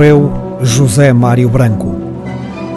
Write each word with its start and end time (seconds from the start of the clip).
Morreu 0.00 0.32
José 0.62 1.12
Mário 1.12 1.50
Branco. 1.50 1.94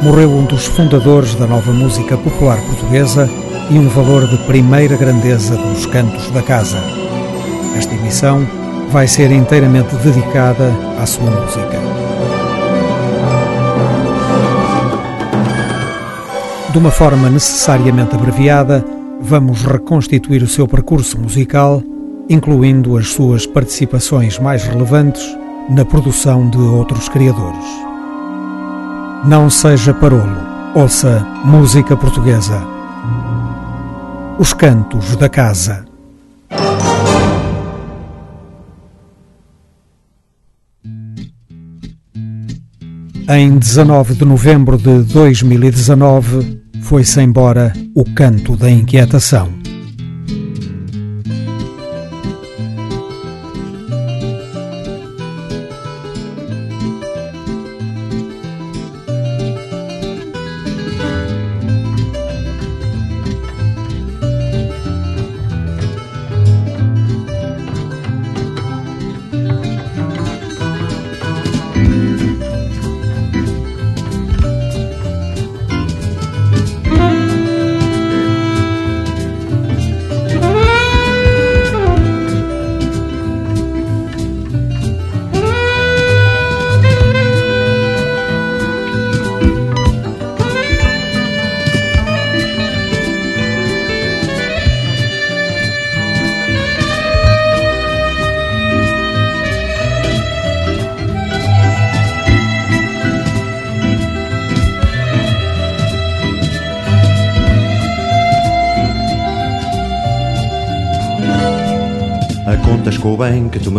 Morreu 0.01 0.29
um 0.29 0.43
dos 0.43 0.65
fundadores 0.65 1.35
da 1.35 1.47
nova 1.47 1.71
música 1.71 2.17
popular 2.17 2.59
portuguesa 2.65 3.29
e 3.71 3.79
um 3.79 3.87
valor 3.87 4.27
de 4.27 4.37
primeira 4.39 4.97
grandeza 4.97 5.55
dos 5.55 5.85
cantos 5.85 6.29
da 6.31 6.41
casa. 6.41 6.83
Esta 7.77 7.95
emissão 7.95 8.45
vai 8.91 9.07
ser 9.07 9.31
inteiramente 9.31 9.95
dedicada 9.95 10.69
à 11.01 11.05
sua 11.05 11.31
música. 11.31 11.79
De 16.73 16.77
uma 16.77 16.91
forma 16.91 17.29
necessariamente 17.29 18.15
abreviada, 18.15 18.83
vamos 19.21 19.63
reconstituir 19.63 20.43
o 20.43 20.47
seu 20.49 20.67
percurso 20.67 21.17
musical, 21.17 21.81
incluindo 22.29 22.97
as 22.97 23.07
suas 23.07 23.45
participações 23.45 24.37
mais 24.39 24.65
relevantes 24.65 25.37
na 25.69 25.85
produção 25.85 26.49
de 26.49 26.57
outros 26.57 27.07
criadores. 27.09 27.65
Não 29.25 29.49
seja 29.49 29.93
parolo, 29.93 30.37
ouça 30.75 31.25
música 31.45 31.95
portuguesa. 31.95 32.61
Os 34.37 34.53
Cantos 34.53 35.15
da 35.15 35.29
Casa. 35.29 35.85
Em 43.29 43.57
19 43.57 44.15
de 44.15 44.25
novembro 44.25 44.77
de 44.77 45.01
2019, 45.03 46.61
foi-se 46.81 47.21
embora 47.21 47.71
o 47.95 48.03
canto 48.03 48.57
da 48.57 48.69
inquietação. 48.69 49.62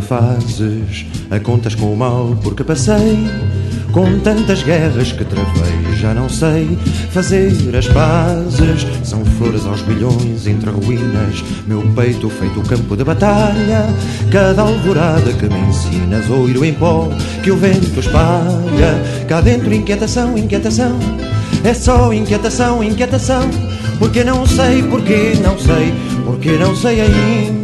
Fazes, 0.05 1.07
a 1.31 1.41
contas 1.41 1.75
com 1.75 1.93
o 1.93 1.97
mal 1.97 2.37
porque 2.43 2.63
passei, 2.63 3.19
com 3.93 4.19
tantas 4.21 4.63
guerras 4.63 5.13
que 5.13 5.25
travei, 5.25 5.97
já 5.97 6.13
não 6.13 6.29
sei 6.29 6.77
fazer 7.11 7.75
as 7.77 7.87
pazes. 7.89 8.87
São 9.05 9.25
flores 9.25 9.65
aos 9.65 9.83
bilhões 9.83 10.47
entre 10.47 10.71
ruínas, 10.71 11.43
meu 11.67 11.81
peito 11.95 12.29
feito 12.29 12.61
campo 12.63 12.97
de 12.97 13.05
batalha. 13.05 13.87
Cada 14.31 14.63
alvorada 14.63 15.33
que 15.33 15.49
me 15.49 15.61
ensinas, 15.61 16.29
oiro 16.29 16.65
em 16.65 16.75
pó 16.75 17.09
que 17.43 17.51
o 17.51 17.57
vento 17.57 18.01
espalha. 18.01 19.01
Cá 19.29 19.41
dentro, 19.41 19.73
inquietação, 19.73 20.37
inquietação, 20.37 20.99
é 21.63 21.73
só 21.73 22.13
inquietação, 22.13 22.83
inquietação. 22.83 23.49
Porque 23.99 24.25
não 24.25 24.45
sei, 24.45 24.83
porque 24.83 25.35
não 25.41 25.57
sei, 25.57 25.95
porque 26.27 26.53
não 26.59 26.75
sei 26.75 27.01
ainda. 27.01 27.64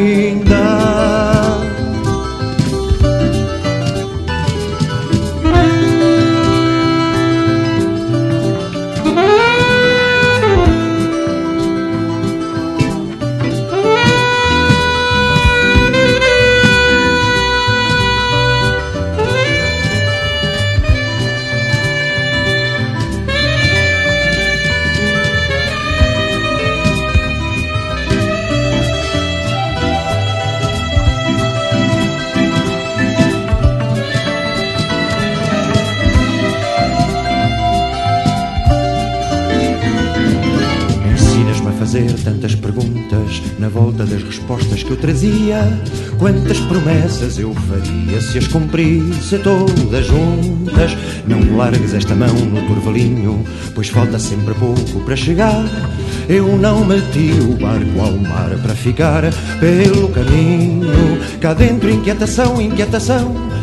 Na 43.59 43.69
volta 43.69 44.05
das 44.05 44.23
respostas 44.23 44.83
que 44.83 44.91
eu 44.91 44.97
trazia. 44.97 45.61
Quantas 46.17 46.59
promessas 46.61 47.37
eu 47.37 47.53
faria 47.53 48.21
se 48.21 48.37
as 48.37 48.47
cumprisse 48.47 49.37
todas 49.39 50.05
juntas? 50.05 50.97
Não 51.27 51.57
largues 51.57 51.93
esta 51.93 52.15
mão 52.15 52.33
no 52.33 52.61
turvalinho, 52.67 53.43
pois 53.75 53.89
falta 53.89 54.17
sempre 54.17 54.53
pouco 54.55 54.99
para 55.05 55.15
chegar. 55.15 55.63
Eu 56.27 56.57
não 56.57 56.85
meti 56.85 57.31
o 57.41 57.57
barco 57.57 57.99
ao 57.99 58.17
mar 58.17 58.49
para 58.61 58.75
ficar 58.75 59.23
pelo 59.59 60.09
caminho. 60.09 61.19
Cá 61.39 61.53
dentro, 61.53 61.89
inquietação, 61.89 62.61
inquietação. 62.61 63.50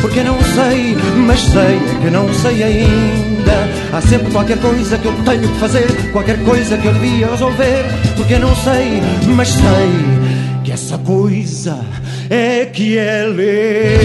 Porque 0.00 0.22
não 0.22 0.40
sei, 0.42 0.96
mas 1.26 1.40
sei 1.40 1.76
é 1.76 1.98
que 2.00 2.10
não 2.10 2.32
sei 2.32 2.62
ainda. 2.62 3.68
Há 3.92 4.00
sempre 4.00 4.32
qualquer 4.32 4.58
coisa 4.58 4.96
que 4.96 5.06
eu 5.06 5.12
tenho 5.24 5.48
que 5.48 5.58
fazer, 5.58 5.86
qualquer 6.12 6.42
coisa 6.42 6.78
que 6.78 6.86
eu 6.86 6.94
devia 6.94 7.30
resolver. 7.30 7.84
Porque 8.16 8.38
não 8.38 8.54
sei, 8.56 9.02
mas 9.36 9.48
sei 9.48 9.90
que 10.64 10.72
essa 10.72 10.96
coisa 10.98 11.84
é 12.30 12.64
que 12.66 12.96
é 12.96 13.26
linda. 13.26 14.00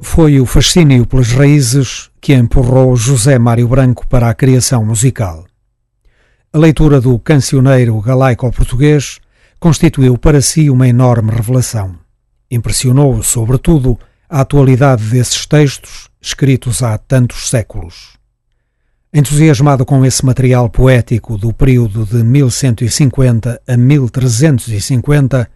Foi 0.00 0.40
o 0.40 0.46
fascínio 0.46 1.06
pelas 1.06 1.32
raízes 1.32 2.10
que 2.20 2.34
empurrou 2.34 2.96
José 2.96 3.38
Mário 3.38 3.68
Branco 3.68 4.06
para 4.06 4.28
a 4.28 4.34
criação 4.34 4.84
musical. 4.84 5.44
A 6.54 6.58
leitura 6.58 7.00
do 7.00 7.18
cancioneiro 7.18 7.98
galaico-português 7.98 9.20
constituiu 9.58 10.18
para 10.18 10.42
si 10.42 10.68
uma 10.68 10.86
enorme 10.86 11.32
revelação. 11.32 11.98
Impressionou, 12.50 13.22
sobretudo, 13.22 13.98
a 14.28 14.42
atualidade 14.42 15.02
desses 15.02 15.46
textos, 15.46 16.10
escritos 16.20 16.82
há 16.82 16.98
tantos 16.98 17.48
séculos. 17.48 18.18
Entusiasmado 19.14 19.86
com 19.86 20.04
esse 20.04 20.26
material 20.26 20.68
poético 20.68 21.38
do 21.38 21.54
período 21.54 22.04
de 22.04 22.22
1150 22.22 23.62
a 23.66 23.76
1350, 23.78 25.50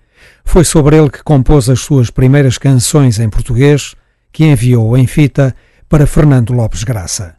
foi 0.46 0.64
sobre 0.64 0.96
ele 0.96 1.10
que 1.10 1.22
compôs 1.22 1.68
as 1.68 1.80
suas 1.80 2.08
primeiras 2.08 2.56
canções 2.56 3.18
em 3.18 3.28
português, 3.28 3.94
que 4.32 4.46
enviou 4.46 4.96
em 4.96 5.06
fita 5.06 5.54
para 5.90 6.06
Fernando 6.06 6.54
Lopes 6.54 6.84
Graça. 6.84 7.36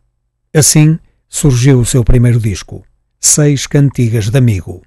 Assim 0.56 1.00
surgiu 1.27 1.80
o 1.80 1.86
seu 1.86 2.03
primeiro 2.03 2.39
disco, 2.39 2.86
Seis 3.19 3.67
Cantigas 3.67 4.29
de 4.31 4.37
Amigo. 4.37 4.81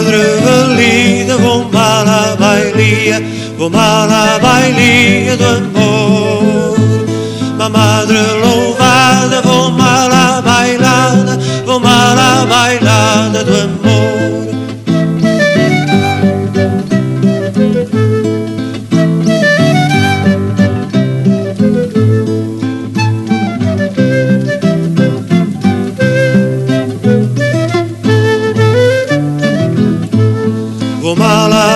madre 0.00 0.40
valida, 0.44 1.36
vou 1.36 1.64
mal 1.70 2.08
à 2.08 2.36
bailia, 2.36 3.22
vou 3.56 3.70
mal 3.70 4.10
à 4.10 4.38
bailia 4.38 5.36
do 5.36 5.44
amor. 5.44 6.76
Ma 7.58 7.68
madre 7.68 8.18
bailada 12.50 13.44
do 13.44 13.54
amor. 13.54 14.10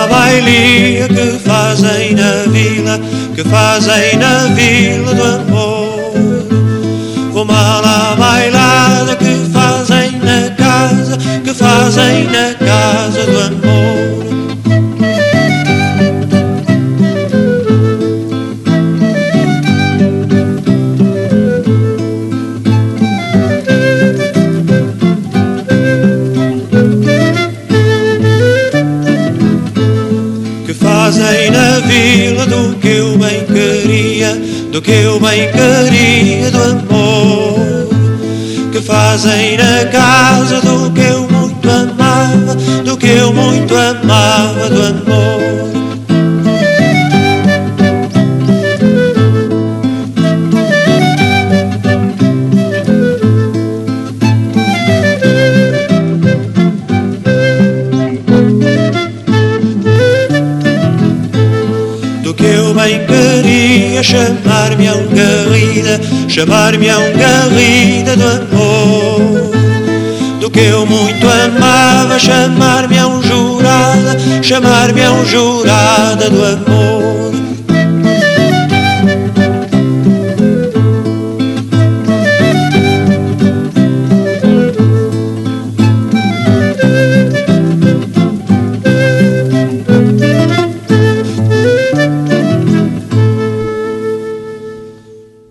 bailia 0.09 1.07
que 1.07 1.39
fazem 1.39 2.15
na 2.15 2.43
vila, 2.51 2.99
que 3.33 3.43
fazem 3.43 4.17
na 4.17 4.47
vila 4.53 5.13
do 5.13 5.23
amor. 5.23 6.13
Vou 7.31 7.45
mal 7.45 7.83
à 7.83 8.15
bailada 8.15 9.15
casa, 10.85 11.17
que 11.43 11.53
fazem 11.53 12.25
na 12.25 12.53
casa 12.53 13.25
do 13.25 13.39
amor. 13.39 14.25
fazem 30.73 31.51
na 31.51 31.79
vila 31.79 32.45
do 32.45 32.75
que 32.79 32.87
eu 32.89 33.17
bem 33.17 33.45
queria, 33.45 34.35
do 34.71 34.81
que 34.81 34.91
eu 34.91 35.19
bem 35.19 35.49
queria 35.51 36.51
do 36.51 36.63
amor. 36.63 37.04
Que 39.15 39.21
fazem 39.21 39.55
na 39.55 39.85
casa 39.85 40.59
do 40.59 40.91
que 40.91 40.99
eu 40.99 41.21
muito 41.29 41.69
amava, 41.69 42.53
do 42.83 42.97
que 42.97 43.07
eu 43.07 43.31
muito 43.31 43.73
amava 43.73 44.69
do 44.69 44.81
amor. 44.83 45.45
chamar-me 64.03 64.87
a 64.87 64.93
um 64.93 65.07
garrida, 65.07 65.99
chamar-me 66.29 66.89
a 66.89 66.99
um 66.99 67.17
garrida 67.17 68.15
do 68.15 68.23
amor. 68.23 69.04
Que 70.55 70.67
eu 70.67 70.85
muito 70.85 71.27
amava, 71.27 72.17
chamar-me 72.17 72.97
a 72.97 73.07
um 73.07 73.21
jurada, 73.21 74.17
chamar-me 74.41 75.03
a 75.03 75.11
um 75.11 75.25
jurada 75.25 76.29
do 76.29 76.45
amor. 76.45 77.35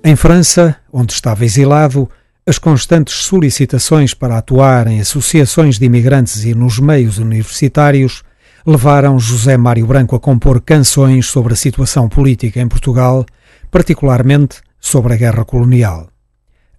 Em 0.03 0.17
França, 0.17 0.75
onde 0.91 1.13
estava 1.13 1.45
exilado, 1.45 2.09
as 2.47 2.59
constantes 2.59 3.15
solicitações 3.25 4.13
para 4.13 4.37
atuar 4.37 4.87
em 4.87 5.01
associações 5.01 5.79
de 5.79 5.87
imigrantes 5.87 6.45
e 6.45 6.55
nos 6.55 6.79
meios 6.79 7.19
universitários 7.19 8.23
levaram 8.67 9.19
José 9.19 9.57
Mário 9.57 9.87
Branco 9.87 10.15
a 10.15 10.21
compor 10.21 10.61
canções 10.61 11.27
sobre 11.27 11.55
a 11.55 11.57
situação 11.57 12.09
política 12.09 12.61
em 12.61 12.69
Portugal, 12.69 13.25
particularmente 13.71 14.61
sobre 14.79 15.15
a 15.15 15.17
guerra 15.17 15.45
colonial. 15.45 16.09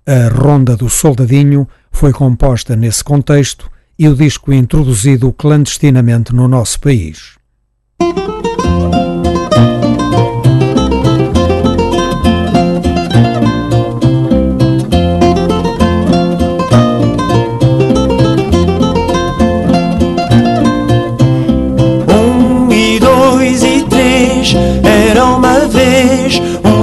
A 0.05 0.29
Ronda 0.29 0.77
do 0.77 0.89
Soldadinho 0.89 1.67
foi 1.91 2.11
composta 2.11 2.75
nesse 2.75 3.03
contexto 3.03 3.69
e 3.97 4.07
o 4.07 4.15
disco 4.15 4.53
introduzido 4.53 5.31
clandestinamente 5.33 6.33
no 6.33 6.47
nosso 6.47 6.79
país. 6.79 7.35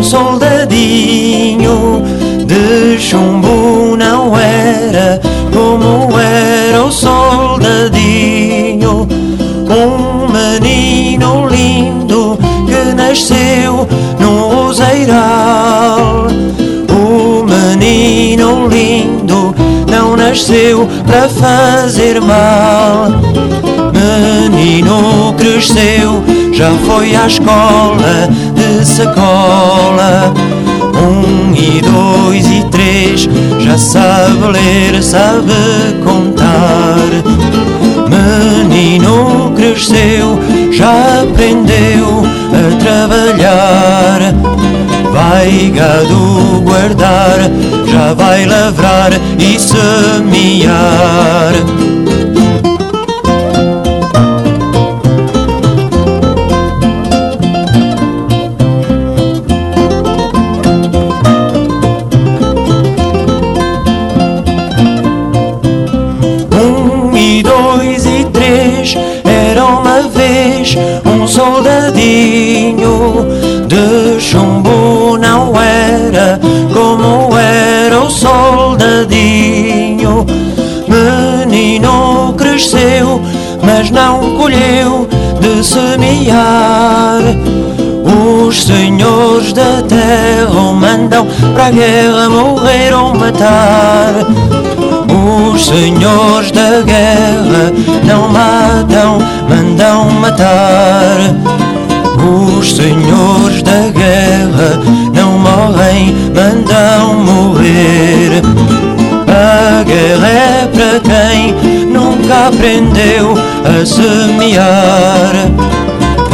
Soldadinho 0.03 2.03
de 2.47 2.99
chumbo 2.99 3.95
não 3.97 4.37
era 4.37 5.21
como 5.53 6.19
era 6.19 6.85
o 6.85 6.91
soldadinho, 6.91 9.07
um 9.69 10.29
menino 10.33 11.47
lindo 11.49 12.39
que 12.67 12.93
nasceu 12.95 13.87
no 14.19 14.67
oseiral. 14.67 16.27
O 16.89 17.45
menino 17.45 18.67
lindo 18.69 19.55
não 19.91 20.17
nasceu 20.17 20.89
para 21.07 21.29
fazer 21.29 22.19
mal. 22.21 23.11
Menino 23.93 25.35
cresceu, 25.37 26.23
já 26.53 26.71
foi 26.87 27.15
à 27.15 27.27
escola 27.27 28.29
de 28.55 28.85
sacola 28.85 30.33
um 30.95 31.55
e 31.55 31.81
dois 31.81 32.47
e 32.47 32.65
três 32.71 33.29
já 33.59 33.79
sabe 33.79 34.47
ler, 34.53 35.03
sabe 35.03 35.53
contar. 36.05 36.97
Menino 38.09 39.53
cresceu, 39.57 40.39
já 40.71 41.23
aprendeu 41.23 42.23
a 42.53 42.77
trabalhar. 42.83 44.35
Vai 45.13 45.73
gado 45.75 46.61
guardar, 46.63 47.39
já 47.87 48.15
vai 48.15 48.47
lavrar 48.47 49.13
e 49.39 49.59
semear. 49.59 51.53
Soldadinho 71.33 73.27
de 73.67 74.21
chumbo 74.21 75.17
não 75.17 75.59
era 75.59 76.39
como 76.75 77.35
era 77.39 78.01
o 78.01 78.11
soldadinho. 78.11 80.27
Menino 80.87 82.35
cresceu, 82.37 83.23
mas 83.63 83.91
não 83.91 84.37
colheu 84.37 85.09
de 85.41 85.65
semear. 85.65 87.23
Os 88.05 88.65
senhores 88.65 89.55
da 89.55 89.81
terra 89.89 90.53
o 90.53 90.75
mandam 90.75 91.27
para 91.55 91.69
a 91.69 91.71
guerra 91.71 92.29
morrer 92.29 92.93
ou 92.93 93.15
matar. 93.15 94.13
Os 95.33 95.67
senhores 95.67 96.51
da 96.51 96.83
guerra 96.83 97.73
não 98.05 98.29
matam, 98.29 99.19
mandam 99.49 100.11
matar. 100.11 101.17
Os 102.23 102.77
senhores 102.77 103.63
da 103.63 103.89
guerra 103.89 104.79
não 105.15 105.39
morrem, 105.39 106.15
mandam 106.35 107.15
morrer. 107.25 108.43
A 109.27 109.83
guerra 109.85 110.29
é 110.29 110.69
para 110.71 111.01
quem 111.01 111.55
nunca 111.87 112.49
aprendeu 112.49 113.35
a 113.65 113.87
semear. 113.87 115.33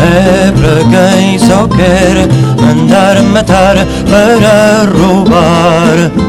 É 0.00 0.50
para 0.50 1.12
quem 1.14 1.38
só 1.38 1.68
quer 1.68 2.26
mandar 2.60 3.22
matar 3.22 3.76
para 4.10 4.90
roubar. 4.92 6.27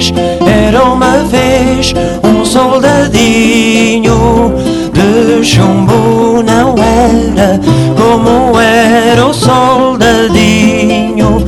Três 0.00 0.12
era 0.46 0.82
uma 0.84 1.18
vez 1.24 1.92
um 2.24 2.42
soldadinho 2.44 4.54
de 4.92 5.44
chumbo 5.44 6.42
não 6.42 6.74
era 6.78 7.60
como 7.96 8.58
era 8.58 9.26
o 9.26 9.34
soldadinho. 9.34 11.44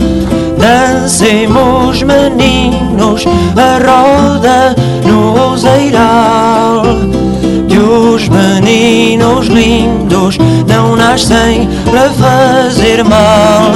Dancemos 0.58 2.02
meninos 2.02 3.24
a 3.56 3.78
roda 3.78 4.76
no 5.06 5.30
roseiral. 5.32 6.82
Que 7.68 7.78
os 7.78 8.28
meninos 8.28 9.46
lindos 9.46 10.36
não 10.66 10.94
nascem 10.94 11.66
para 11.90 12.10
fazer 12.10 13.02
mal. 13.04 13.72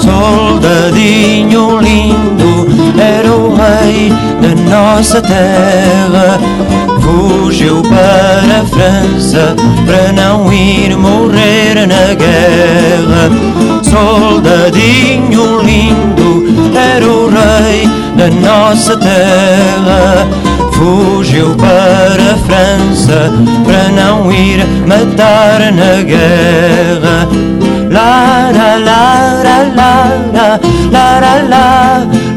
Soldadinho 0.00 1.78
lindo 1.78 2.52
era 2.98 3.32
o 3.32 3.41
rei 3.72 4.12
da 4.40 4.54
nossa 4.70 5.20
terra. 5.22 6.38
Fugiu 7.00 7.82
para 7.82 8.60
a 8.60 8.66
França 8.66 9.56
para 9.86 10.12
não 10.12 10.52
ir 10.52 10.96
morrer 10.96 11.86
na 11.86 12.14
guerra. 12.14 13.30
Soldadinho 13.82 15.60
lindo 15.62 16.44
era 16.76 17.06
o 17.06 17.28
rei 17.28 17.88
da 18.16 18.28
nossa 18.28 18.96
terra. 18.96 20.28
Fugiu 20.72 21.54
para 21.56 22.34
a 22.34 22.38
França 22.46 23.32
para 23.64 23.88
não 23.90 24.32
ir 24.32 24.64
matar 24.86 25.72
na 25.72 26.02
guerra. 26.02 27.28
La 27.90 28.50
la 28.50 28.76
la 28.76 29.42
la 29.44 29.58
la 29.74 30.60
la 30.90 31.20
la 31.20 31.42
la 31.48 32.21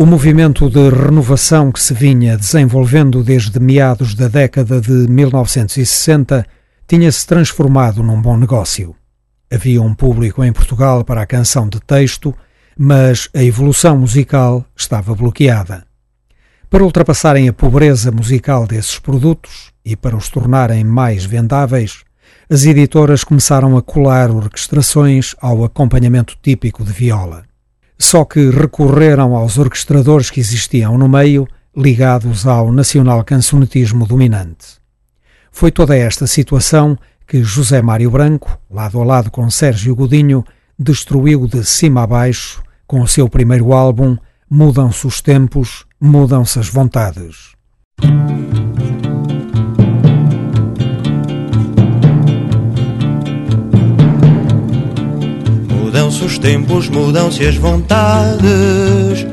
O 0.00 0.06
movimento 0.06 0.70
de 0.70 0.88
renovação 0.88 1.70
que 1.70 1.78
se 1.78 1.92
vinha 1.92 2.34
desenvolvendo 2.34 3.22
desde 3.22 3.60
meados 3.60 4.14
da 4.14 4.28
década 4.28 4.80
de 4.80 4.90
1960 4.90 6.42
tinha-se 6.88 7.26
transformado 7.26 8.02
num 8.02 8.18
bom 8.18 8.34
negócio. 8.38 8.96
Havia 9.52 9.82
um 9.82 9.94
público 9.94 10.42
em 10.42 10.54
Portugal 10.54 11.04
para 11.04 11.20
a 11.20 11.26
canção 11.26 11.68
de 11.68 11.78
texto, 11.80 12.34
mas 12.78 13.28
a 13.34 13.44
evolução 13.44 13.98
musical 13.98 14.64
estava 14.74 15.14
bloqueada. 15.14 15.84
Para 16.70 16.82
ultrapassarem 16.82 17.46
a 17.46 17.52
pobreza 17.52 18.10
musical 18.10 18.66
desses 18.66 18.98
produtos 18.98 19.70
e 19.84 19.94
para 19.96 20.16
os 20.16 20.30
tornarem 20.30 20.82
mais 20.82 21.26
vendáveis, 21.26 22.04
as 22.48 22.64
editoras 22.64 23.22
começaram 23.22 23.76
a 23.76 23.82
colar 23.82 24.30
orquestrações 24.30 25.34
ao 25.42 25.62
acompanhamento 25.62 26.38
típico 26.40 26.82
de 26.82 26.90
viola. 26.90 27.49
Só 28.00 28.24
que 28.24 28.50
recorreram 28.50 29.36
aos 29.36 29.58
orquestradores 29.58 30.30
que 30.30 30.40
existiam 30.40 30.96
no 30.96 31.08
meio, 31.08 31.46
ligados 31.76 32.46
ao 32.46 32.72
nacional 32.72 33.22
cancionetismo 33.22 34.06
dominante. 34.06 34.80
Foi 35.52 35.70
toda 35.70 35.96
esta 35.96 36.26
situação 36.26 36.98
que 37.26 37.42
José 37.44 37.80
Mário 37.82 38.10
Branco, 38.10 38.58
lado 38.70 39.00
a 39.00 39.04
lado 39.04 39.30
com 39.30 39.48
Sérgio 39.50 39.94
Godinho, 39.94 40.44
destruiu 40.78 41.46
de 41.46 41.64
cima 41.64 42.02
a 42.02 42.06
baixo 42.06 42.62
com 42.86 43.02
o 43.02 43.08
seu 43.08 43.28
primeiro 43.28 43.72
álbum 43.72 44.16
Mudam-se 44.52 45.06
os 45.06 45.20
tempos, 45.22 45.86
mudam-se 46.00 46.58
as 46.58 46.68
vontades. 46.68 47.54
Mudam-se 56.10 56.24
os 56.24 56.38
tempos, 56.40 56.88
mudam-se 56.88 57.46
as 57.46 57.54
vontades, 57.54 59.24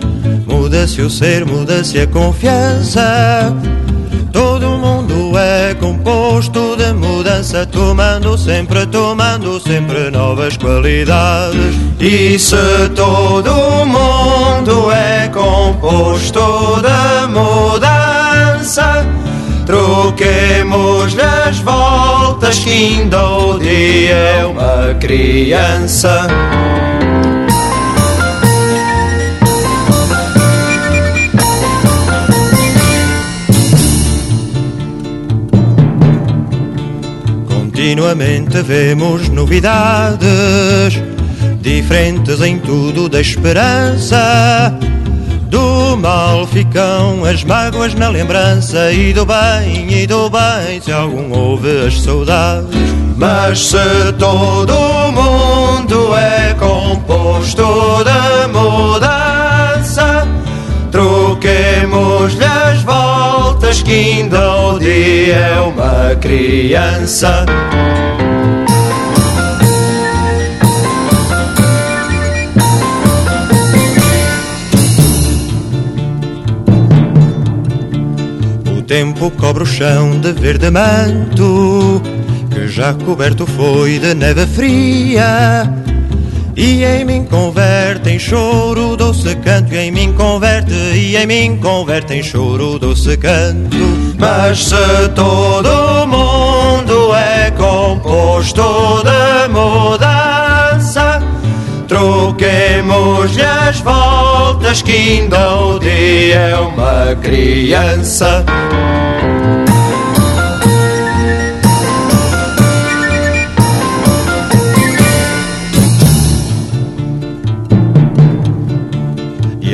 muda-se 0.45 1.01
o 1.01 1.09
ser, 1.09 1.43
muda-se 1.43 1.99
a 1.99 2.05
confiança. 2.05 3.51
Todo 4.31 4.67
mundo 4.77 5.35
é 5.39 5.73
composto 5.73 6.75
de 6.75 6.93
mudança, 6.93 7.65
tomando 7.65 8.37
sempre, 8.37 8.85
tomando 8.85 9.59
sempre 9.59 10.11
novas 10.11 10.55
qualidades. 10.55 11.73
E 11.99 12.37
se 12.37 12.55
todo 12.95 13.51
mundo 13.87 14.91
é 14.91 15.29
composto 15.29 16.39
de 16.83 17.27
mudança, 17.33 19.03
troquemos 19.67 21.17
as 21.19 21.59
voltas 21.59 22.57
que 22.59 22.69
ainda 22.69 23.21
o 23.21 23.59
dia 23.59 24.15
é 24.15 24.45
uma 24.45 24.93
criança. 24.93 26.25
Continuamente 37.45 38.61
vemos 38.61 39.27
novidades, 39.27 40.97
diferentes 41.61 42.39
em 42.41 42.57
tudo 42.57 43.09
da 43.09 43.19
esperança. 43.19 44.73
Mal 45.97 46.45
ficam 46.47 47.25
as 47.25 47.43
mágoas 47.43 47.93
na 47.95 48.09
lembrança, 48.09 48.91
e 48.91 49.11
do 49.13 49.25
bem, 49.25 49.91
e 49.91 50.05
do 50.05 50.29
bem, 50.29 50.79
se 50.79 50.91
algum 50.91 51.31
houve 51.31 51.87
as 51.87 51.99
saudades. 52.01 52.69
Mas 53.17 53.67
se 53.67 54.13
todo 54.19 54.73
mundo 55.11 56.15
é 56.15 56.53
composto 56.53 57.63
de 58.03 58.47
mudança, 58.53 60.27
troquemos-lhe 60.91 62.45
as 62.45 62.83
voltas 62.83 63.81
que 63.81 63.91
ainda 63.91 64.55
o 64.55 64.79
dia 64.79 65.35
é 65.35 65.59
uma 65.59 66.15
criança. 66.15 67.45
Tempo 78.97 79.29
cobre 79.29 79.61
o 79.61 79.65
chão 79.67 80.19
de 80.19 80.31
verde 80.31 80.71
manto, 80.71 82.01
que 82.49 82.67
já 82.67 82.95
coberto 82.95 83.45
foi 83.45 83.99
de 83.99 84.15
neve 84.15 84.47
fria. 84.47 85.71
E 86.55 86.83
em 86.83 87.05
mim 87.05 87.23
converte 87.23 88.09
em 88.09 88.17
choro 88.17 88.97
doce 88.97 89.35
canto, 89.35 89.71
e 89.71 89.77
em 89.77 89.91
mim 89.91 90.13
converte, 90.13 90.73
e 90.73 91.15
em 91.15 91.27
mim 91.27 91.57
converte 91.57 92.15
em 92.15 92.23
choro 92.23 92.79
doce 92.79 93.15
canto. 93.17 93.77
Mas 94.17 94.65
se 94.65 95.09
todo 95.13 96.07
mundo 96.07 97.13
é 97.13 97.51
composto 97.51 98.63
de 99.03 99.47
mudança, 99.49 99.96
troquemos-lhe 102.27 103.41
as 103.41 103.79
voltas 103.79 104.81
que 104.81 104.91
ainda 104.91 105.55
o 105.55 105.79
dia 105.79 106.35
é 106.35 106.55
uma 106.57 107.15
criança. 107.21 108.43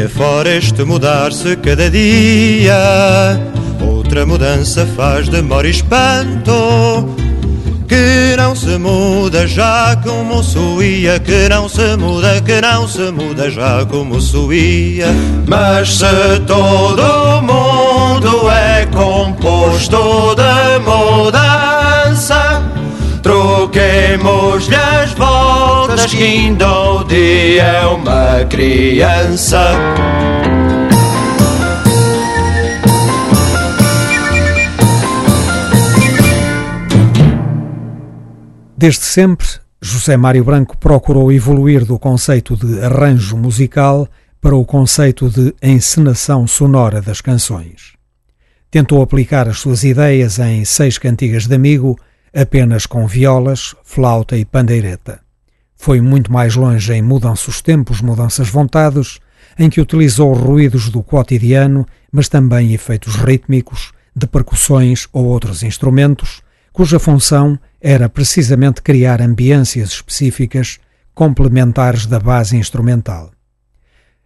afora 0.06 0.58
este 0.58 0.84
mudar-se 0.84 1.56
cada 1.56 1.90
dia. 1.90 2.76
Outra 3.82 4.26
mudança 4.26 4.86
faz 4.86 5.30
demora 5.30 5.66
e 5.66 5.72
espanto. 5.72 7.13
Que 7.88 8.36
não 8.38 8.56
se 8.56 8.78
muda 8.78 9.48
já 9.48 9.96
como 10.04 10.42
suía, 10.44 11.20
que 11.20 11.50
não 11.50 11.68
se 11.68 11.96
muda, 11.98 12.42
que 12.42 12.62
não 12.62 12.88
se 12.88 13.12
muda 13.12 13.50
já 13.50 13.86
como 13.86 14.20
suía. 14.22 15.08
Mas 15.48 15.98
se 15.98 16.40
todo 16.48 17.42
mundo 17.42 18.50
é 18.50 18.86
composto 18.88 20.36
de 20.36 20.80
mudança, 20.80 22.64
troquemos-lhe 23.22 24.76
as 24.76 25.12
voltas, 25.14 26.06
que 26.06 26.24
ainda 26.24 26.72
o 26.72 27.04
dia 27.04 27.64
é 27.64 27.86
uma 27.86 28.46
criança. 28.50 29.62
Desde 38.84 39.06
sempre, 39.06 39.48
José 39.82 40.18
Mário 40.18 40.44
Branco 40.44 40.78
procurou 40.78 41.32
evoluir 41.32 41.86
do 41.86 41.98
conceito 41.98 42.58
de 42.58 42.84
arranjo 42.84 43.38
musical 43.38 44.10
para 44.42 44.58
o 44.58 44.66
conceito 44.66 45.30
de 45.30 45.56
encenação 45.64 46.46
sonora 46.46 47.02
das 47.02 47.22
canções. 47.22 47.94
Tentou 48.70 49.02
aplicar 49.02 49.48
as 49.48 49.60
suas 49.60 49.86
ideias 49.86 50.38
em 50.38 50.66
seis 50.66 50.98
cantigas 50.98 51.48
de 51.48 51.56
amigo, 51.56 51.98
apenas 52.36 52.86
com 52.86 53.08
violas, 53.08 53.74
flauta 53.86 54.36
e 54.36 54.44
pandeireta. 54.44 55.22
Foi 55.78 56.02
muito 56.02 56.30
mais 56.30 56.54
longe 56.58 56.92
em 56.92 57.02
Mudam-se 57.02 57.50
os 57.50 57.62
Tempos, 57.62 58.02
Mudanças 58.02 58.50
Vontades, 58.50 59.18
em 59.58 59.70
que 59.70 59.80
utilizou 59.80 60.34
ruídos 60.34 60.90
do 60.90 61.02
cotidiano, 61.02 61.88
mas 62.12 62.28
também 62.28 62.74
efeitos 62.74 63.16
rítmicos, 63.16 63.94
de 64.14 64.28
percussões 64.28 65.08
ou 65.14 65.24
outros 65.24 65.64
instrumentos, 65.64 66.42
cuja 66.74 67.00
função 67.00 67.58
era 67.84 68.08
precisamente 68.08 68.82
criar 68.82 69.22
ambiências 69.22 69.90
específicas 69.90 70.80
complementares 71.14 72.06
da 72.06 72.18
base 72.18 72.56
instrumental. 72.56 73.32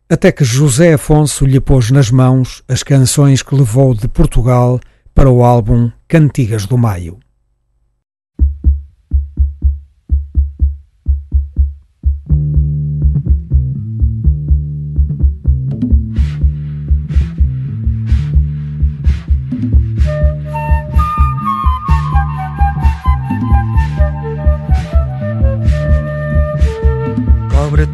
Até 0.07 0.31
que 0.31 0.45
José 0.45 0.93
Afonso 0.93 1.43
lhe 1.43 1.59
pôs 1.59 1.89
nas 1.89 2.11
mãos 2.11 2.63
as 2.67 2.83
canções 2.83 3.41
que 3.41 3.55
levou 3.55 3.95
de 3.95 4.07
Portugal 4.07 4.79
para 5.13 5.29
o 5.29 5.43
álbum 5.43 5.91
Cantigas 6.07 6.67
do 6.67 6.77
Maio. 6.77 7.17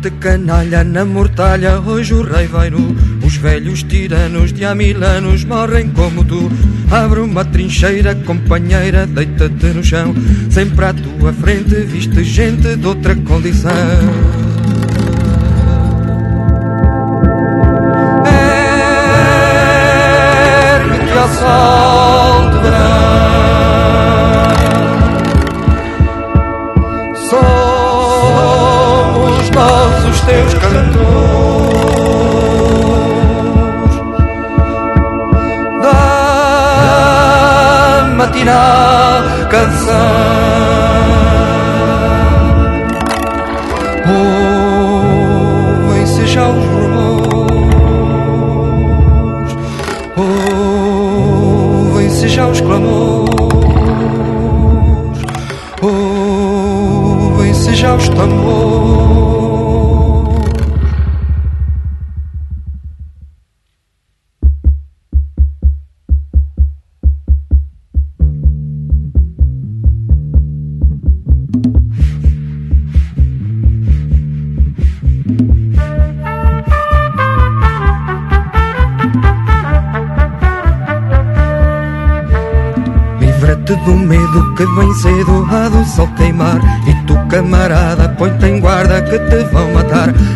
Cobra-te 0.04 0.20
canalha 0.20 0.84
na 0.84 1.06
mortalha, 1.06 1.80
hoje 1.80 2.14
o 2.14 2.22
rei 2.24 2.46
vai 2.46 2.70
nu. 2.70 2.94
Os 3.26 3.38
velhos 3.38 3.84
tiranos 3.84 4.52
de 4.52 4.66
há 4.66 4.76
mil 4.76 5.02
anos 5.02 5.46
morrem 5.46 5.90
como 5.92 6.26
tu. 6.26 6.52
Abre 6.92 7.22
uma 7.22 7.46
trincheira, 7.46 8.14
companheira, 8.14 9.08
deita-te 9.08 9.68
no 9.68 9.82
chão. 9.82 10.14
Sempre 10.50 10.86
à 10.86 10.94
tua 10.94 11.32
frente 11.32 11.76
viste 11.86 12.22
gente 12.22 12.76
de 12.76 12.86
outra 12.86 13.16
condição. 13.16 13.72
Ergue-te 20.76 21.18
ao 21.18 21.30
sol 21.30 21.83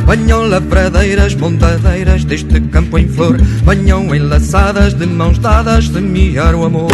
Venham 0.07 0.47
lavradeiras, 0.47 1.33
bondadeiras 1.33 2.23
deste 2.23 2.61
campo 2.61 2.97
em 2.97 3.09
flor. 3.09 3.37
Venham 3.65 4.15
enlaçadas 4.15 4.93
de 4.93 5.05
mãos 5.05 5.37
dadas 5.37 5.89
semear 5.89 6.55
o 6.55 6.63
amor 6.63 6.89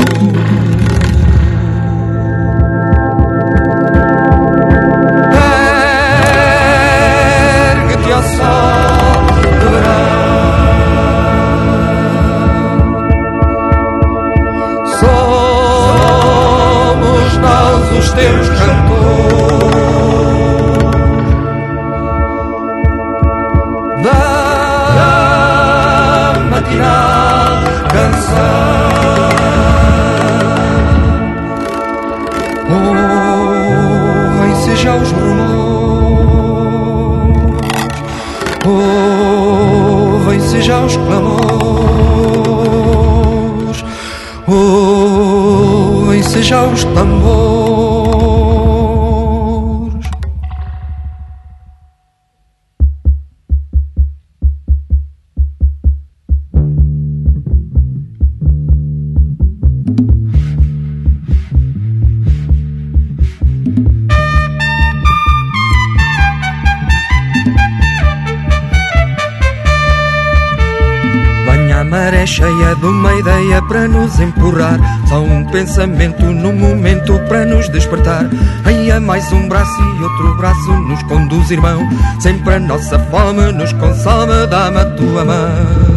braço 79.54 79.84
e 79.84 80.04
outro 80.04 80.36
braço 80.36 80.74
nos 80.74 81.04
conduz, 81.04 81.52
irmão. 81.52 81.88
Sempre 82.20 82.56
a 82.56 82.60
nossa 82.60 82.98
fome 82.98 83.52
nos 83.52 83.72
consome, 83.74 84.48
dá-me 84.48 84.80
a 84.80 84.86
tua 84.96 85.24
mão. 85.24 85.93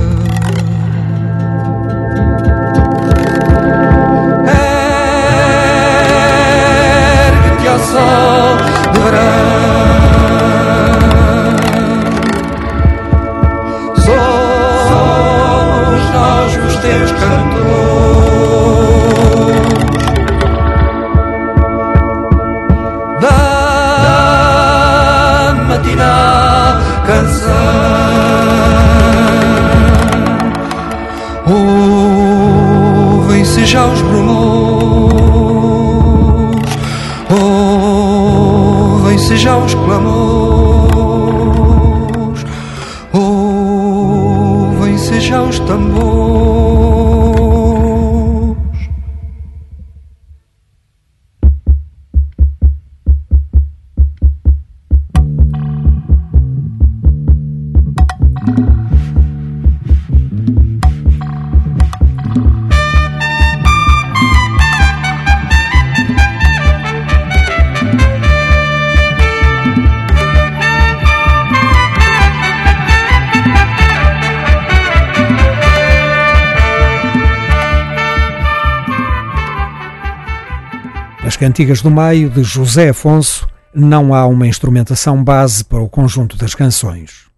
Cantigas 81.57 81.81
do 81.81 81.91
Maio, 81.91 82.29
de 82.29 82.43
José 82.43 82.91
Afonso, 82.91 83.49
não 83.75 84.13
há 84.13 84.27
uma 84.27 84.47
instrumentação 84.47 85.25
base 85.25 85.65
para 85.65 85.81
o 85.81 85.89
conjunto 85.89 86.37
das 86.37 86.55
canções. 86.55 87.29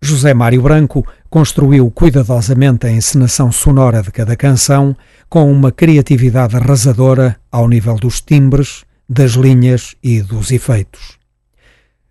José 0.00 0.32
Mário 0.32 0.62
Branco 0.62 1.06
construiu 1.28 1.90
cuidadosamente 1.90 2.86
a 2.86 2.90
encenação 2.90 3.52
sonora 3.52 4.02
de 4.02 4.10
cada 4.10 4.34
canção 4.34 4.96
com 5.28 5.52
uma 5.52 5.70
criatividade 5.70 6.56
arrasadora 6.56 7.36
ao 7.52 7.68
nível 7.68 7.96
dos 7.96 8.22
timbres, 8.22 8.82
das 9.06 9.32
linhas 9.32 9.94
e 10.02 10.22
dos 10.22 10.50
efeitos. 10.50 11.18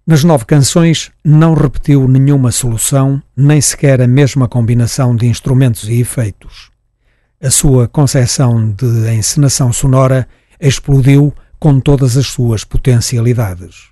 Nas 0.05 0.23
nove 0.23 0.45
canções 0.45 1.09
não 1.23 1.55
repetiu 1.55 2.07
nenhuma 2.07 2.51
solução, 2.51 3.19
nem 3.35 3.59
sequer 3.59 4.03
a 4.03 4.07
mesma 4.07 4.47
combinação 4.47 5.15
de 5.15 5.25
instrumentos 5.25 5.89
e 5.89 5.99
efeitos. 5.99 6.69
A 7.41 7.49
sua 7.49 7.87
concepção 7.87 8.69
de 8.69 9.11
encenação 9.11 9.73
sonora 9.73 10.27
explodiu 10.61 11.33
com 11.59 11.79
todas 11.79 12.17
as 12.17 12.27
suas 12.27 12.63
potencialidades. 12.63 13.89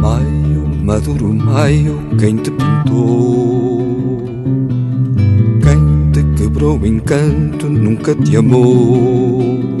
Maio, 0.00 0.68
maduro 0.84 1.34
maio, 1.34 1.98
quem 2.18 2.36
te 2.36 2.50
pintou? 2.50 4.24
Quem 5.62 6.12
te 6.12 6.42
quebrou 6.42 6.78
o 6.78 6.86
encanto 6.86 7.68
nunca 7.68 8.14
te 8.14 8.36
amou 8.36 9.77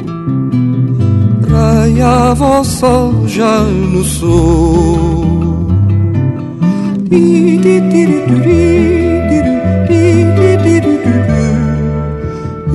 raiava 1.50 2.60
o 2.60 2.64
sol 2.64 3.26
já 3.26 3.60
no 3.60 4.04
sul. 4.04 5.68
E 7.10 7.58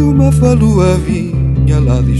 uma 0.02 0.32
falua 0.32 0.98
vinha 1.06 1.80
lá 1.80 2.02
de 2.02 2.14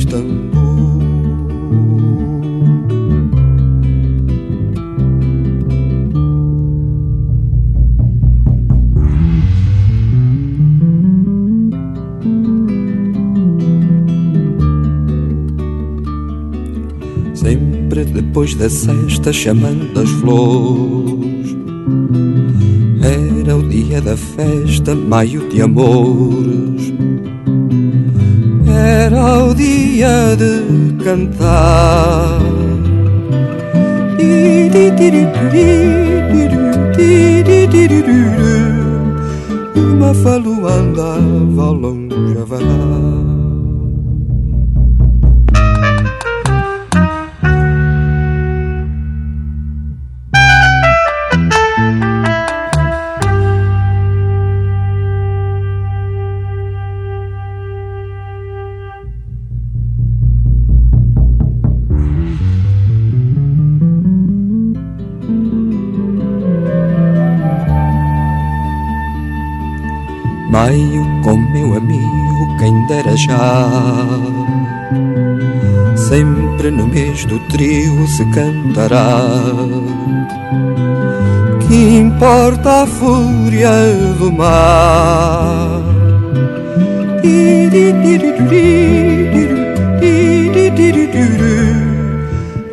depois 18.14 18.54
da 18.56 18.70
sexta 18.70 19.34
chamando 19.34 20.00
as 20.00 20.10
flores 20.10 21.58
Era 23.02 23.58
o 23.58 23.68
dia 23.68 24.02
da 24.02 24.16
festa, 24.16 24.96
maio 24.96 25.50
de 25.50 25.62
amores 25.62 26.94
Era 28.68 29.44
o 29.46 29.54
dia 29.54 30.36
de 30.38 31.04
cantar 31.04 32.40
E 34.20 34.70
uma 39.76 40.14
falua 40.14 40.74
andava 40.74 41.72
longe 41.72 42.38
a 42.40 42.46
vagar 42.46 43.23
já. 73.26 73.70
Sempre 75.96 76.72
no 76.72 76.88
mês 76.88 77.26
do 77.26 77.40
trio 77.48 78.08
se 78.08 78.26
cantará. 78.32 79.22
Que 81.68 81.98
importa 81.98 82.84
a 82.84 82.88
fúria 82.88 83.72
do 84.20 84.32
mar? 84.32 85.82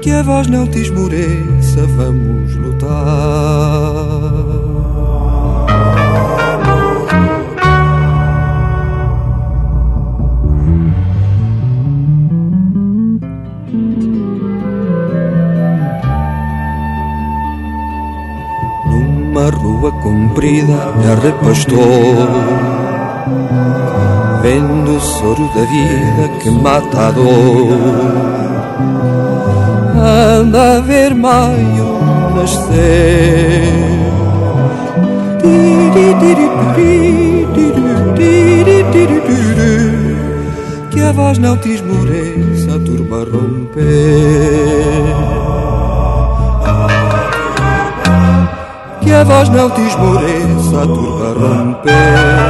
Que 0.02 0.10
a 0.10 0.22
voz 0.22 0.46
não 0.48 0.66
te 0.66 0.80
esmoreça, 0.80 1.86
vamos 1.96 2.54
lutar. 2.56 3.89
Rua 19.80 19.92
comprida 19.92 20.92
me 20.96 21.10
arrepastou 21.10 21.80
Vendo 24.42 24.96
o 24.96 25.00
soro 25.00 25.48
da 25.54 25.64
vida 25.64 26.28
que 26.40 26.50
mata 26.50 27.08
a 27.08 27.10
dor. 27.10 27.78
Anda 29.94 30.78
a 30.78 30.80
ver 30.80 31.14
maio 31.14 32.00
nascer. 32.34 33.60
Que 40.90 41.00
a 41.02 41.12
voz 41.12 41.36
não 41.38 41.58
te 41.58 41.74
esmoreça, 41.74 42.76
a 42.76 42.78
turma 42.78 43.26
romper 43.30 45.29
que 49.10 49.14
a 49.14 49.24
voz 49.24 49.48
não 49.48 49.68
te 49.70 49.80
esmoreça, 49.80 50.82
a 50.82 50.86
turba 50.86 51.34
romper. 51.34 52.49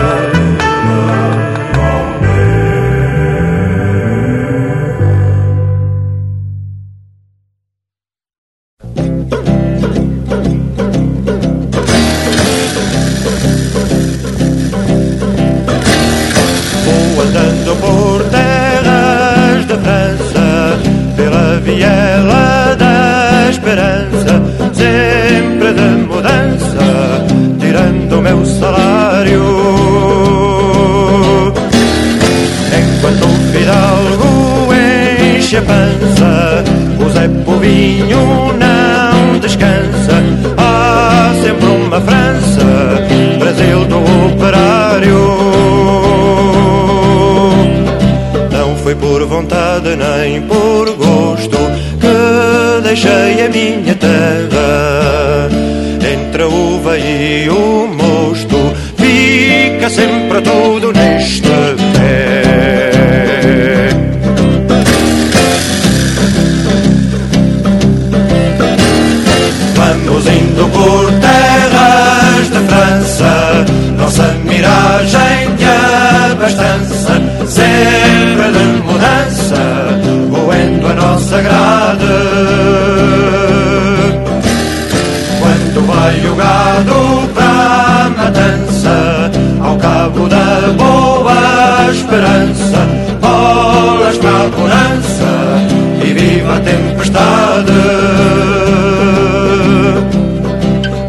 paz 94.11 94.19
na 94.19 94.45
a 94.45 94.49
bonança 94.49 95.31
e 96.05 96.13
viva 96.13 96.57
a 96.57 96.61
tempestade. 96.61 97.73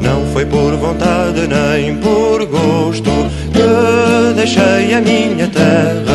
Não 0.01 0.25
foi 0.33 0.45
por 0.45 0.75
vontade 0.75 1.47
nem 1.47 1.95
por 1.97 2.45
gosto 2.45 3.11
que 3.53 4.33
deixei 4.35 4.93
a 4.93 5.01
minha 5.01 5.47
terra 5.47 6.10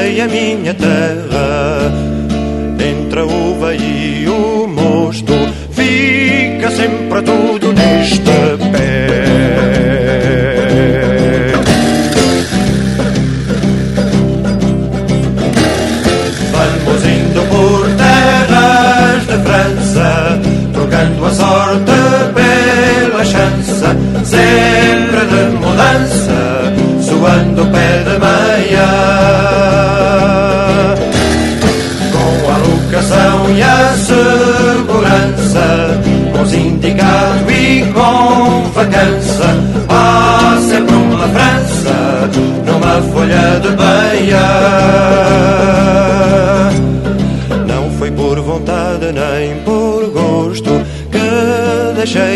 a 0.00 0.26
minha 0.28 0.72
terra. 0.72 1.29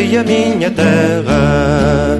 achei 0.04 0.18
a 0.18 0.22
minha 0.22 0.70
terra. 0.70 2.18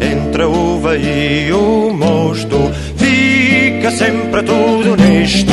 Entre 0.00 0.42
a 0.42 0.48
uva 0.48 0.96
e 0.96 1.52
o 1.52 1.92
mosto, 1.92 2.56
fica 2.96 3.90
sempre 3.90 4.42
tudo 4.42 4.96
neste 4.96 5.52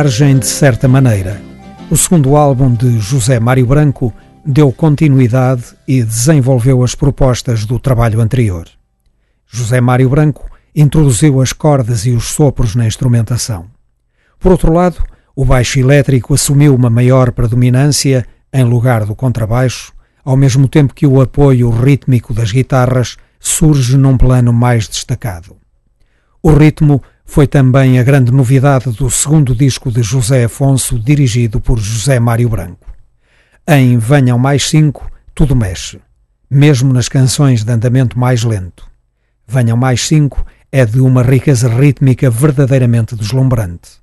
margem 0.00 0.38
de 0.38 0.46
certa 0.46 0.88
maneira. 0.88 1.42
O 1.90 1.96
segundo 1.96 2.34
álbum 2.34 2.72
de 2.72 2.98
José 2.98 3.38
Mário 3.38 3.66
Branco 3.66 4.10
deu 4.42 4.72
continuidade 4.72 5.62
e 5.86 6.02
desenvolveu 6.02 6.82
as 6.82 6.94
propostas 6.94 7.66
do 7.66 7.78
trabalho 7.78 8.22
anterior. 8.22 8.66
José 9.46 9.78
Mário 9.78 10.08
Branco 10.08 10.48
introduziu 10.74 11.38
as 11.42 11.52
cordas 11.52 12.06
e 12.06 12.12
os 12.12 12.28
sopros 12.28 12.74
na 12.74 12.86
instrumentação. 12.86 13.66
Por 14.38 14.52
outro 14.52 14.72
lado, 14.72 15.04
o 15.36 15.44
baixo 15.44 15.78
elétrico 15.78 16.32
assumiu 16.32 16.74
uma 16.74 16.88
maior 16.88 17.30
predominância 17.32 18.26
em 18.50 18.64
lugar 18.64 19.04
do 19.04 19.14
contrabaixo, 19.14 19.92
ao 20.24 20.34
mesmo 20.34 20.66
tempo 20.66 20.94
que 20.94 21.06
o 21.06 21.20
apoio 21.20 21.68
rítmico 21.68 22.32
das 22.32 22.50
guitarras 22.50 23.18
surge 23.38 23.98
num 23.98 24.16
plano 24.16 24.50
mais 24.50 24.88
destacado. 24.88 25.58
O 26.42 26.52
ritmo 26.54 27.02
foi 27.30 27.46
também 27.46 27.96
a 27.96 28.02
grande 28.02 28.32
novidade 28.32 28.90
do 28.90 29.08
segundo 29.08 29.54
disco 29.54 29.88
de 29.88 30.02
José 30.02 30.42
Afonso, 30.42 30.98
dirigido 30.98 31.60
por 31.60 31.78
José 31.78 32.18
Mário 32.18 32.48
Branco. 32.48 32.92
Em 33.68 33.96
Venham 33.98 34.36
Mais 34.36 34.68
Cinco, 34.68 35.08
tudo 35.32 35.54
mexe, 35.54 36.00
mesmo 36.50 36.92
nas 36.92 37.08
canções 37.08 37.62
de 37.62 37.70
andamento 37.70 38.18
mais 38.18 38.42
lento. 38.42 38.84
Venham 39.46 39.76
Mais 39.76 40.00
Cinco 40.08 40.44
é 40.72 40.84
de 40.84 41.00
uma 41.00 41.22
riqueza 41.22 41.68
rítmica 41.68 42.28
verdadeiramente 42.28 43.14
deslumbrante. 43.14 44.00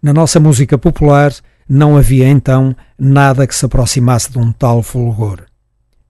Na 0.00 0.12
nossa 0.12 0.38
música 0.38 0.78
popular 0.78 1.34
não 1.68 1.96
havia 1.96 2.28
então 2.28 2.76
nada 2.96 3.48
que 3.48 3.54
se 3.56 3.66
aproximasse 3.66 4.30
de 4.30 4.38
um 4.38 4.52
tal 4.52 4.80
fulgor. 4.80 5.40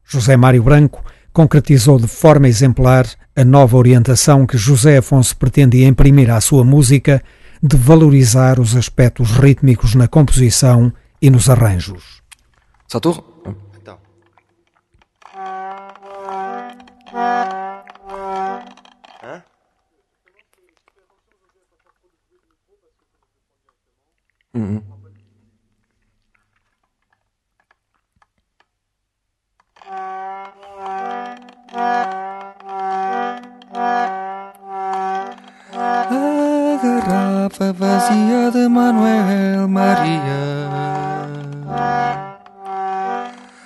José 0.05 0.37
Mário 0.37 0.63
Branco 0.63 1.03
concretizou 1.33 1.99
de 1.99 2.07
forma 2.07 2.49
exemplar 2.49 3.07
a 3.37 3.45
nova 3.45 3.77
orientação 3.77 4.47
que 4.47 4.59
José 4.59 4.99
Afonso 4.99 5.37
pretendia 5.37 5.87
imprimir 5.87 6.31
à 6.31 6.41
sua 6.41 6.65
música 6.65 7.23
de 7.63 7.77
valorizar 7.77 8.59
os 8.59 8.75
aspectos 8.75 9.31
rítmicos 9.31 9.95
na 9.95 10.09
composição 10.09 10.93
e 11.21 11.31
nos 11.31 11.49
arranjos. 11.49 12.23
Satur? 12.89 13.23
Então. 13.77 13.99
Hã? 19.23 19.43
Uhum. 24.55 24.90
Vazia 37.81 38.51
de 38.51 38.69
Manuel 38.69 39.67
Maria. 39.67 40.43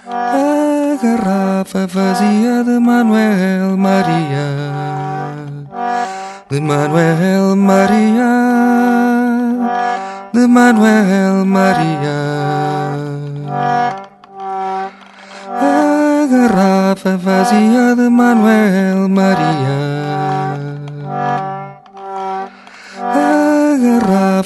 A 0.07 0.96
garrafa 1.03 1.87
vazia 1.87 2.62
de 2.62 2.79
Manuel 2.79 3.77
Maria. 3.77 4.48
De 6.48 6.61
Manuel 6.61 7.57
Maria. 7.57 8.33
De 10.33 10.46
Manuel 10.46 11.44
Maria. 11.44 12.20
A 15.61 16.27
garrafa 16.31 17.16
vazia 17.16 17.96
de 17.96 18.09
Manuel 18.09 19.09
Maria. 19.09 20.13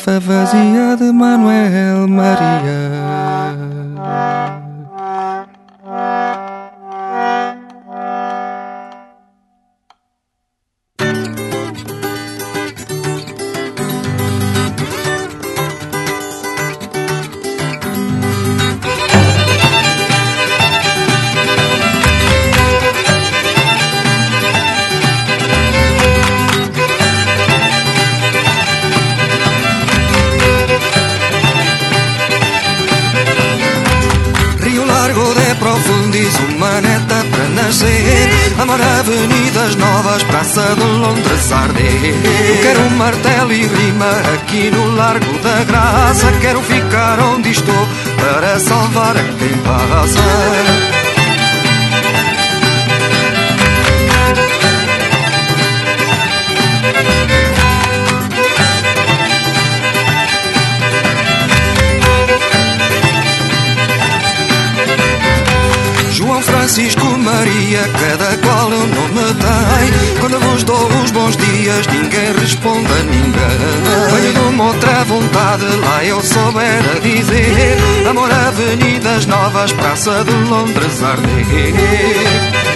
Garrafa 0.09 0.21
vazia 0.21 0.97
de 0.97 1.13
Manuel 1.13 2.09
Maria. 2.09 3.78
Amar 38.59 38.81
avenidas 38.81 39.77
novas, 39.77 40.23
Praça 40.25 40.75
de 40.75 40.83
Londres 40.83 41.53
arder 41.53 42.15
Quero 42.61 42.81
um 42.81 42.91
martelo 42.91 43.53
e 43.53 43.67
rima 43.67 44.11
aqui 44.35 44.71
no 44.71 44.97
Largo 44.97 45.39
da 45.39 45.63
Graça. 45.65 46.33
Quero 46.41 46.61
ficar 46.63 47.21
onde 47.21 47.51
estou 47.51 47.89
para 48.17 48.59
salvar 48.59 49.17
a 49.17 49.23
quem 49.23 49.57
passa 49.59 50.98
Francisco 66.69 67.07
Maria, 67.19 67.81
cada 67.99 68.37
qual 68.47 68.67
um 68.67 68.87
nome 68.87 69.35
tem. 69.41 70.21
Quando 70.21 70.39
vos 70.39 70.63
dou 70.65 70.87
os 71.03 71.11
bons 71.13 71.35
dias, 71.39 71.87
ninguém 71.87 72.31
responde 72.39 72.93
a 72.93 73.05
ninguém. 73.05 74.13
Venho 74.13 74.33
de 74.35 74.39
uma 74.39 74.65
outra 74.67 75.03
vontade, 75.05 75.65
lá 75.65 76.05
eu 76.05 76.23
souber 76.23 76.83
a 76.95 76.99
dizer. 77.01 77.79
Amor, 78.07 78.31
avenidas 78.31 79.25
novas, 79.25 79.73
Praça 79.73 80.23
de 80.23 80.51
Londres 80.51 81.03
arder. 81.03 82.68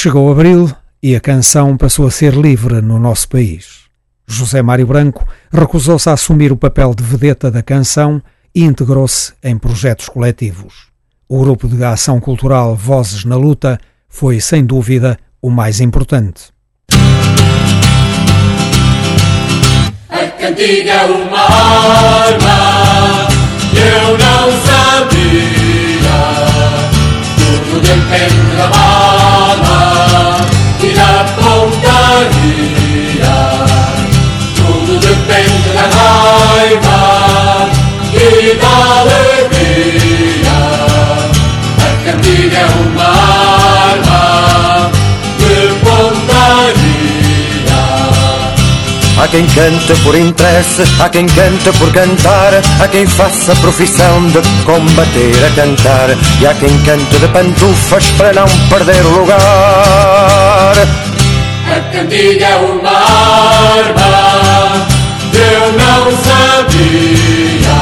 Chegou 0.00 0.30
abril 0.30 0.70
e 1.02 1.16
a 1.16 1.20
canção 1.20 1.76
passou 1.76 2.06
a 2.06 2.10
ser 2.12 2.32
livre 2.32 2.80
no 2.80 3.00
nosso 3.00 3.28
país. 3.28 3.80
José 4.28 4.62
Mário 4.62 4.86
Branco 4.86 5.26
recusou-se 5.52 6.08
a 6.08 6.12
assumir 6.12 6.52
o 6.52 6.56
papel 6.56 6.94
de 6.94 7.02
vedeta 7.02 7.50
da 7.50 7.64
canção 7.64 8.22
e 8.54 8.62
integrou-se 8.62 9.32
em 9.42 9.58
projetos 9.58 10.08
coletivos. 10.08 10.86
O 11.28 11.40
grupo 11.40 11.66
de 11.66 11.82
ação 11.82 12.20
cultural 12.20 12.76
Vozes 12.76 13.24
na 13.24 13.34
Luta 13.34 13.76
foi, 14.08 14.38
sem 14.38 14.64
dúvida, 14.64 15.18
o 15.42 15.50
mais 15.50 15.80
importante. 15.80 16.52
A 20.08 20.26
cantiga 20.38 20.92
é 20.92 21.06
uma 21.06 21.40
arma, 21.40 23.28
eu 23.74 24.16
não 24.16 24.52
sabia. 24.62 25.18
Tudo 27.34 27.80
depende 27.80 28.56
da 28.56 28.68
bala 28.68 29.47
e 30.80 30.92
da 30.94 31.24
pontaria. 31.36 32.18
Tudo 34.54 34.98
depende 34.98 35.68
da 35.74 35.86
raiva 35.96 37.68
e 38.12 38.58
Há 49.20 49.26
quem 49.26 49.44
cante 49.46 49.94
por 50.04 50.14
interesse, 50.14 50.84
há 51.00 51.08
quem 51.08 51.26
cante 51.26 51.72
por 51.78 51.92
cantar, 51.92 52.52
há 52.80 52.86
quem 52.86 53.04
faça 53.04 53.52
profissão 53.56 54.24
de 54.28 54.40
combater 54.64 55.44
a 55.44 55.50
cantar, 55.56 56.10
e 56.40 56.46
há 56.46 56.54
quem 56.54 56.78
cante 56.84 57.18
de 57.18 57.26
pantufas 57.28 58.06
para 58.12 58.32
não 58.32 58.46
perder 58.68 59.04
o 59.04 59.18
lugar. 59.18 59.38
A 61.66 61.80
cantiga 61.92 62.46
é 62.46 62.56
uma 62.58 62.90
arma, 62.90 64.86
eu 65.34 65.72
não 65.72 66.12
sabia. 66.22 67.78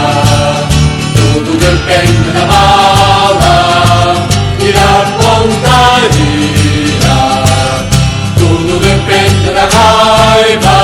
Tudo 1.15 1.53
depende 1.59 2.31
da 2.33 2.47
bala 2.47 4.27
e 4.59 4.73
da 4.73 5.05
pontaria. 5.19 6.17
Tudo 8.39 8.81
depende 8.81 9.51
da 9.53 9.69
raiva 9.77 10.76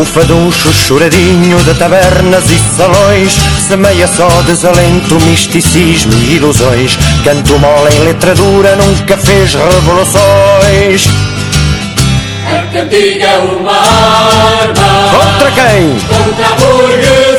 O 0.00 0.04
faduncho 0.04 0.72
choradinho 0.72 1.58
de 1.62 1.74
tabernas 1.74 2.50
e 2.50 2.58
salões 2.74 3.36
Semeia 3.68 4.08
só 4.08 4.28
desalento, 4.42 5.20
misticismo 5.26 6.12
e 6.14 6.36
ilusões 6.36 6.98
Canto 7.22 7.58
mole 7.58 7.94
em 7.94 8.04
letra 8.04 8.34
dura, 8.34 8.76
nunca 8.76 9.16
fez 9.18 9.54
revoluções 9.54 11.06
A 12.46 12.72
cantiga 12.72 13.26
é 13.26 13.38
uma 13.38 13.72
arma 13.72 15.10
Contra 15.10 15.50
quem? 15.50 15.98
contra 16.08 16.46
a 16.46 16.56
burguesia. 16.56 17.29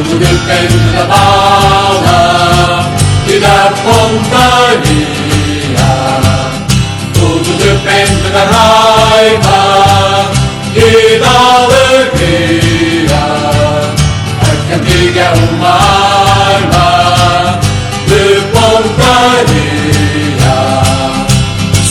Quando 0.00 0.18
depende 0.18 0.96
da 0.96 1.04
bala 1.04 2.90
e 3.28 3.38
da 3.38 3.70
companhia. 3.84 5.20
depende 7.58 8.30
da 8.30 8.44
raiva 8.44 9.60
e 10.74 11.18
da 11.18 11.36
alegria. 11.66 13.22
A 14.40 14.44
cantiga 14.70 15.20
é 15.20 15.32
uma 15.52 16.09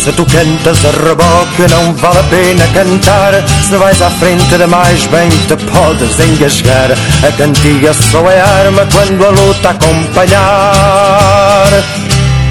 Se 0.09 0.15
tu 0.15 0.25
cantas 0.25 0.83
a 0.85 0.89
reboque 0.89 1.67
não 1.69 1.93
vale 1.93 2.17
a 2.17 2.23
pena 2.23 2.65
cantar. 2.73 3.31
Se 3.61 3.77
vais 3.77 4.01
à 4.01 4.09
frente 4.09 4.57
demais 4.57 5.05
bem 5.05 5.29
te 5.29 5.55
podes 5.55 6.19
engasgar. 6.19 6.89
A 7.21 7.31
cantiga 7.33 7.93
só 7.93 8.27
é 8.27 8.41
arma 8.41 8.87
quando 8.91 9.23
a 9.23 9.29
luta 9.29 9.69
acompanhar. 9.69 10.33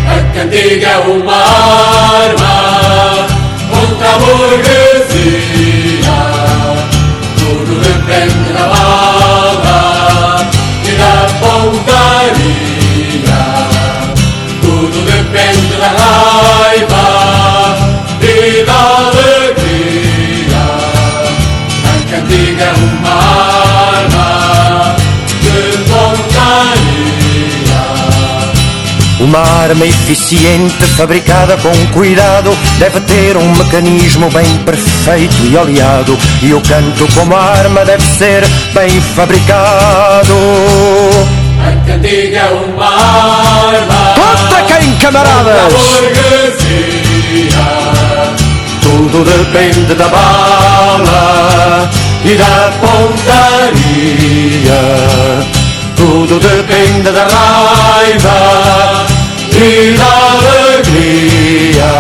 A 0.07 0.21
cantiga 0.35 0.87
é 0.87 0.99
uma 0.99 1.35
arma 2.23 3.27
contra 3.73 4.09
a 4.09 4.19
burguesia. 4.19 5.67
Tudo 7.39 7.75
depende 7.81 8.53
da 8.53 8.69
bala 8.69 10.49
e 10.85 10.93
da 10.93 11.27
pontaria 11.41 11.88
é 22.61 22.73
uma 22.73 23.11
arma 23.91 24.97
de 25.43 25.79
pontaria 25.89 26.99
Uma 29.21 29.41
arma 29.63 29.87
eficiente, 29.87 30.85
fabricada 30.97 31.57
com 31.59 31.75
cuidado, 31.93 32.51
deve 32.79 33.01
ter 33.01 33.37
um 33.37 33.53
mecanismo 33.57 34.31
bem 34.31 34.59
perfeito 34.65 35.37
e 35.45 35.57
oleado. 35.57 36.19
E 36.43 36.55
o 36.55 36.61
canto, 36.61 37.07
como 37.15 37.37
arma, 37.37 37.85
deve 37.85 38.05
ser 38.05 38.45
bem 38.75 39.01
fabricado. 39.01 40.35
A 41.61 41.73
cantiga 41.87 42.39
é 42.39 42.49
uma 42.51 42.87
arma 42.87 44.15
Conta 44.15 44.63
quem, 44.63 44.95
camaradas! 44.97 45.73
Tudo 48.83 49.25
depende 49.25 49.95
da 49.95 50.09
bala 50.09 51.91
e 52.25 52.35
da 52.35 52.73
pontaria. 52.81 54.81
Tudo 55.97 56.39
depende 56.39 57.11
da 57.11 57.25
raiva 57.25 59.07
e 59.53 59.97
da 59.97 60.07
alegria. 60.37 61.91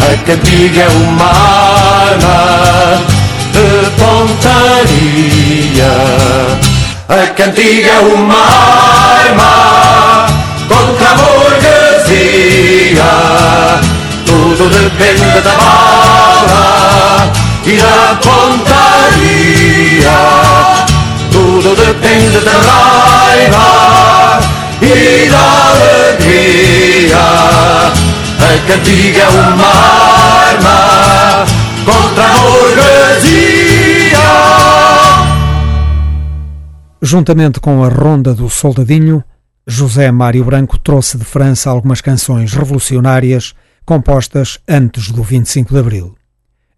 A 0.00 0.16
cantiga 0.24 0.82
é 0.82 0.88
uma 0.88 1.30
arma 2.06 3.02
de 3.52 3.68
pontaria. 3.98 5.94
A 7.08 7.26
cantiga 7.34 7.90
é 7.90 8.00
uma 8.00 8.44
arma 9.24 10.26
contra 10.68 11.08
a 11.10 11.14
burguesia. 11.14 13.12
Tudo 14.26 14.68
depende 14.68 15.40
da 15.40 15.52
bala 15.52 17.32
e 17.64 17.76
da 17.76 18.18
pontaria. 18.22 19.03
Tudo 21.30 21.74
depende 21.76 22.40
da 22.40 22.52
raiva 22.52 24.40
e 24.82 25.28
da 25.28 25.70
alegria. 25.70 27.18
A 28.38 28.58
cantiga 28.66 29.22
é 29.22 29.28
uma 29.28 29.66
arma 30.46 31.44
contra 31.84 32.24
a 32.24 32.38
burguesia. 32.40 33.74
Juntamente 37.00 37.60
com 37.60 37.84
a 37.84 37.88
Ronda 37.88 38.34
do 38.34 38.48
Soldadinho, 38.48 39.22
José 39.66 40.10
Mário 40.10 40.44
Branco 40.44 40.78
trouxe 40.78 41.16
de 41.16 41.24
França 41.24 41.70
algumas 41.70 42.00
canções 42.00 42.52
revolucionárias 42.52 43.54
compostas 43.84 44.58
antes 44.68 45.10
do 45.10 45.22
25 45.22 45.72
de 45.72 45.78
Abril. 45.78 46.14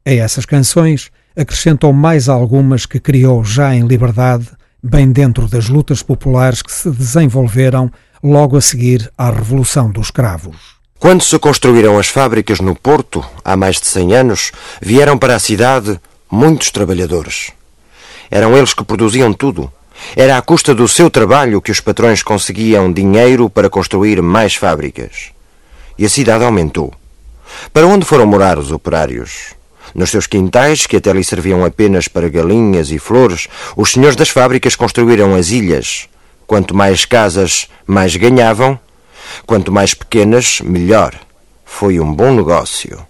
A 0.04 0.10
essas 0.12 0.44
canções 0.44 1.10
acrescentou 1.36 1.92
mais 1.92 2.28
algumas 2.28 2.86
que 2.86 2.98
criou 2.98 3.44
já 3.44 3.74
em 3.74 3.86
liberdade, 3.86 4.48
bem 4.82 5.12
dentro 5.12 5.46
das 5.46 5.68
lutas 5.68 6.02
populares 6.02 6.62
que 6.62 6.72
se 6.72 6.90
desenvolveram 6.90 7.92
logo 8.22 8.56
a 8.56 8.60
seguir 8.60 9.10
à 9.18 9.30
Revolução 9.30 9.90
dos 9.90 10.10
Cravos. 10.10 10.76
Quando 10.98 11.22
se 11.22 11.38
construíram 11.38 11.98
as 11.98 12.08
fábricas 12.08 12.58
no 12.58 12.74
Porto, 12.74 13.24
há 13.44 13.54
mais 13.54 13.78
de 13.78 13.86
100 13.86 14.14
anos, 14.14 14.52
vieram 14.80 15.18
para 15.18 15.36
a 15.36 15.38
cidade 15.38 16.00
muitos 16.30 16.70
trabalhadores. 16.70 17.52
Eram 18.30 18.56
eles 18.56 18.72
que 18.72 18.82
produziam 18.82 19.32
tudo. 19.32 19.70
Era 20.16 20.38
à 20.38 20.42
custa 20.42 20.74
do 20.74 20.88
seu 20.88 21.10
trabalho 21.10 21.60
que 21.60 21.70
os 21.70 21.80
patrões 21.80 22.22
conseguiam 22.22 22.92
dinheiro 22.92 23.50
para 23.50 23.70
construir 23.70 24.22
mais 24.22 24.54
fábricas. 24.54 25.30
E 25.98 26.04
a 26.04 26.08
cidade 26.08 26.44
aumentou. 26.44 26.92
Para 27.72 27.86
onde 27.86 28.04
foram 28.04 28.26
morar 28.26 28.58
os 28.58 28.72
operários? 28.72 29.54
Nos 29.96 30.10
seus 30.10 30.26
quintais, 30.26 30.86
que 30.86 30.98
até 30.98 31.10
lhe 31.10 31.24
serviam 31.24 31.64
apenas 31.64 32.06
para 32.06 32.28
galinhas 32.28 32.90
e 32.90 32.98
flores, 32.98 33.48
os 33.74 33.92
senhores 33.92 34.14
das 34.14 34.28
fábricas 34.28 34.76
construíram 34.76 35.34
as 35.34 35.48
ilhas. 35.48 36.06
Quanto 36.46 36.76
mais 36.76 37.06
casas, 37.06 37.66
mais 37.86 38.14
ganhavam. 38.14 38.78
Quanto 39.46 39.72
mais 39.72 39.94
pequenas, 39.94 40.60
melhor. 40.60 41.14
Foi 41.64 41.98
um 41.98 42.12
bom 42.12 42.30
negócio. 42.34 43.06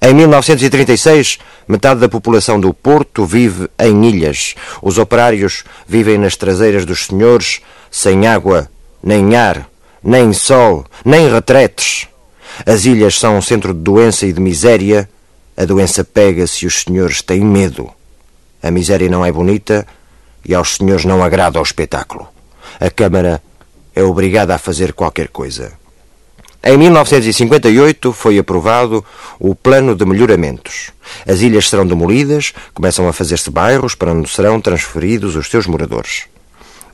Em 0.00 0.14
1936, 0.14 1.38
metade 1.66 1.98
da 1.98 2.08
população 2.08 2.60
do 2.60 2.72
Porto 2.72 3.26
vive 3.26 3.68
em 3.76 4.04
ilhas. 4.04 4.54
Os 4.80 4.96
operários 4.96 5.64
vivem 5.88 6.18
nas 6.18 6.36
traseiras 6.36 6.86
dos 6.86 7.06
senhores, 7.06 7.60
sem 7.90 8.28
água, 8.28 8.70
nem 9.02 9.34
ar, 9.34 9.68
nem 10.04 10.32
sol, 10.32 10.84
nem 11.04 11.28
retretes. 11.28 12.06
As 12.64 12.84
ilhas 12.84 13.18
são 13.18 13.36
um 13.36 13.42
centro 13.42 13.74
de 13.74 13.80
doença 13.80 14.24
e 14.24 14.32
de 14.32 14.40
miséria. 14.40 15.08
A 15.56 15.64
doença 15.64 16.02
pega-se 16.02 16.64
e 16.64 16.66
os 16.66 16.82
senhores 16.82 17.22
têm 17.22 17.40
medo. 17.40 17.90
A 18.62 18.70
miséria 18.70 19.08
não 19.08 19.24
é 19.24 19.30
bonita 19.30 19.86
e 20.44 20.54
aos 20.54 20.76
senhores 20.76 21.04
não 21.04 21.22
agrada 21.22 21.60
o 21.60 21.62
espetáculo. 21.62 22.26
A 22.80 22.90
Câmara 22.90 23.40
é 23.94 24.02
obrigada 24.02 24.54
a 24.54 24.58
fazer 24.58 24.92
qualquer 24.92 25.28
coisa. 25.28 25.72
Em 26.66 26.78
1958 26.78 28.12
foi 28.12 28.38
aprovado 28.38 29.04
o 29.38 29.54
Plano 29.54 29.94
de 29.94 30.04
Melhoramentos. 30.04 30.90
As 31.28 31.40
ilhas 31.40 31.68
serão 31.68 31.86
demolidas, 31.86 32.54
começam 32.72 33.06
a 33.06 33.12
fazer-se 33.12 33.50
bairros 33.50 33.94
para 33.94 34.12
onde 34.12 34.30
serão 34.30 34.60
transferidos 34.60 35.36
os 35.36 35.48
seus 35.48 35.66
moradores. 35.66 36.24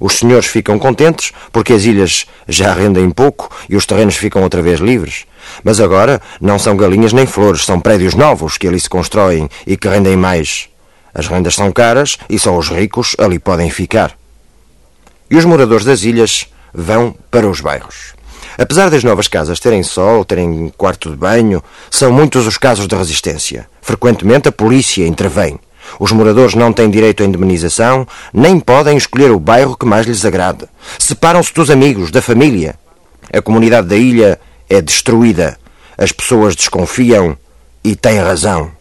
Os 0.00 0.14
senhores 0.14 0.46
ficam 0.46 0.78
contentes 0.78 1.32
porque 1.52 1.72
as 1.72 1.84
ilhas 1.84 2.26
já 2.48 2.72
rendem 2.72 3.10
pouco 3.10 3.48
e 3.68 3.76
os 3.76 3.86
terrenos 3.86 4.16
ficam 4.16 4.42
outra 4.42 4.60
vez 4.60 4.80
livres. 4.80 5.24
Mas 5.62 5.80
agora 5.80 6.20
não 6.40 6.58
são 6.58 6.76
galinhas 6.76 7.12
nem 7.12 7.26
flores, 7.26 7.64
são 7.64 7.80
prédios 7.80 8.14
novos 8.14 8.58
que 8.58 8.66
ali 8.66 8.78
se 8.78 8.88
constroem 8.88 9.48
e 9.66 9.76
que 9.76 9.88
rendem 9.88 10.16
mais. 10.16 10.68
As 11.14 11.26
rendas 11.26 11.54
são 11.54 11.72
caras 11.72 12.18
e 12.28 12.38
só 12.38 12.56
os 12.56 12.68
ricos 12.68 13.16
ali 13.18 13.38
podem 13.38 13.70
ficar. 13.70 14.16
E 15.30 15.36
os 15.36 15.44
moradores 15.44 15.84
das 15.84 16.02
ilhas 16.02 16.46
vão 16.72 17.14
para 17.30 17.48
os 17.48 17.60
bairros. 17.60 18.14
Apesar 18.58 18.90
das 18.90 19.04
novas 19.04 19.28
casas 19.28 19.60
terem 19.60 19.82
sol, 19.82 20.24
terem 20.24 20.72
quarto 20.76 21.10
de 21.10 21.16
banho, 21.16 21.62
são 21.90 22.12
muitos 22.12 22.46
os 22.46 22.58
casos 22.58 22.86
de 22.86 22.94
resistência. 22.94 23.66
Frequentemente 23.80 24.48
a 24.48 24.52
polícia 24.52 25.06
intervém. 25.06 25.58
Os 25.98 26.12
moradores 26.12 26.54
não 26.54 26.72
têm 26.72 26.90
direito 26.90 27.22
à 27.22 27.26
indemnização, 27.26 28.06
nem 28.32 28.60
podem 28.60 28.96
escolher 28.96 29.30
o 29.30 29.40
bairro 29.40 29.76
que 29.76 29.86
mais 29.86 30.06
lhes 30.06 30.24
agrade. 30.24 30.66
Separam-se 30.98 31.52
dos 31.54 31.70
amigos, 31.70 32.10
da 32.10 32.22
família. 32.22 32.74
A 33.32 33.40
comunidade 33.40 33.88
da 33.88 33.96
ilha 33.96 34.38
é 34.70 34.80
destruída. 34.80 35.58
As 35.98 36.12
pessoas 36.12 36.54
desconfiam 36.54 37.36
e 37.84 37.96
têm 37.96 38.20
razão. 38.20 38.72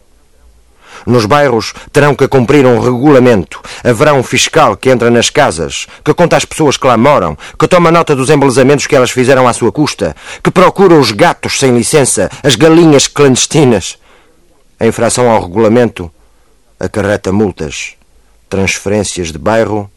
Nos 1.06 1.24
bairros 1.24 1.72
terão 1.92 2.14
que 2.14 2.28
cumprir 2.28 2.64
um 2.66 2.78
regulamento. 2.78 3.60
Haverá 3.82 4.12
um 4.14 4.22
fiscal 4.22 4.76
que 4.76 4.90
entra 4.90 5.10
nas 5.10 5.30
casas, 5.30 5.86
que 6.04 6.14
conta 6.14 6.36
as 6.36 6.44
pessoas 6.44 6.76
que 6.76 6.86
lá 6.86 6.96
moram, 6.96 7.36
que 7.58 7.66
toma 7.66 7.90
nota 7.90 8.14
dos 8.14 8.30
embelezamentos 8.30 8.86
que 8.86 8.94
elas 8.94 9.10
fizeram 9.10 9.48
à 9.48 9.52
sua 9.52 9.72
custa, 9.72 10.14
que 10.42 10.50
procura 10.50 10.94
os 10.94 11.10
gatos 11.10 11.58
sem 11.58 11.74
licença, 11.74 12.30
as 12.42 12.54
galinhas 12.54 13.06
clandestinas. 13.06 13.98
A 14.78 14.86
infração 14.86 15.28
ao 15.28 15.42
regulamento 15.42 16.10
acarreta 16.78 17.32
multas, 17.32 17.94
transferências 18.48 19.32
de 19.32 19.38
bairro, 19.38 19.90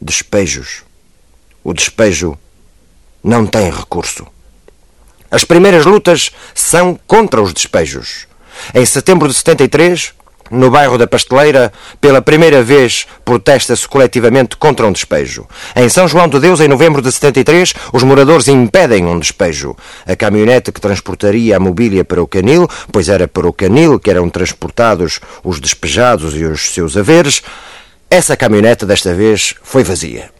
despejos. 0.00 0.82
O 1.64 1.72
despejo 1.72 2.38
não 3.22 3.46
tem 3.46 3.70
recurso. 3.70 4.26
As 5.36 5.44
primeiras 5.44 5.84
lutas 5.84 6.30
são 6.54 6.98
contra 7.06 7.42
os 7.42 7.52
despejos. 7.52 8.26
Em 8.74 8.86
setembro 8.86 9.28
de 9.28 9.34
73, 9.34 10.14
no 10.50 10.70
bairro 10.70 10.96
da 10.96 11.06
Pasteleira, 11.06 11.70
pela 12.00 12.22
primeira 12.22 12.62
vez 12.62 13.06
protesta-se 13.22 13.86
coletivamente 13.86 14.56
contra 14.56 14.86
um 14.86 14.92
despejo. 14.92 15.46
Em 15.76 15.90
São 15.90 16.08
João 16.08 16.26
de 16.26 16.40
Deus, 16.40 16.58
em 16.60 16.68
novembro 16.68 17.02
de 17.02 17.12
73, 17.12 17.74
os 17.92 18.02
moradores 18.02 18.48
impedem 18.48 19.04
um 19.04 19.18
despejo. 19.18 19.76
A 20.06 20.16
caminhonete 20.16 20.72
que 20.72 20.80
transportaria 20.80 21.54
a 21.54 21.60
mobília 21.60 22.02
para 22.02 22.22
o 22.22 22.26
canil, 22.26 22.66
pois 22.90 23.10
era 23.10 23.28
para 23.28 23.46
o 23.46 23.52
canil 23.52 24.00
que 24.00 24.08
eram 24.08 24.30
transportados 24.30 25.20
os 25.44 25.60
despejados 25.60 26.34
e 26.34 26.46
os 26.46 26.72
seus 26.72 26.96
haveres, 26.96 27.42
essa 28.08 28.38
caminhonete 28.38 28.86
desta 28.86 29.12
vez 29.12 29.54
foi 29.62 29.84
vazia. 29.84 30.34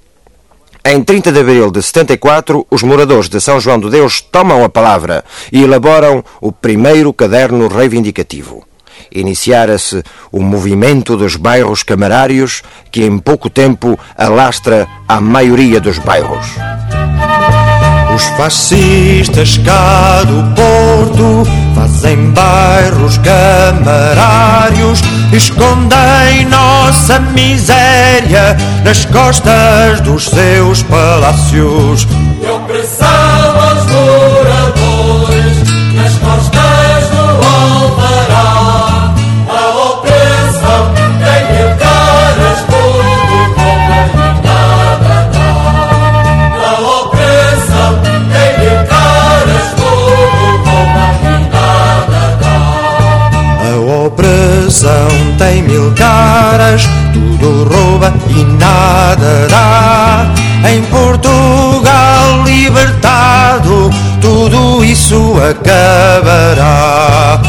Em 0.88 1.02
30 1.02 1.32
de 1.32 1.40
abril 1.40 1.72
de 1.72 1.82
74, 1.82 2.64
os 2.70 2.84
moradores 2.84 3.28
de 3.28 3.40
São 3.40 3.58
João 3.58 3.80
de 3.80 3.90
Deus 3.90 4.20
tomam 4.20 4.62
a 4.62 4.68
palavra 4.68 5.24
e 5.50 5.64
elaboram 5.64 6.22
o 6.40 6.52
primeiro 6.52 7.12
caderno 7.12 7.66
reivindicativo. 7.66 8.64
Iniciara-se 9.10 10.04
o 10.30 10.40
movimento 10.40 11.16
dos 11.16 11.34
bairros 11.34 11.82
camarários 11.82 12.62
que 12.92 13.04
em 13.04 13.18
pouco 13.18 13.50
tempo 13.50 13.98
alastra 14.16 14.86
a 15.08 15.20
maioria 15.20 15.80
dos 15.80 15.98
bairros. 15.98 16.46
Os 18.16 18.24
fascistas 18.28 19.58
cá 19.58 20.22
do 20.22 20.42
Porto 20.54 21.46
fazem 21.74 22.30
bairros 22.30 23.18
camarários, 23.18 25.02
escondem 25.34 26.46
nossa 26.48 27.18
miséria 27.18 28.56
nas 28.82 29.04
costas 29.04 30.00
dos 30.00 30.24
seus 30.30 30.82
palácios. 30.84 32.08
Tem 55.38 55.62
mil 55.62 55.92
caras, 55.92 56.88
tudo 57.12 57.64
rouba 57.64 58.12
e 58.28 58.44
nada 58.44 59.46
dá. 59.48 60.26
Em 60.68 60.82
Portugal 60.82 62.42
libertado, 62.44 63.90
tudo 64.20 64.84
isso 64.84 65.34
acabará. 65.38 67.40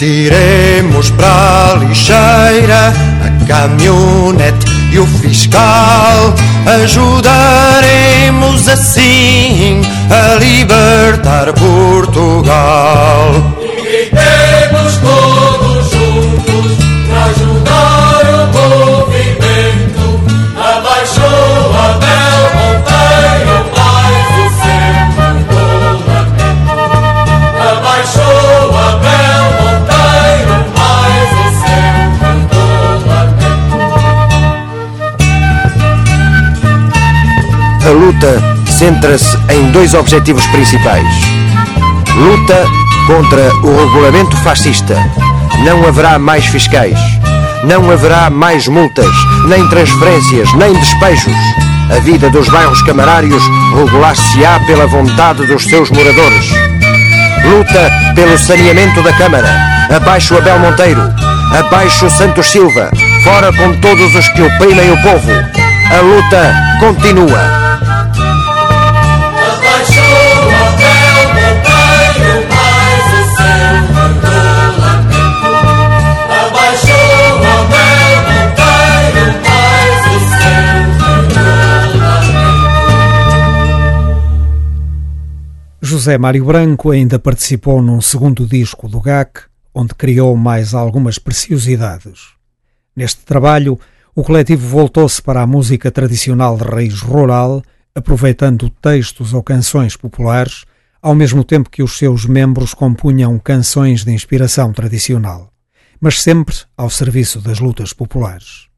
Atiremos 0.00 1.10
para 1.10 1.72
a 1.72 1.74
lixeira 1.76 2.92
a 3.22 3.30
caminhonete 3.46 4.66
e 4.92 4.98
o 4.98 5.06
fiscal. 5.06 6.34
Ajudaremos 6.82 8.66
assim 8.66 9.82
a 10.10 10.36
libertar 10.36 11.52
Portugal. 11.52 13.34
A 37.90 37.92
luta 37.92 38.40
centra-se 38.78 39.36
em 39.48 39.72
dois 39.72 39.94
objetivos 39.94 40.46
principais. 40.46 41.04
Luta 42.14 42.64
contra 43.04 43.52
o 43.64 43.84
regulamento 43.84 44.36
fascista. 44.44 44.96
Não 45.64 45.84
haverá 45.84 46.16
mais 46.16 46.46
fiscais. 46.46 46.96
Não 47.64 47.90
haverá 47.90 48.30
mais 48.30 48.68
multas, 48.68 49.10
nem 49.48 49.66
transferências, 49.66 50.52
nem 50.54 50.72
despejos. 50.72 51.34
A 51.90 51.98
vida 51.98 52.30
dos 52.30 52.48
bairros 52.48 52.80
camarários 52.82 53.42
regular-se-á 53.74 54.60
pela 54.68 54.86
vontade 54.86 55.44
dos 55.46 55.64
seus 55.64 55.90
moradores. 55.90 56.48
Luta 57.44 57.90
pelo 58.14 58.38
saneamento 58.38 59.02
da 59.02 59.12
Câmara. 59.14 59.52
Abaixo 59.96 60.36
Abel 60.36 60.60
Monteiro. 60.60 61.02
Abaixo 61.58 62.08
Santos 62.08 62.52
Silva. 62.52 62.88
Fora 63.24 63.52
com 63.52 63.74
todos 63.80 64.14
os 64.14 64.28
que 64.28 64.42
oprimem 64.42 64.92
o 64.92 65.02
povo. 65.02 65.32
A 65.90 66.00
luta 66.02 66.54
continua. 66.78 67.69
José 86.00 86.16
Mário 86.16 86.46
Branco 86.46 86.92
ainda 86.92 87.18
participou 87.18 87.82
num 87.82 88.00
segundo 88.00 88.46
disco 88.46 88.88
do 88.88 89.02
GAC, 89.02 89.42
onde 89.74 89.94
criou 89.94 90.34
mais 90.34 90.72
algumas 90.72 91.18
preciosidades. 91.18 92.28
Neste 92.96 93.20
trabalho, 93.20 93.78
o 94.14 94.22
coletivo 94.22 94.66
voltou-se 94.66 95.20
para 95.20 95.42
a 95.42 95.46
música 95.46 95.90
tradicional 95.90 96.56
de 96.56 96.64
raiz 96.64 97.02
rural, 97.02 97.62
aproveitando 97.94 98.70
textos 98.70 99.34
ou 99.34 99.42
canções 99.42 99.94
populares, 99.94 100.64
ao 101.02 101.14
mesmo 101.14 101.44
tempo 101.44 101.68
que 101.68 101.82
os 101.82 101.98
seus 101.98 102.24
membros 102.24 102.72
compunham 102.72 103.38
canções 103.38 104.02
de 104.02 104.10
inspiração 104.10 104.72
tradicional, 104.72 105.52
mas 106.00 106.22
sempre 106.22 106.56
ao 106.78 106.88
serviço 106.88 107.42
das 107.42 107.60
lutas 107.60 107.92
populares. 107.92 108.68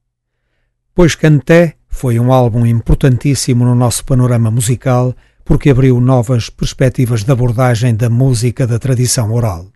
Pois 0.92 1.14
Canté 1.14 1.76
foi 1.86 2.18
um 2.18 2.32
álbum 2.32 2.66
importantíssimo 2.66 3.64
no 3.64 3.76
nosso 3.76 4.04
panorama 4.04 4.50
musical 4.50 5.14
porque 5.44 5.70
abriu 5.70 6.00
novas 6.00 6.48
perspectivas 6.48 7.24
de 7.24 7.32
abordagem 7.32 7.94
da 7.94 8.08
música 8.08 8.66
da 8.66 8.78
tradição 8.78 9.32
oral. 9.32 9.66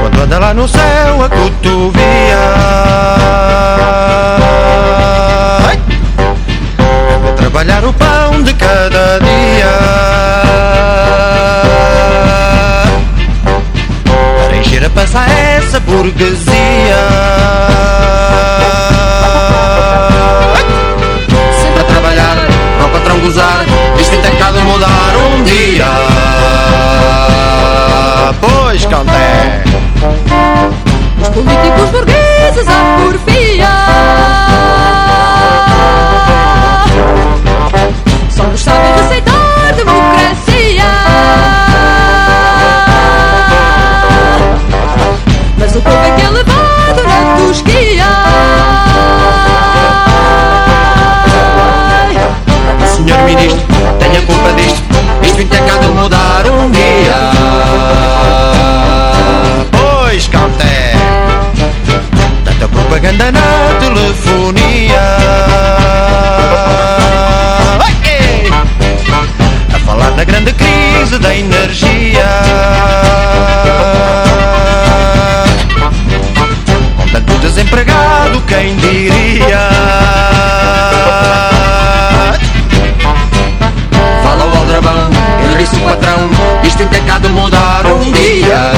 Quando 0.00 0.20
anda 0.22 0.38
lá 0.38 0.54
no 0.54 0.68
céu 0.68 1.22
a 1.22 1.28
cotovia 1.28 2.27
trabalhar 7.58 7.84
o 7.84 7.92
pão 7.92 8.42
de 8.42 8.54
cada 8.54 9.18
dia. 9.18 9.78
Para 14.46 14.56
encher 14.56 14.84
a 14.84 14.90
pança 14.90 15.18
a 15.18 15.28
essa 15.28 15.80
burguesia! 15.80 16.46
Sempre 21.60 21.80
a 21.80 21.84
trabalhar, 21.84 22.36
para 22.76 22.86
o 22.86 22.90
patrão 22.90 23.18
gozar 23.20 23.64
Isto 23.98 24.10
tem 24.10 24.20
tecado 24.20 24.60
mudar 24.60 25.16
um 25.16 25.42
dia. 25.42 25.86
Pois, 28.40 28.86
Canté 28.86 29.64
Os 31.20 31.28
políticos 31.30 31.90
burgueses 31.90 32.68
à 32.68 33.02
porfia 33.02 33.38
Só 38.38 38.44
nos 38.44 38.60
sabem 38.60 38.92
receitar 38.92 39.74
democracia. 39.74 40.84
Mas 45.58 45.74
o 45.74 45.80
povo 45.80 45.96
é 45.96 46.10
que 46.12 46.22
é 46.22 46.30
levado 46.30 47.02
na 47.02 47.36
tosquia. 47.36 48.06
Senhor 52.86 53.18
Ministro, 53.24 53.66
tenha 53.98 54.22
culpa 54.22 54.52
disto. 54.52 54.84
Isto 55.20 55.42
intecado 55.42 55.92
mudar 55.94 56.46
um 56.46 56.70
dia. 56.70 57.32
Pois, 59.72 60.28
Canté 60.28 60.92
Tanta 62.44 62.68
propaganda 62.68 63.32
na 63.32 63.80
telefonia! 63.80 65.18
A 69.74 69.78
falar 69.80 70.10
da 70.10 70.24
grande 70.24 70.52
crise 70.52 71.18
da 71.18 71.34
energia. 71.34 72.28
Com 76.96 77.08
tanto 77.08 77.38
desempregado, 77.38 78.40
quem 78.42 78.76
diria? 78.76 79.68
Fala 84.22 84.44
o 84.44 84.58
aldrabão, 84.58 85.10
ele 85.44 85.56
disse 85.62 85.76
o 85.76 85.80
patrão 85.80 86.30
Isto 86.62 86.86
tem 86.86 87.02
de 87.02 87.28
mudar 87.28 87.86
um 87.86 88.12
dia. 88.12 88.72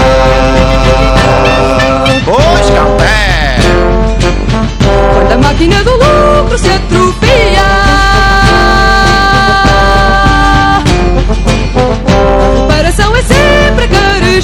Pois, 2.24 2.70
Caldé 2.70 3.58
Quando 5.12 5.32
a 5.32 5.38
máquina 5.38 5.82
do 5.82 5.92
lucro 5.92 6.58
se 6.58 6.70
atrofia 6.70 7.79
O 14.40 14.42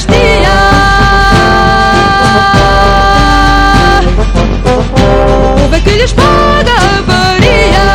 é 5.74 5.80
que 5.80 5.90
lhes 5.90 6.12
paga 6.12 7.02
varia. 7.06 7.88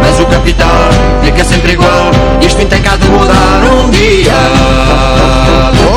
Mas 0.00 0.20
o 0.20 0.26
capital 0.26 0.88
fica 1.24 1.44
sempre 1.44 1.72
igual. 1.72 2.12
Isto 2.40 2.64
tem 2.64 2.80
cá 2.80 2.94
de 2.94 3.08
mudar 3.08 3.64
um 3.74 3.90
dia. 3.90 4.32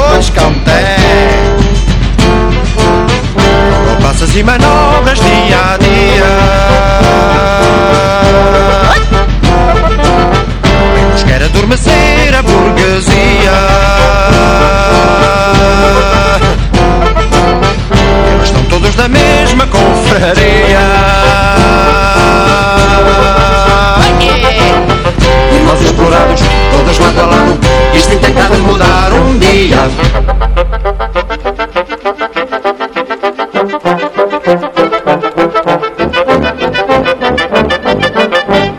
Pois, 0.10 0.32
Caldé 0.32 0.98
Passas 4.02 4.36
e 4.36 4.42
manobras 4.42 5.20
dia 5.20 5.45
da 19.06 19.10
mesma 19.10 19.68
confraria. 19.68 20.80
Irmãos 25.54 25.82
explorados, 25.82 26.42
todos 26.72 27.00
lado 27.00 27.20
a 27.20 27.26
lado 27.26 27.60
Isto 27.94 28.16
de 28.16 28.62
mudar 28.62 29.14
um 29.14 29.38
dia. 29.38 29.78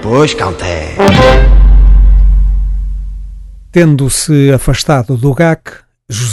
Pois, 0.03 0.35
Caldé 0.35 0.97
Tendo-se 3.71 4.51
afastado 4.53 5.17
do 5.17 5.35
GAC, 5.35 5.86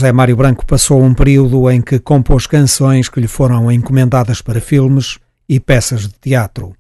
José 0.04 0.12
Mário 0.12 0.36
Branco 0.36 0.66
passou 0.66 1.01
um 1.01 1.14
período 1.14 1.72
em 1.72 1.82
que 1.82 1.97
compôs 1.97 2.45
canções 2.45 3.08
que 3.08 3.22
lhe 3.22 3.28
foram 3.28 3.72
encomendadas 3.72 4.41
para 4.41 4.60
filmes 4.60 5.18
e 5.47 5.62
peças 5.62 6.01
de 6.01 6.14
teatro. 6.20 6.76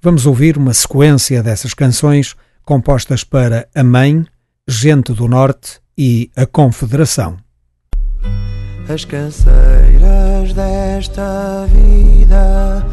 Vamos 0.00 0.24
ouvir 0.24 0.56
uma 0.56 0.72
sequência 0.72 1.42
dessas 1.42 1.74
canções 1.74 2.34
compostas 2.64 3.22
para 3.22 3.68
A 3.74 3.84
Mãe, 3.84 4.24
Gente 4.66 5.12
do 5.12 5.28
Norte 5.28 5.80
e 5.98 6.30
A 6.34 6.46
Confederação. 6.46 7.36
As 8.88 9.04
canseiras 9.04 10.54
desta 10.54 11.66
vida, 11.66 12.86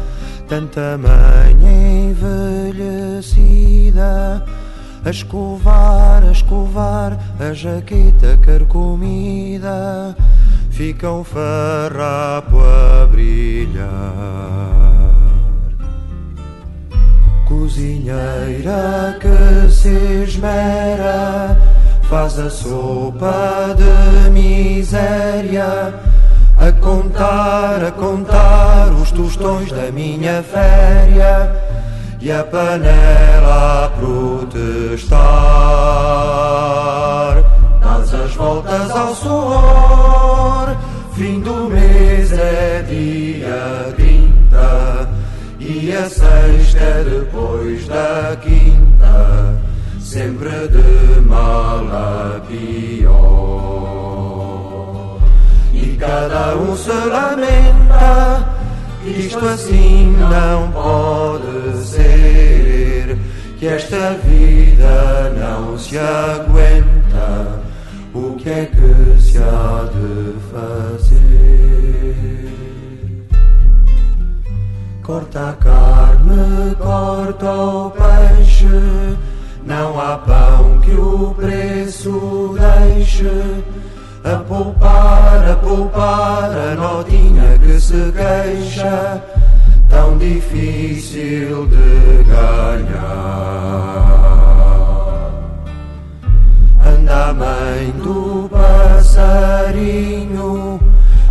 tanta 0.46 0.98
mãe 0.98 2.10
envelhecida, 2.10 4.44
a 5.04 5.10
escovar, 5.10 6.24
a 6.24 6.32
escovar 6.32 7.18
a 7.38 7.52
jaqueta 7.52 8.38
carcomida, 8.40 10.16
fica 10.70 11.10
um 11.10 11.22
farrapo 11.22 12.58
a 12.58 13.06
brilhar. 13.06 13.84
Cozinheira 17.46 19.18
que 19.20 19.70
se 19.70 20.24
esmera, 20.24 21.60
faz 22.04 22.38
a 22.38 22.48
sopa 22.48 23.76
de 23.76 24.30
miséria, 24.30 25.94
a 26.58 26.72
contar, 26.80 27.84
a 27.84 27.92
contar 27.92 28.90
os 28.90 29.12
tostões 29.12 29.70
da 29.70 29.92
minha 29.92 30.42
féria 30.42 31.73
e 32.24 32.32
a 32.32 32.42
panela 32.42 33.84
a 33.84 33.88
protestar. 34.00 35.20
Dás 37.82 38.14
as 38.14 38.34
voltas 38.34 38.90
ao 38.90 39.14
suor, 39.14 40.74
fim 41.12 41.40
do 41.40 41.68
mês 41.68 42.32
é 42.32 42.82
dia 42.88 43.92
30 43.94 45.10
e 45.60 45.92
a 45.92 46.08
sexta 46.08 46.78
é 46.78 47.04
depois 47.04 47.86
da 47.88 48.34
quinta, 48.40 49.54
sempre 50.00 50.48
de 50.68 51.20
mal 51.20 51.86
a 51.92 52.40
pior. 52.48 53.18
E 55.74 55.94
cada 55.98 56.56
um 56.56 56.74
se 56.74 56.90
lamenta, 56.90 58.53
isto 59.10 59.46
assim 59.46 60.14
não 60.16 60.70
pode 60.72 61.76
ser, 61.84 63.18
que 63.58 63.66
esta 63.66 64.14
vida 64.24 65.32
não 65.38 65.78
se 65.78 65.98
aguenta, 65.98 67.60
o 68.14 68.34
que 68.36 68.48
é 68.48 68.66
que 68.66 69.20
se 69.20 69.38
há 69.38 69.88
de 69.92 70.34
fazer? 70.50 71.24
Corta 75.02 75.50
a 75.50 75.52
carne, 75.52 76.74
corta 76.76 77.52
o 77.52 77.90
peixe, 77.90 78.66
não 79.66 80.00
há 80.00 80.16
pão 80.18 80.80
que 80.80 80.92
o 80.92 81.34
preço 81.34 82.56
deixe. 82.58 83.30
A 84.24 84.36
poupar, 84.36 85.50
a 85.50 85.56
poupar 85.56 86.50
a 86.50 86.74
notinha 86.74 87.58
que 87.58 87.78
se 87.78 88.10
queixa, 88.10 89.22
tão 89.90 90.16
difícil 90.16 91.66
de 91.66 92.24
ganhar. 92.24 93.04
Anda 96.86 97.26
a 97.26 97.34
mãe 97.34 97.90
do 98.02 98.48
passarinho 98.48 99.84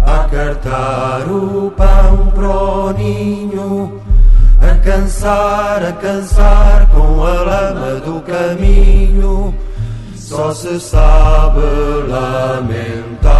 a 0.06 0.30
cartar 0.30 1.28
o 1.28 1.72
pão 1.72 2.28
pro 2.28 2.94
ninho, 2.94 4.00
a 4.62 4.76
cansar, 4.86 5.84
a 5.84 5.94
cansar 5.94 6.88
com 6.94 7.24
a 7.24 7.34
lama 7.42 8.00
do 8.02 8.22
caminho, 8.22 9.52
só 10.36 10.52
se 10.52 10.80
sabe 10.80 11.62
lamentar. 12.08 13.32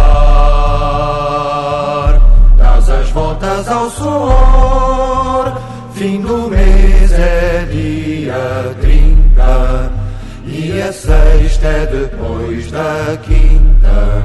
Dás 2.56 2.88
as 2.88 3.10
voltas 3.10 3.68
ao 3.68 3.90
suor, 3.90 5.60
fim 5.94 6.20
do 6.20 6.48
mês 6.48 7.10
é 7.12 7.66
dia 7.68 8.76
trinta, 8.80 9.90
e 10.46 10.80
a 10.80 10.92
sexta 10.92 11.66
é 11.66 11.86
depois 11.86 12.70
da 12.70 13.18
quinta 13.22 14.22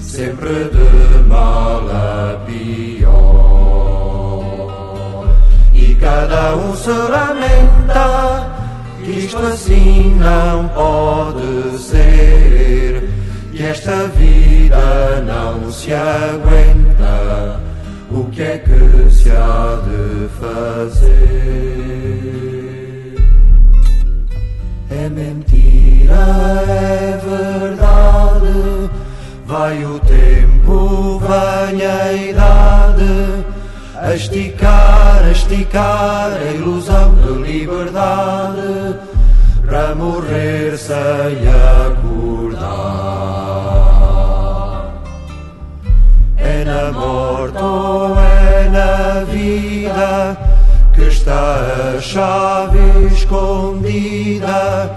sempre 0.00 0.70
de 0.70 1.18
mal 1.26 1.82
a 1.90 2.38
pior. 2.46 3.10
E 5.72 5.96
cada 5.96 6.54
um 6.54 6.76
se 6.76 6.90
lamenta 6.90 8.54
que 9.04 9.10
isto 9.10 9.38
assim 9.38 10.14
não 10.14 10.66
pode 10.68 11.78
ser, 11.78 13.08
que 13.52 13.62
esta 13.62 14.06
vida 14.08 15.22
não 15.26 15.70
se 15.70 15.92
aguenta. 15.92 17.60
O 18.10 18.24
que 18.30 18.42
é 18.42 18.58
que 18.58 19.10
se 19.12 19.30
há 19.30 19.82
de 19.84 20.28
fazer? 20.40 21.04
É 24.90 25.08
mentira, 25.10 26.14
é 26.66 27.20
verdade. 27.22 28.90
Vai 29.46 29.84
o 29.84 29.98
tempo, 30.00 31.20
vem 31.20 31.86
a 31.86 32.12
idade, 32.12 33.44
a 34.04 34.14
esticar, 34.14 35.24
a 35.24 35.30
esticar 35.30 36.32
a 36.32 36.52
ilusão 36.52 37.14
de 37.14 37.32
liberdade, 37.50 38.98
para 39.66 39.94
morrer 39.94 40.76
sem 40.76 40.94
acordar. 41.86 42.84
É 46.36 46.64
na 46.64 46.92
morte 46.92 47.62
ou 47.62 48.18
é 48.20 48.68
na 48.68 49.24
vida 49.24 50.36
que 50.92 51.04
está 51.04 51.94
a 51.96 52.00
chave 52.00 53.06
escondida 53.06 54.90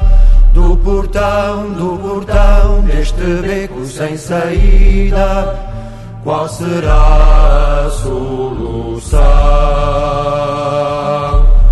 do 0.53 0.75
portão, 0.77 1.71
do 1.71 1.97
portão 1.97 2.81
deste 2.81 3.23
beco 3.41 3.85
sem 3.85 4.17
saída, 4.17 5.76
qual 6.27 6.49
será 6.49 7.85
a 7.85 7.89
solução? 7.89 9.21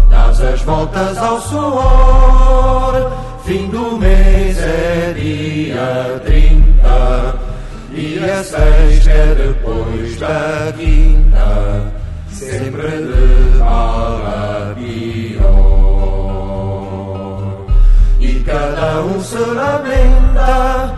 Dás 0.10 0.42
as 0.42 0.62
voltas 0.62 1.18
ao 1.18 1.42
suor, 1.42 3.12
fim 3.44 3.68
do 3.68 3.98
mês 3.98 4.58
é 4.58 5.14
dia 5.14 6.22
trinta, 6.24 7.36
e 7.92 8.18
a 8.24 8.42
sexta 8.42 9.12
é 9.12 9.36
depois 9.36 10.18
da 10.20 10.72
quinta, 10.78 11.92
sempre 12.32 12.88
de 12.88 13.58
mal 13.60 14.22
a 14.26 14.74
pior. 14.74 15.36
E 18.22 18.40
cada 18.46 19.02
um 19.02 19.22
se 19.22 19.36
lamenta, 19.36 20.94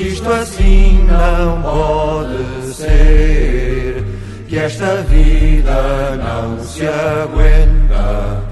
isto 0.00 0.30
assim 0.30 1.04
não 1.04 1.62
pode 1.62 2.74
ser, 2.74 4.04
que 4.48 4.58
esta 4.58 5.02
vida 5.02 6.16
não 6.16 6.62
se 6.62 6.86
aguenta, 6.86 8.42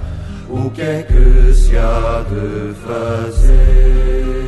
o 0.48 0.70
que 0.70 0.82
é 0.82 1.02
que 1.02 1.54
se 1.54 1.76
há 1.76 2.24
de 2.28 2.74
fazer? 2.86 4.43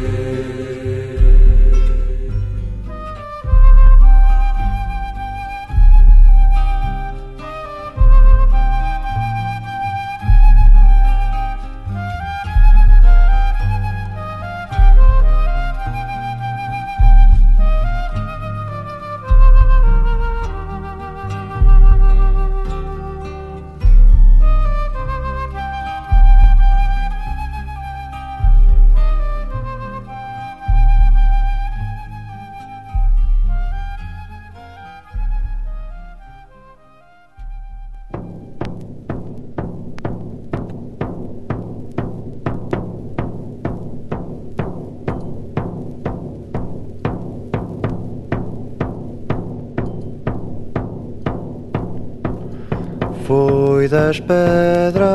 Foi 53.86 53.90
das 53.98 54.18
pedras, 54.18 55.06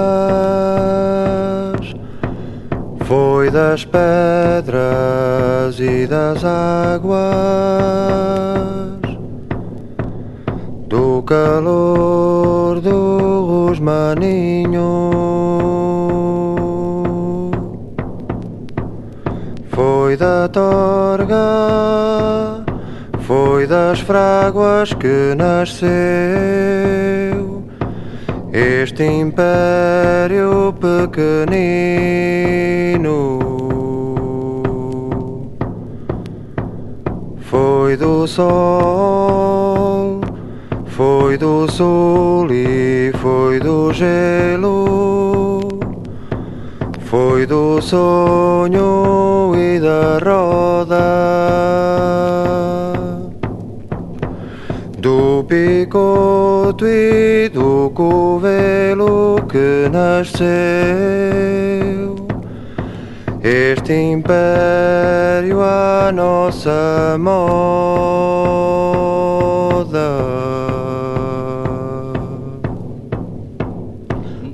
foi 3.01 3.51
das 3.51 3.83
pedras 3.83 5.77
e 5.77 6.07
das 6.07 6.41
águas, 6.45 7.11
do 10.87 11.21
calor 11.23 12.79
dos 12.79 13.77
maninhos. 13.81 15.11
Foi 19.71 20.15
da 20.15 20.47
torga, 20.47 21.35
foi 23.19 23.67
das 23.67 23.99
fráguas 23.99 24.93
que 24.93 25.35
nasceu 25.35 26.31
este 28.53 29.05
império 29.05 30.73
pequenino 30.73 31.79
foi 37.39 37.95
do 37.95 38.27
sol, 38.27 40.19
foi 40.85 41.37
do 41.37 41.71
sul 41.71 42.51
e 42.51 43.13
foi 43.21 43.59
do 43.59 43.93
gelo, 43.93 45.61
foi 46.99 47.45
do 47.45 47.81
sonho 47.81 49.53
e 49.55 49.79
da 49.79 50.19
roda. 50.19 51.31
Do 54.97 55.45
picoto 55.47 56.30
e 56.79 57.49
do 57.49 57.91
covelo 57.93 59.41
que 59.49 59.89
nasceu 59.91 60.41
este 63.43 63.93
império 63.93 65.61
à 65.61 66.11
nossa 66.13 67.17
moda. 67.19 67.41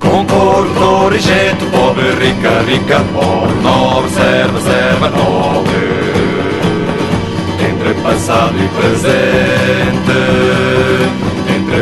Concordo, 0.00 1.08
rigetto, 1.10 1.64
pobre, 1.66 2.10
ricca, 2.18 2.62
ricca, 2.66 3.00
pobre, 3.14 3.54
nobre, 3.62 4.10
serva, 4.10 4.60
serva, 4.60 5.08
nobre 5.10 5.98
entre 7.88 7.94
passado 8.02 8.54
e 8.58 8.68
presente, 8.68 9.57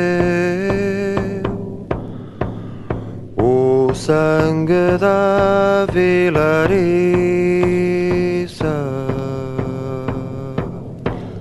o 3.36 3.94
sangue 3.94 4.98
da 4.98 5.86
vilariça. 5.92 6.44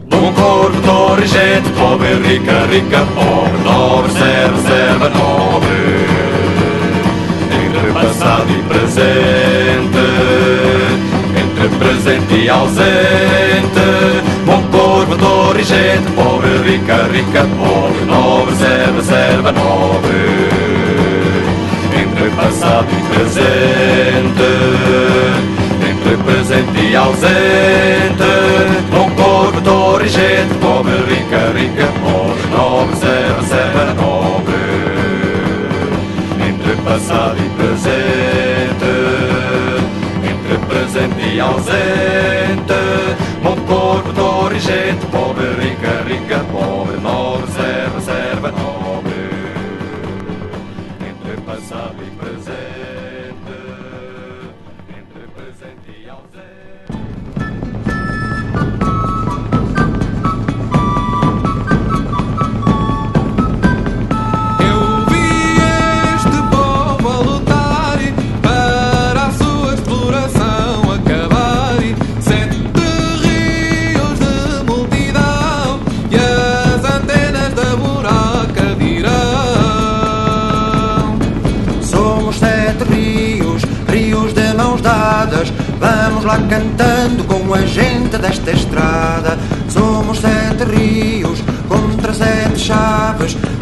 Bom 0.09 0.33
corpo, 0.33 0.81
torre, 0.81 1.27
gente, 1.27 1.69
pobre, 1.71 2.13
rica, 2.15 2.65
rica, 2.71 3.05
pobre, 3.13 3.57
nobre, 3.63 4.11
serva, 4.13 4.57
serva, 4.61 5.09
nobre. 5.09 6.07
Entre 7.51 7.91
passado 7.91 8.47
e 8.49 8.63
presente, 8.63 10.03
entre 11.35 11.67
presente 11.77 12.33
e 12.35 12.49
ausente. 12.49 14.22
Bom 14.83 14.89
corpo, 14.89 15.15
torre 15.15 15.61
e 15.61 15.63
gente, 15.63 16.11
pobre, 16.11 16.57
rica, 16.57 17.07
rica, 17.09 17.47
pobre, 17.57 18.03
nobre, 18.05 18.53
serva, 18.57 19.01
serva, 19.01 19.51
nobre. 19.53 20.49
Entre 21.97 22.29
passado 22.31 22.87
e 22.91 23.01
presente, 23.15 24.43
entre 25.89 26.17
presente 26.17 26.81
e 26.81 26.95
ausente. 26.97 28.23
Bom 28.91 29.09
corpo, 29.11 29.61
torre 29.61 30.05
e 30.05 30.09
gente, 30.09 30.53
pobre, 30.55 30.97
rica, 31.07 31.53
rica, 31.55 31.87
pobre, 32.01 32.45
nobre, 32.51 32.95
serva, 32.97 33.41
serva, 33.43 33.93
nobre. 33.93 34.53
Entre 36.45 36.75
passado 36.83 37.37
e 37.37 37.49
presente, 37.55 38.91
entre 40.29 40.57
presente 40.67 41.35
e 41.35 41.39
ausente. 41.39 42.33
Bom 43.73 43.79
corpo, 43.79 44.13
torre 44.13 44.57
e 44.57 45.75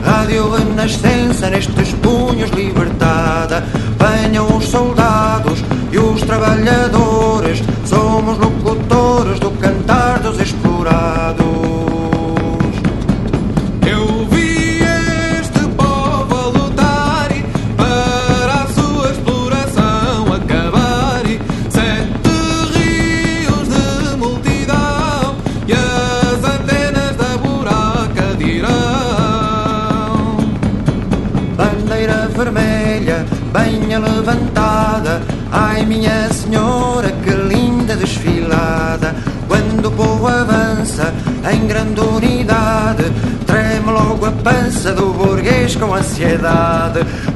Rádio 0.03 0.49
Renascença 0.49 1.49
nestes 1.49 1.93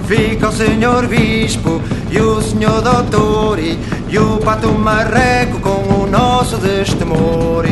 Fica 0.08 0.50
o 0.50 0.52
senhor 0.52 1.08
bispo 1.08 1.82
e 2.12 2.20
o 2.20 2.40
senhor 2.40 2.82
doutor 2.82 3.58
e, 3.58 3.78
o 4.20 4.38
pato 4.38 4.72
marreco 4.72 5.60
com 5.60 6.04
o 6.04 6.08
nosso 6.08 6.58
destemor. 6.58 7.66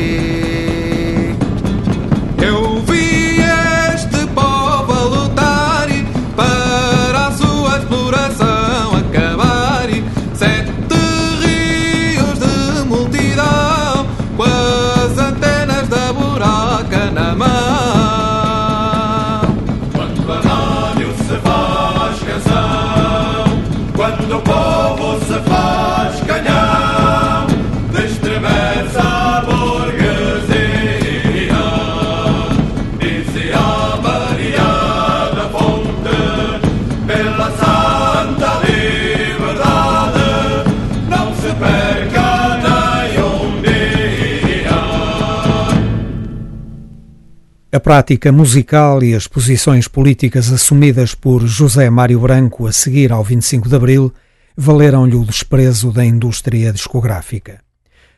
Prática 47.83 48.31
musical 48.31 49.03
e 49.03 49.13
as 49.13 49.27
posições 49.27 49.89
políticas 49.89 50.53
assumidas 50.53 51.13
por 51.13 51.45
José 51.45 51.89
Mário 51.89 52.17
Branco 52.17 52.65
a 52.65 52.71
seguir 52.71 53.11
ao 53.11 53.21
25 53.25 53.67
de 53.67 53.75
Abril 53.75 54.13
valeram-lhe 54.55 55.15
o 55.15 55.25
desprezo 55.25 55.91
da 55.91 56.05
indústria 56.05 56.71
discográfica. 56.71 57.59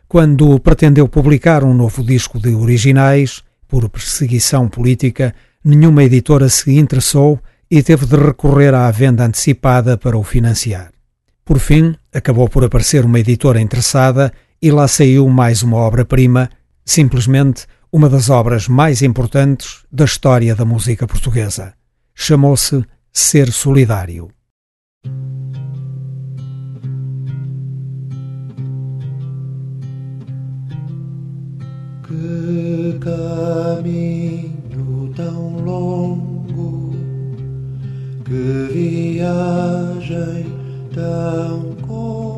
Quando 0.08 0.60
pretendeu 0.60 1.08
publicar 1.08 1.64
um 1.64 1.74
novo 1.74 2.04
disco 2.04 2.40
de 2.40 2.54
originais, 2.54 3.42
por 3.68 3.90
perseguição 3.90 4.70
política, 4.70 5.34
nenhuma 5.64 6.04
editora 6.04 6.48
se 6.48 6.78
interessou 6.78 7.40
e 7.70 7.82
teve 7.82 8.06
de 8.06 8.18
recorrer 8.18 8.76
à 8.76 8.92
venda 8.92 9.26
antecipada 9.26 9.98
para 9.98 10.16
o 10.16 10.24
financiar. 10.24 10.92
Por 11.44 11.58
fim, 11.58 11.96
acabou 12.14 12.48
por 12.48 12.64
aparecer 12.64 13.04
uma 13.04 13.20
editora 13.20 13.60
interessada 13.60 14.32
e 14.62 14.70
lá 14.70 14.88
saiu 14.88 15.28
mais 15.28 15.64
uma 15.64 15.78
obra-prima, 15.78 16.52
simplesmente 16.86 17.66
uma 17.96 18.10
das 18.10 18.30
obras 18.30 18.68
mais 18.68 19.02
importantes 19.02 19.86
da 19.90 20.04
história 20.04 20.54
da 20.54 20.66
música 20.66 21.08
portuguesa. 21.08 21.74
Chamou-se 22.14 22.84
Ser 23.10 23.54
Solidário. 23.54 24.28
Que 32.06 33.00
caminho 33.00 34.44
tão 35.16 35.60
longo, 35.64 36.94
que 38.26 38.74
viagem 38.74 40.46
tão 40.94 41.74
comprida, 41.88 42.35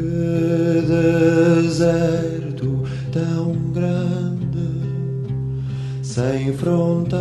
que 0.00 0.82
deserto 1.62 2.84
tão 3.12 3.52
grande, 3.72 4.68
sem 6.02 6.52
fronteira 6.54 7.20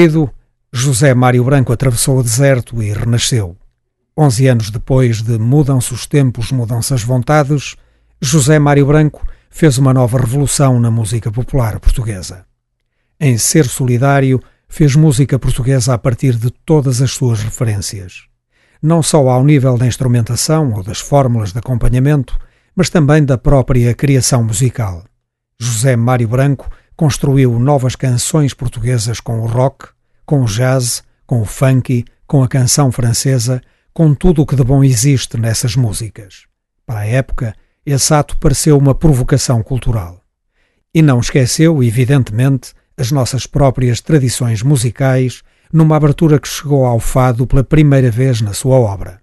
Desiludido, 0.00 0.30
José 0.72 1.12
Mário 1.12 1.44
Branco 1.44 1.74
atravessou 1.74 2.18
o 2.18 2.22
deserto 2.22 2.82
e 2.82 2.90
renasceu. 2.90 3.54
Onze 4.16 4.46
anos 4.46 4.70
depois 4.70 5.20
de 5.20 5.38
Mudam-se 5.38 5.92
os 5.92 6.06
tempos, 6.06 6.50
mudam-se 6.52 6.94
as 6.94 7.02
vontades, 7.02 7.76
José 8.18 8.58
Mário 8.58 8.86
Branco 8.86 9.26
fez 9.50 9.76
uma 9.76 9.92
nova 9.92 10.18
revolução 10.18 10.80
na 10.80 10.90
música 10.90 11.30
popular 11.30 11.78
portuguesa. 11.78 12.46
Em 13.20 13.36
Ser 13.36 13.66
Solidário, 13.66 14.42
fez 14.66 14.96
música 14.96 15.38
portuguesa 15.38 15.92
a 15.92 15.98
partir 15.98 16.34
de 16.34 16.50
todas 16.50 17.02
as 17.02 17.10
suas 17.10 17.42
referências. 17.42 18.22
Não 18.82 19.02
só 19.02 19.28
ao 19.28 19.44
nível 19.44 19.76
da 19.76 19.86
instrumentação 19.86 20.72
ou 20.72 20.82
das 20.82 21.00
fórmulas 21.00 21.52
de 21.52 21.58
acompanhamento, 21.58 22.38
mas 22.74 22.88
também 22.88 23.22
da 23.22 23.36
própria 23.36 23.94
criação 23.94 24.42
musical. 24.42 25.04
José 25.58 25.94
Mário 25.94 26.28
Branco 26.28 26.70
construiu 27.00 27.58
novas 27.58 27.96
canções 27.96 28.52
portuguesas 28.52 29.20
com 29.20 29.40
o 29.40 29.46
rock, 29.46 29.88
com 30.26 30.42
o 30.42 30.44
jazz, 30.44 31.02
com 31.26 31.40
o 31.40 31.46
funk, 31.46 32.04
com 32.26 32.42
a 32.42 32.46
canção 32.46 32.92
francesa, 32.92 33.62
com 33.90 34.14
tudo 34.14 34.42
o 34.42 34.46
que 34.46 34.54
de 34.54 34.62
bom 34.62 34.84
existe 34.84 35.38
nessas 35.38 35.74
músicas. 35.76 36.44
Para 36.84 36.98
a 36.98 37.06
época, 37.06 37.54
esse 37.86 38.12
ato 38.12 38.36
pareceu 38.36 38.76
uma 38.76 38.94
provocação 38.94 39.62
cultural. 39.62 40.20
E 40.94 41.00
não 41.00 41.20
esqueceu, 41.20 41.82
evidentemente, 41.82 42.74
as 42.98 43.10
nossas 43.10 43.46
próprias 43.46 44.02
tradições 44.02 44.62
musicais 44.62 45.40
numa 45.72 45.96
abertura 45.96 46.38
que 46.38 46.48
chegou 46.48 46.84
ao 46.84 47.00
fado 47.00 47.46
pela 47.46 47.64
primeira 47.64 48.10
vez 48.10 48.42
na 48.42 48.52
sua 48.52 48.76
obra. 48.76 49.19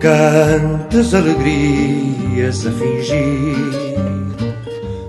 Cantes 0.00 1.14
alegrias 1.14 2.66
a 2.66 2.72
fingir. 2.72 3.54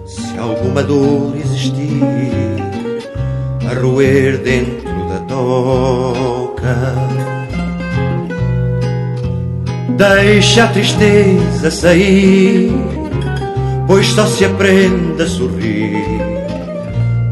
Se 0.06 0.38
alguma 0.38 0.84
dor 0.84 1.36
existir 1.38 2.04
A 3.70 3.74
roer 3.74 4.38
dentro 4.40 4.92
da 5.10 5.20
toca. 5.28 6.52
Deixa 10.02 10.64
a 10.64 10.68
tristeza 10.68 11.70
sair 11.70 12.72
Pois 13.86 14.08
só 14.08 14.26
se 14.26 14.46
aprende 14.46 15.22
a 15.22 15.28
sorrir 15.28 16.04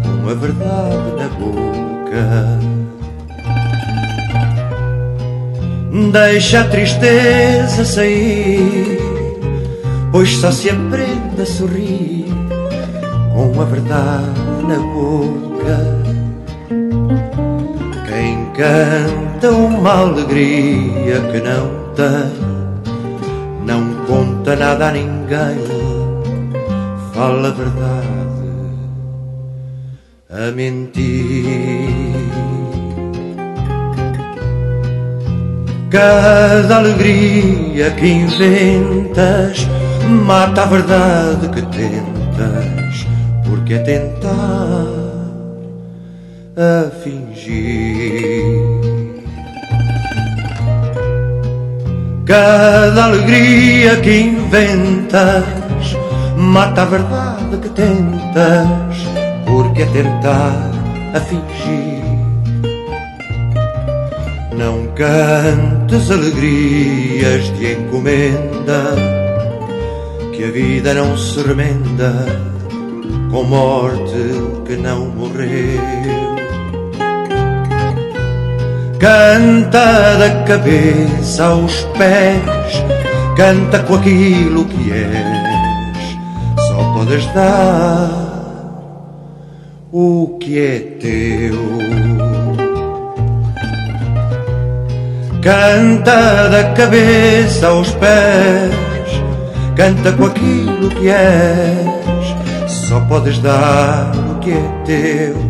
Com 0.04 0.30
a 0.30 0.34
verdade 0.36 1.12
na 1.18 1.28
boca 1.30 2.59
Deixa 6.12 6.62
a 6.62 6.64
tristeza 6.64 7.86
sair, 7.86 8.98
pois 10.12 10.38
só 10.38 10.52
se 10.52 10.72
aprende 10.72 11.40
a 11.40 11.46
sorrir 11.46 12.26
com 13.32 13.62
a 13.62 13.66
verdade 13.66 14.64
na 14.68 14.80
boca. 14.80 15.78
Quem 18.08 18.46
canta 18.54 19.52
uma 19.52 20.00
alegria 20.00 21.22
que 21.32 21.42
não 21.42 21.94
tem, 21.94 22.34
não 23.68 23.94
conta 24.08 24.56
nada 24.56 24.88
a 24.88 24.92
ninguém, 24.92 25.60
fala 27.14 27.50
a 27.50 27.52
verdade 27.52 28.10
a 30.28 30.52
mentir. 30.52 32.10
Cada 35.90 36.78
alegria 36.78 37.90
que 37.92 38.08
inventas 38.08 39.68
mata 40.08 40.62
a 40.62 40.66
verdade 40.66 41.50
que 41.50 41.62
tentas, 41.64 43.08
porque 43.44 43.74
é 43.74 43.80
tentar 43.80 44.86
a 46.56 46.92
fingir. 47.02 48.44
Cada 52.24 53.06
alegria 53.06 53.96
que 54.02 54.22
inventas 54.22 55.44
mata 56.38 56.84
a 56.84 56.86
verdade 56.86 57.58
que 57.64 57.70
tentas, 57.70 59.08
porque 59.48 59.82
é 59.82 59.86
tentar 59.88 60.70
a 61.16 61.20
fingir. 61.20 62.04
Não 64.56 64.86
cantes 65.90 66.12
alegrias 66.12 67.52
de 67.58 67.74
encomenda, 67.74 68.96
que 70.32 70.44
a 70.44 70.52
vida 70.52 70.94
não 70.94 71.18
se 71.18 71.42
remenda 71.42 72.14
com 73.32 73.44
morte 73.44 74.14
que 74.68 74.76
não 74.76 75.08
morreu. 75.08 75.82
Canta 79.00 80.18
da 80.18 80.44
cabeça 80.46 81.46
aos 81.46 81.82
pés, 81.98 82.84
canta 83.36 83.80
com 83.80 83.96
aquilo 83.96 84.66
que 84.66 84.92
és, 84.92 86.68
só 86.68 86.94
podes 86.94 87.26
dar 87.34 88.30
o 89.92 90.38
que 90.40 90.60
é 90.60 90.80
teu. 91.00 91.89
Canta 95.42 96.50
da 96.50 96.74
cabeça 96.74 97.68
aos 97.68 97.92
pés, 97.92 98.74
canta 99.74 100.12
com 100.12 100.26
aquilo 100.26 100.90
que 100.90 101.08
és, 101.10 102.70
só 102.88 103.00
podes 103.02 103.40
dar 103.40 104.12
o 104.32 104.40
que 104.40 104.52
é 104.52 104.84
teu. 104.86 105.49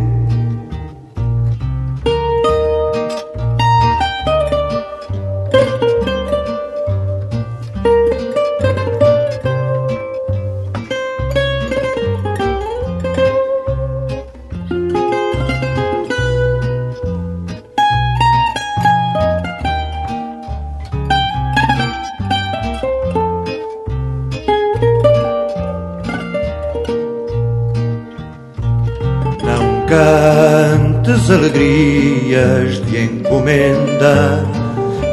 Alegrias 31.29 32.85
de 32.85 33.03
encomenda, 33.03 34.43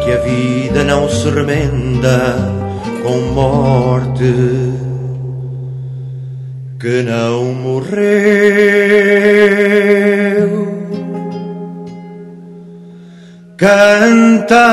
que 0.04 0.12
a 0.12 0.16
vida 0.18 0.84
não 0.84 1.08
se 1.08 1.28
remenda 1.30 2.36
com 3.02 3.32
morte 3.32 4.76
que 6.78 7.02
não 7.02 7.52
morreu. 7.52 7.96
Canta 13.56 14.66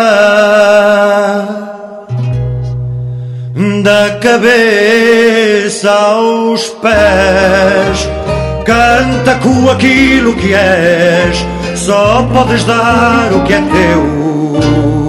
da 3.84 4.20
cabeça 4.22 5.90
aos 5.92 6.70
pés. 6.70 8.10
Canta 8.66 9.36
com 9.42 9.70
aquilo 9.70 10.34
que 10.36 10.54
és, 10.54 11.46
só 11.76 12.24
podes 12.32 12.64
dar 12.64 13.34
o 13.34 13.44
que 13.44 13.54
é 13.54 13.62
teu. 13.62 15.03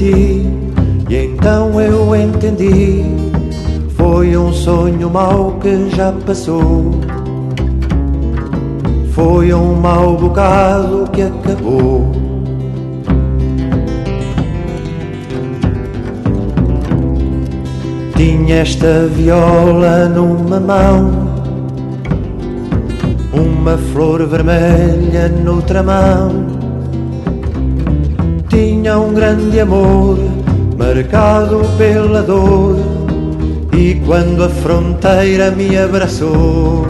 Ti 0.00 0.46
e 1.10 1.16
então 1.26 1.78
eu 1.78 2.16
entendi. 2.16 3.04
Foi 3.98 4.34
um 4.34 4.50
sonho 4.50 5.10
mau 5.10 5.58
que 5.60 5.90
já 5.90 6.10
passou. 6.24 6.92
Foi 9.12 9.52
um 9.52 9.74
mau 9.74 10.16
bocado 10.16 11.06
que 11.12 11.20
acabou. 11.20 12.10
Tinha 18.16 18.56
esta 18.56 19.06
viola 19.06 20.08
numa 20.08 20.60
mão, 20.60 21.10
uma 23.32 23.76
flor 23.92 24.26
vermelha 24.26 25.28
noutra 25.28 25.82
mão. 25.82 26.39
Tinha 28.90 28.98
um 28.98 29.14
grande 29.14 29.60
amor 29.60 30.18
marcado 30.76 31.60
pela 31.78 32.22
dor, 32.22 32.76
e 33.72 33.94
quando 34.04 34.42
a 34.42 34.48
fronteira 34.48 35.52
me 35.52 35.78
abraçou, 35.78 36.88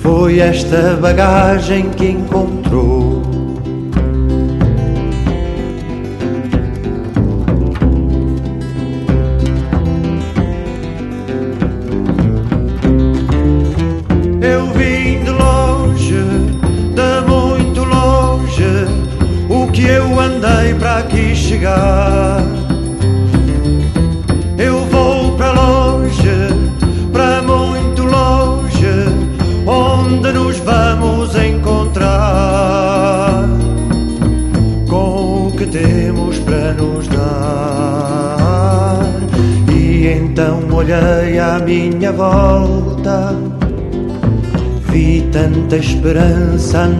foi 0.00 0.38
esta 0.38 0.96
bagagem 1.02 1.90
que 1.90 2.10
encontrou. 2.10 2.55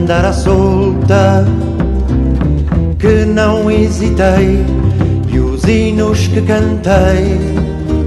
Andar 0.06 0.24
à 0.24 0.32
solta 0.32 1.44
que 2.96 3.24
não 3.24 3.68
hesitei 3.68 4.64
e 5.28 5.38
os 5.40 5.64
hinos 5.64 6.28
que 6.28 6.40
cantei 6.42 7.36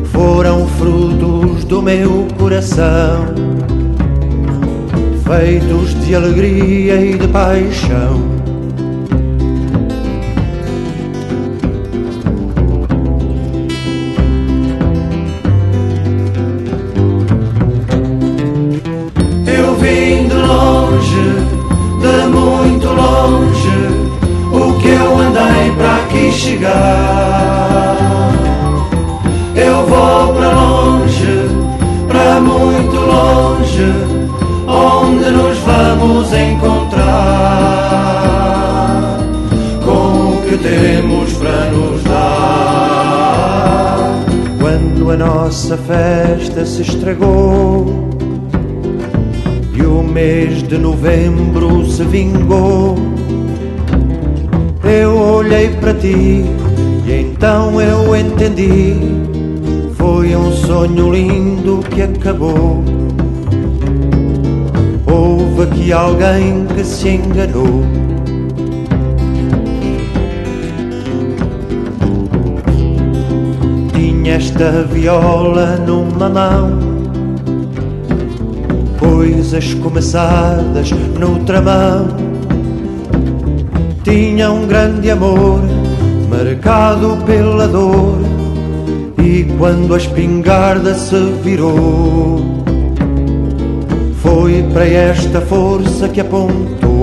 foram 0.06 0.66
frutos 0.66 1.66
do 1.66 1.82
meu 1.82 2.26
coração, 2.38 3.26
feitos 5.26 5.94
de 6.06 6.16
alegria 6.16 7.02
e 7.02 7.18
de 7.18 7.28
paixão. 7.28 8.29
Vingou. 52.10 52.96
Eu 54.84 55.16
olhei 55.16 55.70
para 55.70 55.94
ti 55.94 56.44
e 57.06 57.14
então 57.22 57.80
eu 57.80 58.16
entendi. 58.16 58.96
Foi 59.96 60.36
um 60.36 60.52
sonho 60.52 61.12
lindo 61.14 61.80
que 61.90 62.02
acabou. 62.02 62.84
Houve 65.06 65.64
aqui 65.64 65.92
alguém 65.94 66.66
que 66.76 66.84
se 66.84 67.10
enganou. 67.10 67.84
Tinha 73.94 74.36
esta 74.36 74.84
viola 74.84 75.78
numa 75.86 76.30
mão 76.30 76.79
coisas 79.20 79.74
começadas 79.74 80.92
noutra 81.20 81.62
mão. 81.62 82.08
Tinha 84.02 84.50
um 84.50 84.66
grande 84.66 85.12
amor 85.12 85.60
marcado 86.30 87.18
pela 87.26 87.68
dor, 87.68 88.18
e 89.22 89.44
quando 89.58 89.94
a 89.94 89.98
espingarda 89.98 90.94
se 90.94 91.20
virou, 91.44 92.40
foi 94.22 94.64
para 94.72 94.88
esta 94.88 95.42
força 95.42 96.08
que 96.08 96.22
apontou. 96.22 96.99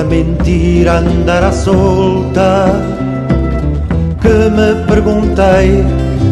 Tanta 0.00 0.04
mentira 0.04 0.98
andar 0.98 1.44
à 1.44 1.52
solta 1.52 2.66
que 4.20 4.28
me 4.28 4.86
perguntei 4.86 5.84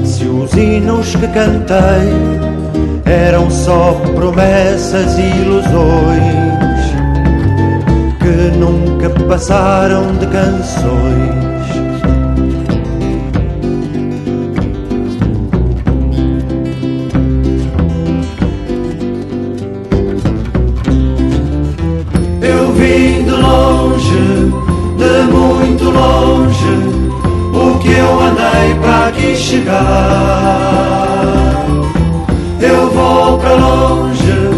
se 0.05 0.25
os 0.25 0.53
hinos 0.55 1.15
que 1.17 1.27
cantei 1.29 2.09
eram 3.05 3.51
só 3.51 3.93
promessas 4.15 5.19
e 5.19 5.23
ilusões 5.23 6.23
que 8.21 8.57
nunca 8.59 9.11
passaram 9.27 10.15
de 10.17 10.27
canções. 10.27 11.48
Vim 22.89 23.23
de 23.25 23.31
longe, 23.31 24.53
de 24.97 25.15
muito 25.31 25.85
longe, 25.85 26.77
o 27.53 27.79
que 27.79 27.93
eu 27.93 28.21
andei 28.21 28.75
para 28.81 29.09
aqui 29.09 29.37
chegar. 29.37 29.77
Eu 32.61 32.91
vou 32.91 33.39
para 33.39 33.55
longe, 33.55 34.51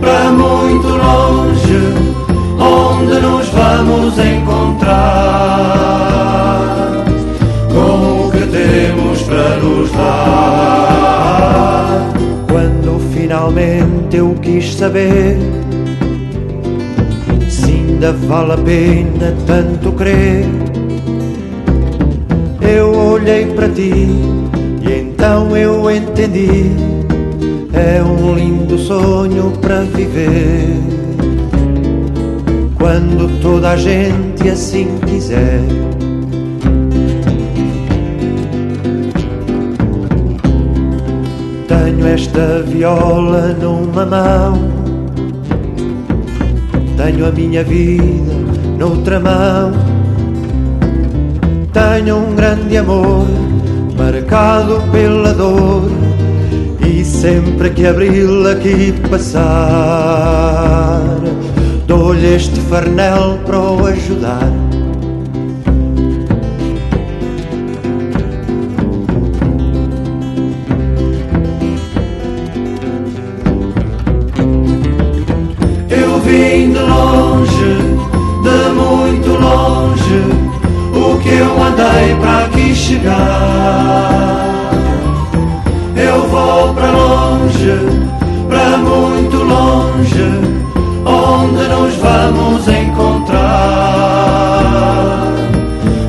para 0.00 0.30
muito 0.30 0.88
longe, 0.88 1.94
onde 2.58 3.20
nos 3.20 3.46
vamos 3.48 4.18
encontrar 4.18 4.96
com 7.72 8.26
o 8.26 8.30
que 8.30 8.46
temos 8.46 9.22
para 9.22 9.56
nos 9.56 9.90
dar. 9.92 10.86
Quando 12.50 12.98
finalmente 13.12 14.16
eu 14.16 14.34
quis 14.40 14.74
saber 14.74 15.65
ainda 17.96 18.12
vale 18.12 18.52
a 18.52 18.56
pena 18.58 19.34
tanto 19.46 19.90
crer. 19.92 20.44
Eu 22.60 22.94
olhei 22.94 23.46
para 23.46 23.68
ti 23.70 24.10
e 24.82 24.92
então 25.00 25.56
eu 25.56 25.90
entendi. 25.90 26.72
é 27.72 28.02
um 28.02 28.34
lindo 28.34 28.78
sonho 28.78 29.50
para 29.62 29.80
viver. 29.80 30.76
Quando 32.76 33.40
toda 33.40 33.70
a 33.70 33.76
gente 33.76 34.46
assim 34.48 34.88
quiser. 35.06 35.60
Tenho 41.66 42.06
esta 42.06 42.62
viola 42.62 43.56
numa 43.60 44.04
mão, 44.04 44.75
tenho 47.06 47.26
a 47.26 47.30
minha 47.30 47.62
vida 47.62 48.34
noutra 48.76 49.20
mão, 49.20 49.70
tenho 51.72 52.16
um 52.16 52.34
grande 52.34 52.76
amor 52.78 53.24
marcado 53.96 54.82
pela 54.90 55.32
dor 55.32 55.88
e 56.84 57.04
sempre 57.04 57.70
que 57.70 57.86
abril 57.86 58.50
aqui 58.50 58.92
passar, 59.08 61.00
dou-lhe 61.86 62.34
este 62.34 62.58
farnel 62.62 63.38
para 63.46 63.60
o 63.60 63.86
ajudar. 63.86 64.65
Vim 76.26 76.72
de 76.72 76.80
longe, 76.80 77.78
de 78.42 78.58
muito 78.74 79.30
longe, 79.30 80.20
o 80.92 81.18
que 81.20 81.28
eu 81.28 81.62
andei 81.62 82.16
para 82.20 82.44
aqui 82.44 82.74
chegar. 82.74 84.46
Eu 85.94 86.28
vou 86.28 86.74
para 86.74 86.90
longe, 86.90 87.78
para 88.48 88.76
muito 88.78 89.36
longe, 89.36 90.40
onde 91.04 91.68
nos 91.68 91.94
vamos 91.96 92.68
encontrar 92.68 93.36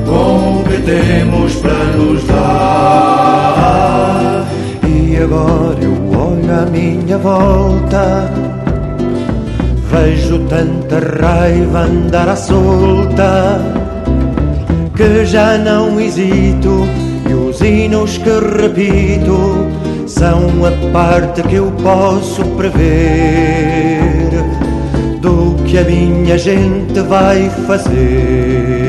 com 0.06 0.60
o 0.60 0.64
que 0.68 0.78
temos 0.82 1.56
para 1.58 1.86
nos 1.96 2.24
dar. 2.24 3.28
E 4.84 5.18
agora 5.18 5.78
eu 5.80 5.94
olho 6.20 6.52
à 6.62 6.66
minha 6.66 7.18
volta. 7.20 8.47
Vejo 9.92 10.40
tanta 10.50 11.00
raiva 11.00 11.82
andar 11.82 12.30
à 12.30 12.36
solta 12.36 13.62
que 14.96 15.26
já 15.26 15.58
não 15.58 16.00
hesito 16.00 16.88
e 17.30 17.34
os 17.34 17.62
hinos 17.62 18.18
que 18.18 18.30
repito 18.30 19.68
são 20.08 20.50
a 20.66 20.72
parte 20.92 21.44
que 21.44 21.56
eu 21.56 21.72
posso 21.84 22.44
prever 22.58 24.00
do 25.22 25.56
que 25.66 25.78
a 25.78 25.84
minha 25.84 26.38
gente 26.38 27.00
vai 27.02 27.50
fazer. 27.68 28.87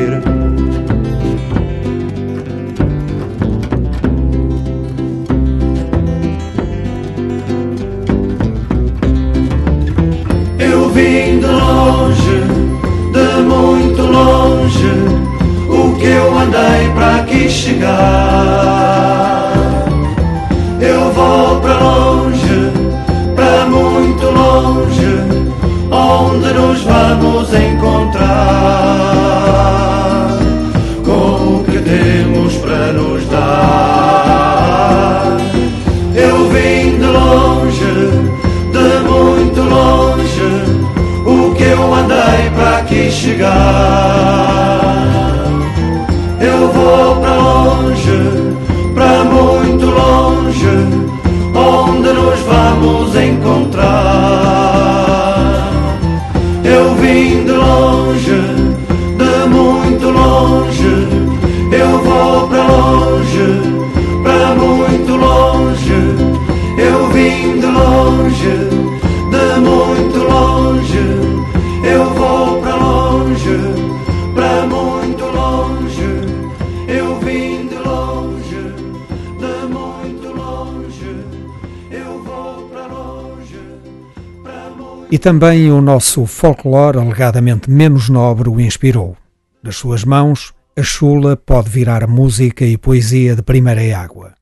E 85.19 85.21
também 85.21 85.69
o 85.73 85.81
nosso 85.81 86.27
folclore, 86.27 86.97
alegadamente 86.97 87.69
menos 87.69 88.09
nobre, 88.09 88.49
o 88.49 88.61
inspirou. 88.61 89.17
Das 89.61 89.75
suas 89.75 90.05
mãos, 90.05 90.53
a 90.79 90.83
chula 90.85 91.37
pode 91.37 91.69
virar 91.69 92.07
música 92.07 92.65
e 92.65 92.79
poesia 92.79 93.35
de 93.35 93.43
primeira 93.43 93.99
água, 93.99 94.35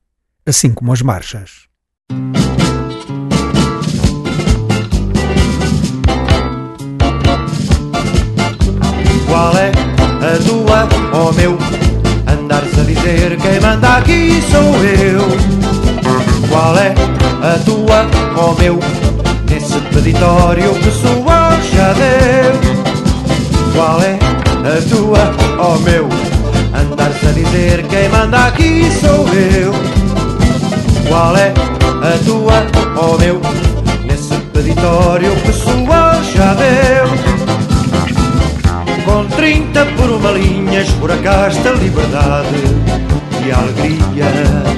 assim 0.45 0.71
como 0.71 0.93
as 0.93 1.01
marchas. 1.01 1.65
Qual 9.25 9.57
é 9.57 9.71
a 9.71 10.37
tua, 10.45 10.87
ó 11.11 11.31
meu? 11.31 11.57
Andares 12.31 12.77
a 12.77 12.83
dizer 12.83 13.35
quem 13.41 13.59
manda 13.59 13.97
aqui 13.97 14.39
sou 14.43 14.75
eu. 14.85 15.23
Qual 16.49 16.77
é 16.77 16.93
a 17.41 17.57
tua, 17.65 18.05
ó 18.37 18.53
meu? 18.53 19.06
Nesse 19.67 19.81
peditório 19.93 20.73
pessoal 20.75 21.51
já 21.73 21.91
deu. 21.91 22.53
Qual 23.75 24.01
é 24.01 24.17
a 24.63 24.81
tua, 24.89 25.35
ó 25.59 25.77
meu? 25.79 26.07
Andares 26.73 27.27
a 27.27 27.31
dizer 27.33 27.85
quem 27.87 28.07
manda 28.07 28.45
aqui 28.45 28.89
sou 29.01 29.27
eu. 29.27 29.73
Qual 31.09 31.35
é 31.35 31.51
a 31.51 32.17
tua, 32.25 32.65
ó 32.95 33.17
meu? 33.17 33.41
Nesse 34.05 34.37
peditório 34.53 35.35
pessoal 35.41 36.23
já 36.33 36.53
deu. 36.53 37.07
Com 39.03 39.25
30 39.35 39.85
por 39.97 40.09
uma 40.11 40.31
linha, 40.31 40.79
esburacasta 40.79 41.71
liberdade 41.71 42.55
e 43.45 43.51
alegria. 43.51 44.77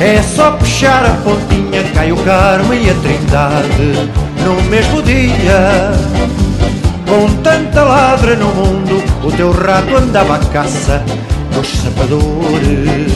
É 0.00 0.22
só 0.22 0.52
puxar 0.52 1.04
a 1.04 1.10
pontinha, 1.22 1.84
cai 1.94 2.10
o 2.10 2.16
Carmo 2.16 2.72
e 2.72 2.88
a 2.88 2.94
Trindade 2.94 4.10
no 4.42 4.62
mesmo 4.70 5.02
dia. 5.02 5.92
Com 7.06 7.28
tanta 7.42 7.82
ladra 7.82 8.34
no 8.34 8.46
mundo, 8.46 9.04
o 9.22 9.30
teu 9.30 9.52
rato 9.52 9.94
andava 9.94 10.36
à 10.36 10.38
caça 10.38 11.04
dos 11.52 11.68
sapadores. 11.68 13.12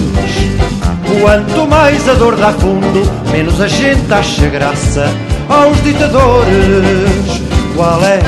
Quanto 1.22 1.66
mais 1.66 2.06
a 2.06 2.12
dor 2.14 2.36
dá 2.36 2.52
fundo, 2.52 3.10
menos 3.32 3.62
a 3.62 3.66
gente 3.66 4.12
acha 4.12 4.46
graça 4.48 5.06
aos 5.48 5.82
ditadores. 5.82 7.40
Qual 7.74 8.04
é 8.04 8.18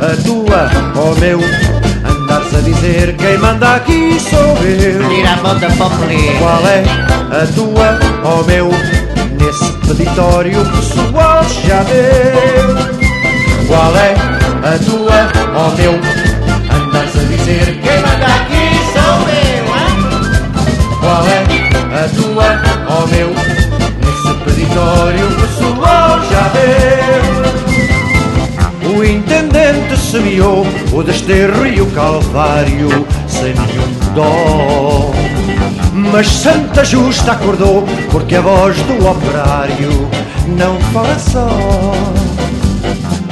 a 0.00 0.16
tua, 0.24 0.70
ó 0.96 1.14
meu? 1.20 1.38
Andares 2.08 2.54
a 2.54 2.60
dizer 2.60 3.14
quem 3.16 3.36
manda 3.36 3.74
aqui 3.74 4.18
sou 4.20 4.56
eu. 4.64 5.06
Tira 5.06 5.32
a 5.32 5.36
mão 5.36 5.58
da 5.58 5.68
papeleta. 5.68 6.38
Qual 6.38 6.66
é 6.66 7.15
a 7.30 7.46
tua, 7.54 7.98
ó 8.24 8.42
meu? 8.44 8.70
Nesse 9.38 9.72
peditório 9.86 10.64
pessoal 10.64 11.42
já 11.66 11.82
deu. 11.82 12.76
Qual 13.66 13.96
é 13.96 14.14
a 14.62 14.78
tua, 14.78 15.28
ó 15.54 15.70
meu? 15.76 15.94
Andares 16.74 17.16
a 17.16 17.20
dizer 17.24 17.80
quem 17.80 17.98
manda 18.00 18.26
aqui 18.26 18.64
sou 18.92 19.18
eu? 19.28 19.64
Qual 21.00 21.24
é 21.26 21.38
a 21.94 22.08
tua, 22.08 22.48
ó 22.88 23.06
meu? 23.06 23.30
Nesse 24.04 24.32
peditório 24.44 25.26
pessoal 25.36 26.20
já 26.30 26.44
deu. 26.54 27.36
O 28.88 29.04
intendente 29.04 29.96
semeou 29.96 30.64
o 30.92 31.02
desterro 31.02 31.66
e 31.66 31.80
o 31.80 31.86
calvário 31.90 33.06
sem 33.26 33.52
nenhum 33.52 33.90
dó. 34.14 35.12
Mas 35.96 36.28
Santa 36.28 36.84
Justa 36.84 37.32
acordou 37.32 37.82
porque 38.10 38.36
a 38.36 38.42
voz 38.42 38.76
do 38.82 39.08
operário 39.08 40.10
não 40.46 40.78
fala 40.92 41.18
só. 41.18 41.48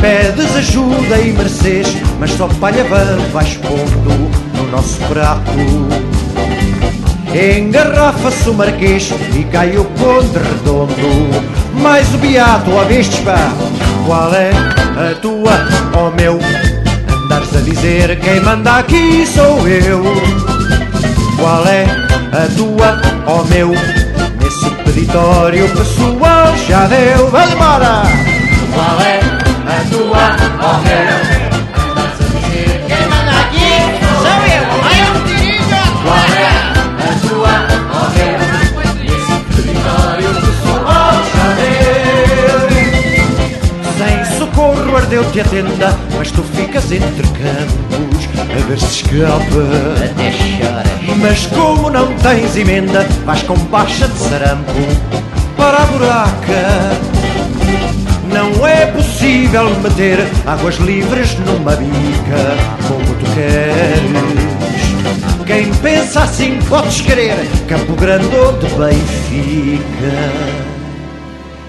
Pedes 0.00 0.56
ajuda 0.56 1.18
e 1.18 1.32
mereces, 1.32 1.94
mas 2.18 2.30
só 2.32 2.48
palha 2.48 2.82
vais 3.32 3.56
pondo 3.58 4.30
no 4.56 4.70
nosso 4.70 4.98
prato. 5.00 5.50
Engarrafa-se 7.34 8.48
o 8.48 8.54
marquês 8.54 9.12
e 9.34 9.44
cai 9.44 9.76
o 9.76 9.84
conde 9.84 10.38
redondo. 10.38 11.52
Mais 11.74 12.14
o 12.14 12.18
beato, 12.18 12.78
a 12.78 12.84
vestes 12.84 13.20
pá, 13.20 13.52
qual 14.06 14.32
é 14.34 14.50
a 14.50 15.14
tua, 15.16 15.52
ó 15.94 16.08
oh 16.08 16.10
meu? 16.12 16.38
Andares 17.24 17.54
a 17.56 17.60
dizer 17.60 18.18
quem 18.20 18.40
manda 18.40 18.78
aqui 18.78 19.26
sou 19.26 19.68
eu. 19.68 20.02
Qual 21.36 21.66
é 21.66 22.03
a 22.34 22.48
tua, 22.56 23.00
ó 23.26 23.40
oh 23.40 23.44
meu? 23.44 23.70
Nesse 23.70 24.68
peditório 24.82 25.68
pessoal 25.68 26.56
já 26.66 26.86
deu, 26.86 27.30
vai 27.30 27.52
embora! 27.52 28.02
Qual 28.74 29.00
é 29.00 29.20
a 29.20 29.84
tua, 29.88 30.36
ó 30.60 30.74
oh 30.74 30.78
meu? 30.82 31.14
Quem 32.88 33.06
manda 33.08 33.30
aqui 33.40 33.70
sou 34.18 34.40
eu. 34.50 34.64
Vai 34.82 35.00
um 35.10 35.14
tirinho! 35.24 35.82
Qual 36.02 36.28
é 36.34 36.50
a 36.98 37.14
tua, 37.28 37.54
ó 37.92 38.10
meu? 38.10 38.38
Nesse 38.98 39.34
peditório 39.54 40.30
pessoal 40.34 41.14
já 41.34 41.46
deu. 41.54 42.66
Sem 43.96 44.38
socorro 44.38 44.96
ardeu-te 44.96 45.40
a 45.40 45.44
tenda, 45.44 45.96
mas 46.18 46.32
tu 46.32 46.42
ficas 46.42 46.90
entre 46.90 47.28
campos 47.28 48.23
a 48.62 48.66
ver 48.66 48.78
se 48.78 49.02
escapa. 49.02 50.04
Até 50.04 50.32
choras. 50.32 51.18
Mas 51.20 51.46
como 51.46 51.90
não 51.90 52.14
tens 52.16 52.56
emenda, 52.56 53.06
vais 53.24 53.42
com 53.42 53.54
baixa 53.54 54.08
de 54.08 54.18
sarampo 54.18 54.72
para 55.56 55.82
a 55.82 55.86
buraca. 55.86 57.14
Não 58.32 58.66
é 58.66 58.86
possível 58.86 59.70
meter 59.80 60.18
águas 60.46 60.76
livres 60.76 61.38
numa 61.40 61.76
bica 61.76 62.56
como 62.88 63.04
tu 63.04 63.24
queres. 63.34 64.84
Quem 65.46 65.72
pensa 65.74 66.22
assim 66.22 66.58
podes 66.68 67.02
querer 67.02 67.36
Campo 67.68 67.94
Grande 67.94 68.34
ou 68.34 68.52
de 68.54 68.66
Benfica. 68.66 69.84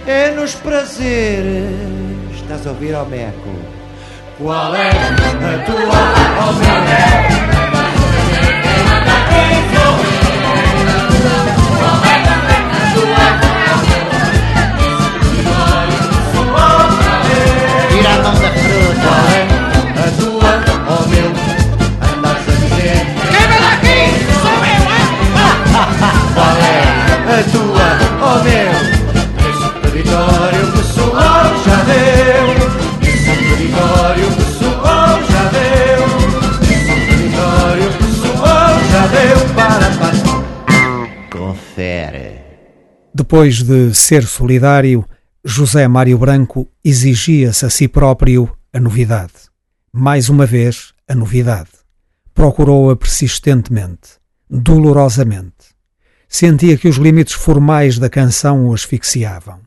É 0.07 0.31
nos 0.31 0.55
prazeres. 0.55 1.71
Estás 2.33 2.65
a 2.65 2.69
ouvir 2.69 2.95
ao 2.95 3.05
meco? 3.05 3.74
Qual 4.37 4.75
é 4.75 4.89
a 4.89 5.65
tua, 5.65 6.49
ó 6.49 6.65
Depois 43.25 43.63
de 43.63 43.91
ser 43.91 44.23
solidário, 44.23 45.03
José 45.43 45.87
Mário 45.87 46.15
Branco 46.15 46.69
exigia-se 46.83 47.65
a 47.65 47.71
si 47.71 47.87
próprio 47.87 48.47
a 48.71 48.79
novidade. 48.79 49.33
Mais 49.91 50.29
uma 50.29 50.45
vez, 50.45 50.93
a 51.07 51.15
novidade. 51.15 51.71
Procurou-a 52.35 52.95
persistentemente, 52.95 54.19
dolorosamente. 54.47 55.73
Sentia 56.29 56.77
que 56.77 56.87
os 56.87 56.97
limites 56.97 57.33
formais 57.33 57.97
da 57.97 58.11
canção 58.11 58.67
o 58.67 58.75
asfixiavam. 58.75 59.57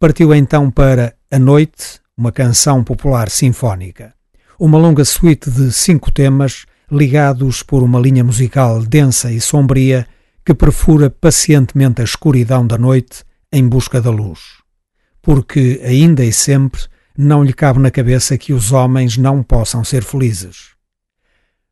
Partiu 0.00 0.34
então 0.34 0.70
para 0.70 1.12
A 1.30 1.38
Noite, 1.38 2.00
uma 2.16 2.32
canção 2.32 2.82
popular 2.82 3.28
sinfónica. 3.28 4.14
Uma 4.58 4.78
longa 4.78 5.04
suíte 5.04 5.50
de 5.50 5.70
cinco 5.70 6.10
temas 6.10 6.64
ligados 6.90 7.62
por 7.62 7.82
uma 7.82 8.00
linha 8.00 8.24
musical 8.24 8.80
densa 8.82 9.30
e 9.30 9.38
sombria 9.38 10.06
que 10.46 10.54
perfura 10.54 11.10
pacientemente 11.10 12.00
a 12.00 12.04
escuridão 12.04 12.64
da 12.64 12.78
noite 12.78 13.24
em 13.52 13.68
busca 13.68 14.00
da 14.00 14.10
luz. 14.10 14.62
Porque, 15.20 15.82
ainda 15.84 16.24
e 16.24 16.32
sempre, 16.32 16.82
não 17.18 17.42
lhe 17.42 17.52
cabe 17.52 17.80
na 17.80 17.90
cabeça 17.90 18.38
que 18.38 18.52
os 18.52 18.70
homens 18.70 19.16
não 19.16 19.42
possam 19.42 19.82
ser 19.82 20.04
felizes. 20.04 20.68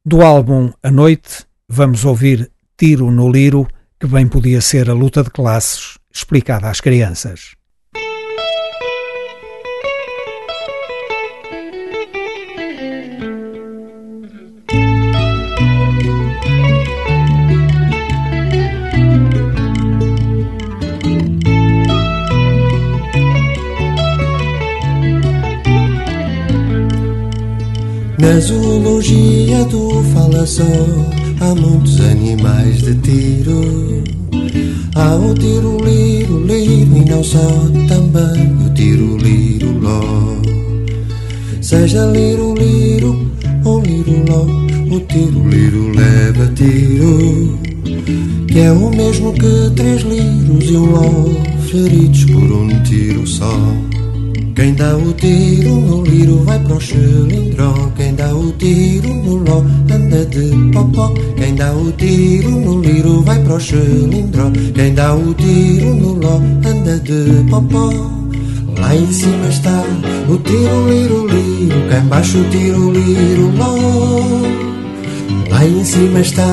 Do 0.04 0.22
álbum 0.22 0.72
A 0.82 0.90
Noite, 0.90 1.46
vamos 1.68 2.04
ouvir 2.04 2.50
Tiro 2.76 3.12
no 3.12 3.30
Liro, 3.30 3.68
que 4.00 4.08
bem 4.08 4.26
podia 4.26 4.60
ser 4.60 4.90
a 4.90 4.92
luta 4.92 5.22
de 5.22 5.30
classes 5.30 5.96
explicada 6.12 6.68
às 6.68 6.80
crianças. 6.80 7.54
Na 28.18 28.38
zoologia 28.38 29.64
do 29.64 30.02
fala 30.14 30.46
só 30.46 30.62
há 31.40 31.54
muitos 31.54 32.00
animais 32.00 32.82
de 32.82 32.94
tiro. 32.96 34.04
Há 34.94 35.16
o 35.16 35.34
tiro 35.34 35.78
liro 35.84 36.44
liro 36.46 36.96
e 36.96 37.10
não 37.10 37.24
só, 37.24 37.68
também 37.88 38.54
o 38.64 38.72
tiro 38.72 39.16
liro 39.16 39.78
ló. 39.80 40.00
Seja 41.60 42.06
liro 42.06 42.54
liro 42.54 43.30
ou 43.64 43.80
liro 43.80 44.24
ló, 44.28 44.44
o 44.94 45.00
tiro 45.00 45.48
liro 45.48 45.90
leva 45.90 46.46
tiro. 46.54 47.58
Que 48.46 48.60
é 48.60 48.70
o 48.70 48.90
mesmo 48.90 49.32
que 49.32 49.70
três 49.74 50.02
liros 50.02 50.70
e 50.70 50.76
um 50.76 50.86
ló, 50.92 51.30
feridos 51.68 52.24
por 52.26 52.52
um 52.52 52.82
tiro 52.84 53.26
só. 53.26 53.58
Quem 54.54 54.72
dá 54.74 54.96
o 54.96 55.12
tiro 55.14 55.80
no 55.80 56.04
liro 56.04 56.44
vai 56.44 56.60
pro 56.60 56.80
xilindró 56.80 57.90
Quem 57.96 58.14
dá 58.14 58.32
o 58.32 58.52
tiro 58.52 59.12
no 59.12 59.38
ló 59.38 59.64
anda 59.92 60.24
de 60.26 60.70
popó. 60.72 61.12
Quem 61.36 61.56
dá 61.56 61.72
o 61.72 61.90
tiro 61.90 62.50
no 62.50 62.80
liro 62.80 63.20
vai 63.22 63.42
pro 63.42 63.58
xilindró 63.58 64.52
Quem 64.72 64.94
dá 64.94 65.12
o 65.12 65.34
tiro 65.34 65.96
no 65.96 66.14
ló 66.20 66.36
anda 66.36 67.00
de 67.00 67.50
popó. 67.50 67.90
Lá 68.78 68.94
em 68.94 69.12
cima 69.12 69.48
está 69.48 69.82
o 70.28 70.38
tiro 70.38 70.88
liro 70.88 71.26
liro 71.26 71.88
Cá 71.90 71.98
embaixo 71.98 72.38
o 72.38 72.44
tiro 72.44 72.92
liro 72.92 73.52
ló. 73.58 73.74
Lá 75.50 75.66
em 75.66 75.84
cima 75.84 76.20
está 76.20 76.46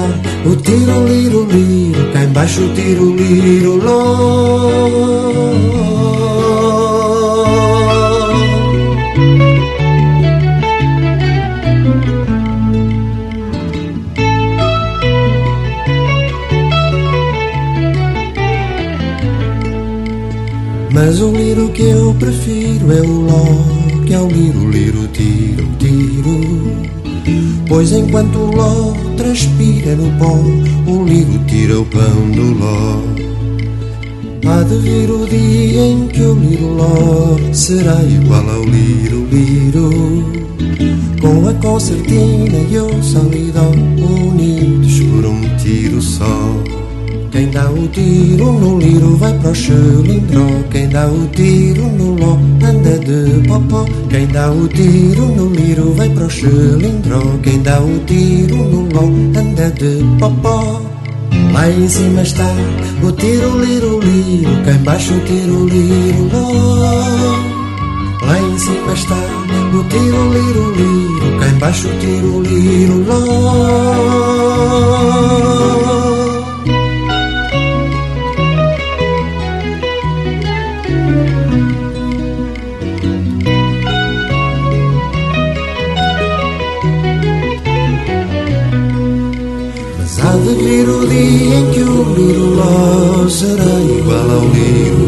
o 0.44 0.56
tiro 0.56 1.08
liro 1.08 1.48
liro 1.52 2.12
Cá 2.14 2.24
embaixo 2.24 2.64
o 2.64 2.74
tiro 2.74 3.16
liro 3.16 3.76
ló 3.78 5.91
Mas 21.04 21.20
o 21.20 21.32
liro 21.32 21.68
que 21.70 21.82
eu 21.82 22.14
prefiro 22.20 22.94
é 22.94 23.02
o 23.02 23.22
ló, 23.22 24.04
que 24.06 24.14
é 24.14 24.20
o 24.20 24.28
liro, 24.28 24.70
liro, 24.70 25.08
tiro, 25.08 25.68
tiro. 25.80 26.40
Pois 27.68 27.92
enquanto 27.92 28.38
o 28.38 28.56
ló 28.56 28.94
transpira 29.18 29.96
no 29.96 30.16
pó, 30.20 30.38
o 30.88 31.04
liro 31.04 31.44
tira 31.48 31.80
o 31.80 31.86
pão 31.86 32.30
do 32.36 32.54
ló. 32.54 33.02
Há 34.46 34.62
de 34.62 34.78
vir 34.78 35.10
o 35.10 35.26
dia 35.26 35.82
em 35.88 36.08
que 36.08 36.22
o 36.22 36.36
liro 36.36 36.76
ló 36.76 37.36
será 37.52 38.00
igual 38.04 38.48
ao 38.48 38.64
liro, 38.64 39.28
liro. 39.32 39.90
Com 41.20 41.50
a 41.50 41.54
concertina 41.56 42.60
e 42.70 42.78
o 42.78 43.04
solidão 43.04 43.72
unidos 43.72 45.00
por 45.00 45.26
um 45.26 45.58
tiro 45.58 46.00
só. 46.00 46.71
Quem 47.32 47.50
dá 47.50 47.70
o 47.72 47.88
tiro 47.88 48.52
no 48.52 48.78
liro 48.78 49.16
vai 49.16 49.34
pro 49.40 49.56
xilindró. 49.56 50.46
Quem 50.70 50.90
dá 50.90 51.08
o 51.08 51.28
tiro 51.28 51.88
no 51.88 52.16
ló 52.16 52.34
anda 52.62 53.00
de 53.00 53.48
popó. 53.48 53.86
Quem 54.10 54.28
dá 54.28 54.52
o 54.52 54.68
tiro 54.68 55.28
no 55.28 55.48
liro 55.50 55.94
vai 55.94 56.10
pro 56.10 56.30
xilindró. 56.30 57.22
Quem 57.42 57.62
dá 57.62 57.80
o 57.80 58.00
tiro 58.00 58.58
no 58.58 58.82
ló 58.94 59.04
anda 59.40 59.72
de 59.72 60.04
popó. 60.20 60.82
Lá 61.54 61.70
em 61.70 61.88
cima 61.88 62.22
está 62.22 62.54
o 63.02 63.12
tiro, 63.14 63.60
liro, 63.64 64.00
liro, 64.02 64.64
cá 64.66 64.72
embaixo 64.74 65.14
o 65.14 65.20
tiro, 65.22 65.68
liro, 65.68 66.30
ló. 66.34 66.42
Lá 68.26 68.40
em 68.40 68.58
cima 68.60 68.94
está 68.94 69.16
o 69.74 69.84
tiro, 69.86 70.34
liro, 70.34 70.74
liro, 70.76 71.40
cá 71.40 71.48
embaixo 71.48 71.88
o 71.88 71.98
tiro, 72.00 72.42
liro, 72.42 73.06
ló. 73.08 74.42
Será 93.32 93.80
igual 93.80 94.30
ao 94.30 94.46
liro 94.50 95.08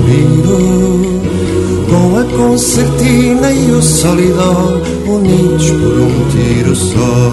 Com 1.89 2.17
a 2.17 2.23
concertina 2.23 3.51
e 3.51 3.71
o 3.71 3.81
solidão 3.81 4.81
unidos 5.05 5.69
por 5.71 5.99
um 5.99 6.29
tiro 6.31 6.75
só. 6.75 7.31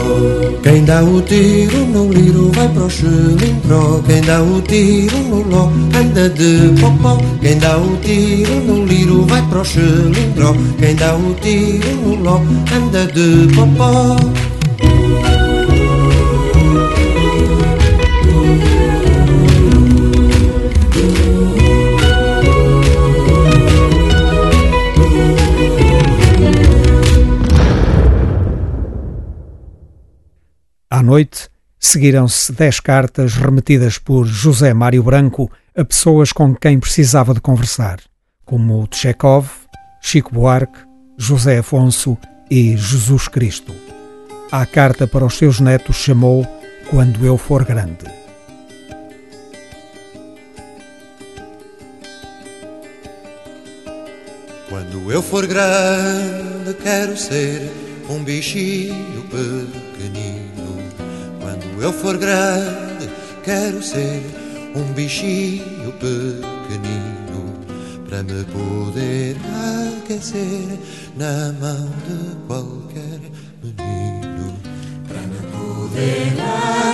Quem 0.62 0.85
dá 0.85 1.03
o 1.03 1.23
tiro 1.23 1.87
no 1.87 2.12
liro 2.12 2.51
vai 2.55 2.69
para 2.69 2.85
o 2.85 4.03
Quem 4.07 4.21
dá 4.23 4.43
o 4.43 4.61
tiro 4.62 5.19
no 5.29 5.49
ló 5.49 5.71
anda 5.99 6.29
de 6.29 6.81
popó. 6.81 7.19
Quem 7.41 7.57
dá 7.59 7.79
o 7.79 7.97
tiro 8.03 8.55
no 8.67 8.85
liro 8.85 9.25
vai 9.27 9.43
para 9.43 9.61
o 9.61 9.65
Quem 10.79 10.95
dá 10.97 11.15
o 11.15 11.35
tiro 11.41 11.95
no 12.05 12.23
ló 12.23 12.41
anda 12.75 13.07
de 13.07 13.55
popó 13.55 14.17
noite, 31.11 31.49
seguiram-se 31.77 32.53
dez 32.53 32.78
cartas 32.78 33.35
remetidas 33.35 33.99
por 33.99 34.24
José 34.24 34.73
Mário 34.73 35.03
Branco 35.03 35.51
a 35.77 35.85
pessoas 35.85 36.31
com 36.31 36.55
quem 36.55 36.78
precisava 36.78 37.35
de 37.35 37.41
conversar, 37.41 37.99
como 38.45 38.87
Tchekov, 38.87 39.49
Chico 40.01 40.32
Buarque, 40.32 40.78
José 41.19 41.59
Afonso 41.59 42.16
e 42.49 42.77
Jesus 42.77 43.27
Cristo. 43.27 43.74
A 44.53 44.65
carta 44.65 45.05
para 45.05 45.24
os 45.24 45.37
seus 45.37 45.59
netos 45.59 45.97
chamou 45.97 46.47
Quando 46.89 47.27
Eu 47.27 47.37
For 47.37 47.65
Grande. 47.65 48.05
Quando 54.69 55.11
eu 55.11 55.20
for 55.20 55.45
grande, 55.49 56.73
quero 56.81 57.16
ser 57.16 57.69
um 58.09 58.23
bichinho 58.23 59.24
pequenino 59.24 60.50
eu 61.82 61.93
for 61.93 62.16
grande, 62.19 63.09
quero 63.43 63.82
ser 63.82 64.23
um 64.74 64.93
bichinho 64.93 65.93
pequenino 65.93 67.55
para 68.09 68.23
me 68.23 68.44
poder 68.44 69.36
aquecer 70.02 70.78
na 71.16 71.52
mão 71.61 71.89
de 72.07 72.36
qualquer 72.47 73.20
menino. 73.62 74.55
Para 75.09 75.20
me 75.23 75.40
poder 75.52 76.35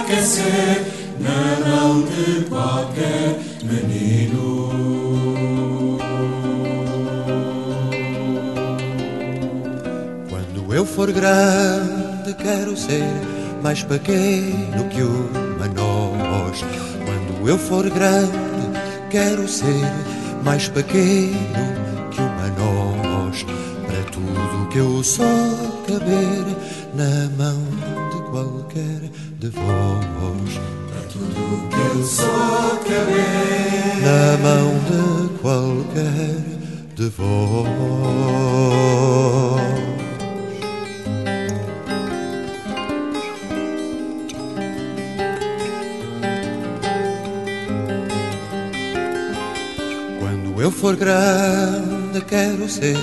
aquecer 0.00 0.84
na 1.20 1.68
mão 1.68 2.02
de 2.02 2.44
qualquer 2.44 3.40
menino. 3.64 4.66
Quando 10.28 10.74
eu 10.74 10.86
for 10.86 11.10
grande, 11.10 12.34
quero 12.34 12.76
ser 12.76 13.35
mais 13.66 13.82
pequeno 13.82 14.88
que 14.90 15.02
uma 15.02 15.66
noz. 15.66 16.64
Quando 17.04 17.48
eu 17.48 17.58
for 17.58 17.90
grande, 17.90 18.30
quero 19.10 19.48
ser 19.48 19.84
mais 20.44 20.68
pequeno 20.68 22.08
que 22.12 22.20
uma 22.20 22.46
noz. 22.50 23.44
Para 23.88 24.04
tudo 24.12 24.68
que 24.70 24.78
eu 24.78 25.02
sou 25.02 25.82
caber 25.84 26.46
na 26.94 27.28
mão 27.36 27.60
de 28.12 28.22
qualquer 28.30 29.10
de 29.40 29.48
vós. 29.48 30.60
Para 30.88 31.02
tudo 31.12 31.68
que 31.68 31.98
eu 31.98 32.04
sou 32.04 32.78
caber 32.84 33.96
na 34.00 34.36
mão 34.44 34.78
de 34.86 35.02
qualquer 35.40 36.38
de 36.94 37.08
vós. 37.08 37.56
Eu 50.66 50.70
for 50.72 50.96
grande, 50.96 52.20
quero 52.26 52.68
ser 52.68 52.96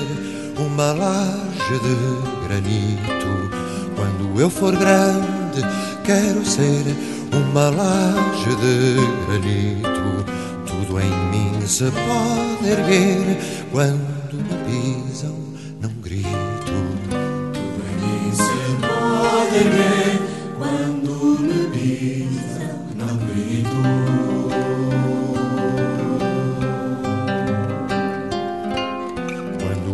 uma 0.57 0.91
laje 0.91 1.79
de 1.81 2.45
granito. 2.45 3.49
Quando 3.95 4.41
eu 4.41 4.49
for 4.49 4.75
grande, 4.75 5.61
quero 6.03 6.45
ser 6.45 6.83
uma 7.31 7.69
laje 7.69 8.49
de 8.57 8.95
granito. 9.25 10.25
Tudo 10.65 10.99
em 10.99 11.15
mim 11.31 11.65
se 11.65 11.85
pode 11.85 12.69
erguer 12.69 13.39
quando 13.71 14.33
me 14.33 14.57
pisam, 14.65 15.33
não 15.81 15.89
grito. 16.01 16.27
Tudo 17.53 17.81
em 17.87 17.95
mim 18.03 18.35
se 18.35 18.51
pode 18.81 19.55
erguer 19.55 20.21
quando 20.57 21.39
me 21.39 21.69
pisam, 21.71 22.87
não 22.97 23.15
grito. 23.25 24.22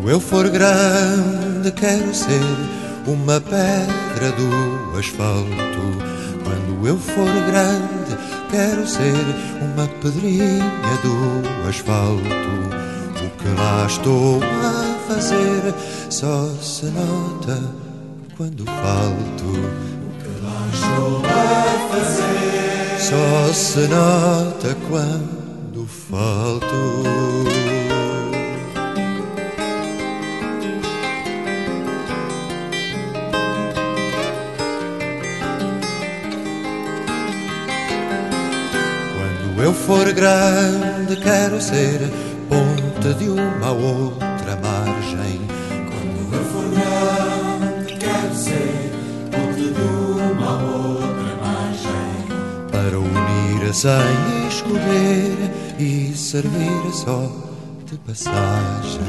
Quando 0.09 0.15
eu 0.15 0.27
for 0.27 0.49
grande, 0.49 1.71
quero 1.73 2.15
ser 2.15 2.41
uma 3.05 3.39
pedra 3.39 4.31
do 4.31 4.97
asfalto. 4.97 5.45
Quando 6.43 6.87
eu 6.87 6.97
for 6.97 7.31
grande, 7.45 8.17
quero 8.49 8.87
ser 8.87 9.13
uma 9.61 9.87
pedrinha 10.01 10.97
do 11.03 11.69
asfalto. 11.69 12.23
O 12.23 13.29
que 13.37 13.49
lá 13.55 13.85
estou 13.85 14.41
a 14.41 15.13
fazer 15.13 15.75
só 16.09 16.49
se 16.59 16.85
nota 16.87 17.61
quando 18.35 18.65
falto. 18.65 19.45
O 19.45 20.09
que 20.23 20.41
lá 20.43 20.69
estou 20.73 21.21
a 21.23 21.87
fazer 21.93 22.99
só 22.99 23.53
se 23.53 23.87
nota 23.87 24.75
quando 24.89 25.85
falto. 25.85 27.78
Eu 39.61 39.73
for 39.73 40.11
grande, 40.13 41.15
quero 41.17 41.61
ser 41.61 41.99
ponte 42.47 43.13
de 43.15 43.29
uma 43.29 43.67
a 43.67 43.71
outra 43.71 44.55
margem. 44.55 45.41
Quando 45.89 46.33
eu 46.33 46.43
for 46.45 46.69
grande, 46.69 47.93
quero 47.97 48.35
ser 48.35 48.91
ponte 49.29 49.73
de 49.73 49.81
uma 49.81 50.47
a 50.47 50.63
outra 50.63 51.35
margem. 51.41 52.15
Para 52.71 52.99
unir 52.99 53.73
sem 53.73 54.47
escolher 54.47 55.51
e 55.77 56.13
servir 56.15 56.93
só 56.93 57.29
de 57.85 57.97
passagem. 57.97 59.01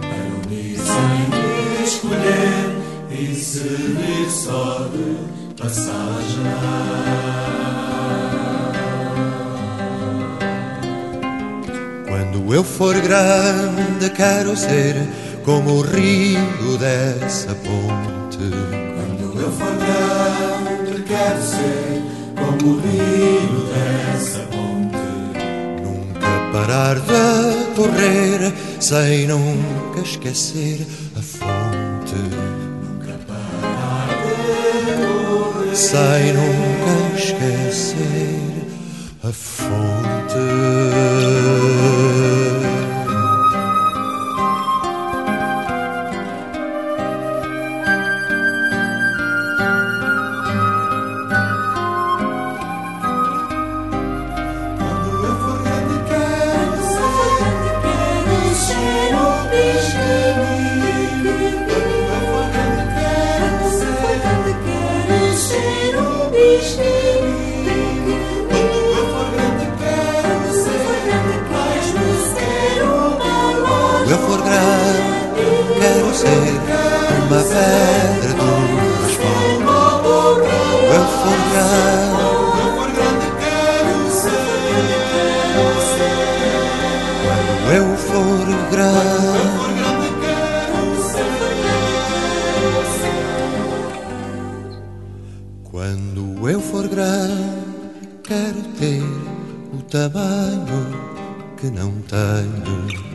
Para 0.00 0.48
unir 0.48 0.78
sem 0.78 1.84
escolher 1.84 2.76
e 3.10 3.34
servir 3.34 4.30
só 4.30 4.88
de 4.92 5.60
passagem. 5.60 7.06
Quando 12.46 12.54
eu 12.54 12.62
for 12.62 12.94
grande, 13.00 14.08
quero 14.10 14.56
ser 14.56 14.94
como 15.44 15.78
o 15.78 15.80
rio 15.80 16.78
dessa 16.78 17.52
ponte. 17.56 18.38
Quando 18.38 19.40
eu 19.40 19.50
for 19.50 19.74
grande, 19.74 21.02
quero 21.02 21.42
ser 21.42 22.02
como 22.36 22.74
o 22.74 22.78
rio 22.78 23.66
dessa 23.66 24.38
ponte. 24.42 24.96
Nunca 25.82 26.52
parar 26.52 27.00
de 27.00 27.74
correr 27.74 28.54
sem 28.78 29.26
nunca 29.26 30.02
esquecer 30.02 30.86
a 31.16 31.22
fonte. 31.22 32.14
Nunca 32.14 33.18
parar 33.26 34.06
de 34.22 34.94
correr 35.02 35.74
sem 35.74 36.32
nunca 36.32 37.16
esquecer 37.16 38.36
a 39.24 39.28
a 39.28 39.32
fonte. 39.32 40.86
Ser 76.16 76.60
uma 77.26 77.40
pedra 77.42 78.32
do 78.34 78.48
asfalto. 79.04 79.70
Eu 80.94 81.04
for 81.20 81.40
grande, 81.52 82.26
quando 87.22 87.66
eu 87.72 87.86
for 87.96 88.46
grande. 88.70 89.56
Quando 95.70 96.22
eu 96.48 96.60
for 96.60 96.88
grande, 96.88 97.44
quero 98.24 98.62
ter 98.78 99.02
o 99.74 99.82
tamanho 99.82 100.86
que 101.58 101.66
não 101.70 101.92
tenho. 102.08 103.06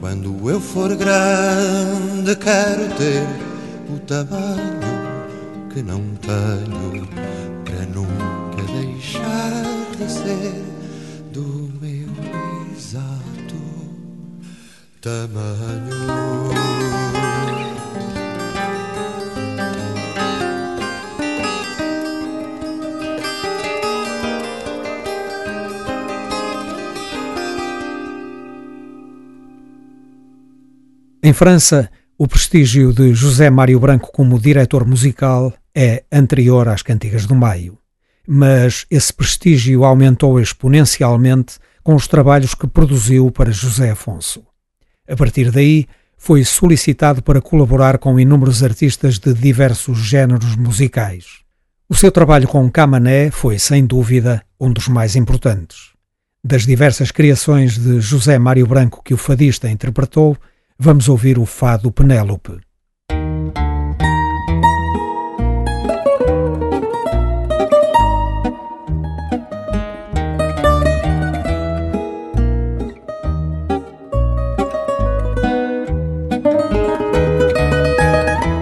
Quando 0.00 0.50
eu 0.50 0.60
for 0.60 0.94
grande, 0.96 2.07
quero 2.36 2.88
ter 2.96 3.26
o 3.88 3.98
tamanho 4.00 4.80
que 5.72 5.82
não 5.82 6.02
tenho, 6.16 7.06
para 7.64 7.86
nunca 7.86 8.62
deixar 8.72 9.62
de 9.96 10.12
ser 10.12 10.62
do 11.32 11.72
meu 11.80 12.08
exato 12.76 13.56
tamanho. 15.00 16.48
Em 31.22 31.32
França, 31.32 31.90
o 32.20 32.26
prestígio 32.26 32.92
de 32.92 33.14
José 33.14 33.48
Mário 33.48 33.78
Branco 33.78 34.10
como 34.10 34.40
diretor 34.40 34.84
musical 34.84 35.54
é 35.72 36.02
anterior 36.10 36.66
às 36.68 36.82
Cantigas 36.82 37.26
do 37.26 37.34
Maio, 37.36 37.78
mas 38.26 38.84
esse 38.90 39.12
prestígio 39.12 39.84
aumentou 39.84 40.40
exponencialmente 40.40 41.60
com 41.80 41.94
os 41.94 42.08
trabalhos 42.08 42.56
que 42.56 42.66
produziu 42.66 43.30
para 43.30 43.52
José 43.52 43.92
Afonso. 43.92 44.42
A 45.08 45.14
partir 45.14 45.52
daí, 45.52 45.86
foi 46.16 46.42
solicitado 46.42 47.22
para 47.22 47.40
colaborar 47.40 47.98
com 47.98 48.18
inúmeros 48.18 48.64
artistas 48.64 49.20
de 49.20 49.32
diversos 49.32 49.98
géneros 49.98 50.56
musicais. 50.56 51.24
O 51.88 51.94
seu 51.94 52.10
trabalho 52.10 52.48
com 52.48 52.68
Camané 52.68 53.30
foi, 53.30 53.60
sem 53.60 53.86
dúvida, 53.86 54.42
um 54.60 54.72
dos 54.72 54.88
mais 54.88 55.14
importantes. 55.14 55.92
Das 56.42 56.66
diversas 56.66 57.12
criações 57.12 57.78
de 57.78 58.00
José 58.00 58.40
Mário 58.40 58.66
Branco 58.66 59.02
que 59.04 59.14
o 59.14 59.16
fadista 59.16 59.70
interpretou, 59.70 60.36
vamos 60.78 61.08
ouvir 61.08 61.38
o 61.38 61.44
fado 61.44 61.90
Penélope. 61.90 62.60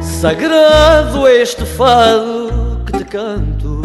Sagrado 0.00 1.28
este 1.28 1.66
fado 1.66 2.82
que 2.86 2.92
te 2.92 3.04
canto 3.04 3.82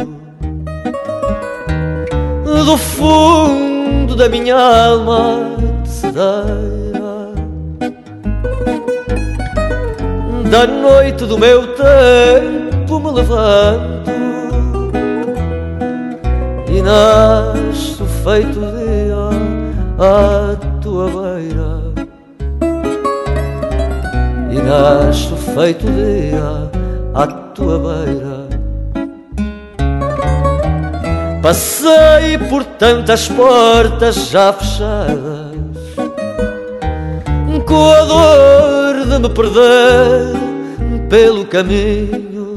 Do 2.66 2.78
fundo 2.78 4.16
da 4.16 4.30
minha 4.30 4.56
alma 4.56 5.84
cedeira 5.86 6.81
Da 10.52 10.68
noite 10.68 11.26
do 11.26 11.38
meu 11.38 11.66
tempo 11.78 13.00
me 13.00 13.12
levanto 13.12 14.12
E 16.68 16.82
nasço 16.82 18.06
feito 18.22 18.60
dia 18.60 19.16
à 19.98 20.58
tua 20.82 21.06
beira. 21.06 21.80
E 24.52 24.62
nasço 24.62 25.38
feito 25.38 25.86
dia 25.86 26.70
à 27.14 27.28
tua 27.28 27.80
beira. 27.80 28.42
Passei 31.42 32.38
por 32.50 32.66
tantas 32.66 33.30
portas 33.30 34.30
já 34.30 34.52
fechadas 34.52 35.72
Com 37.66 37.92
a 37.94 38.04
dor 38.04 39.06
de 39.06 39.18
me 39.18 39.30
perder 39.30 40.41
pelo 41.12 41.46
caminho. 41.46 42.56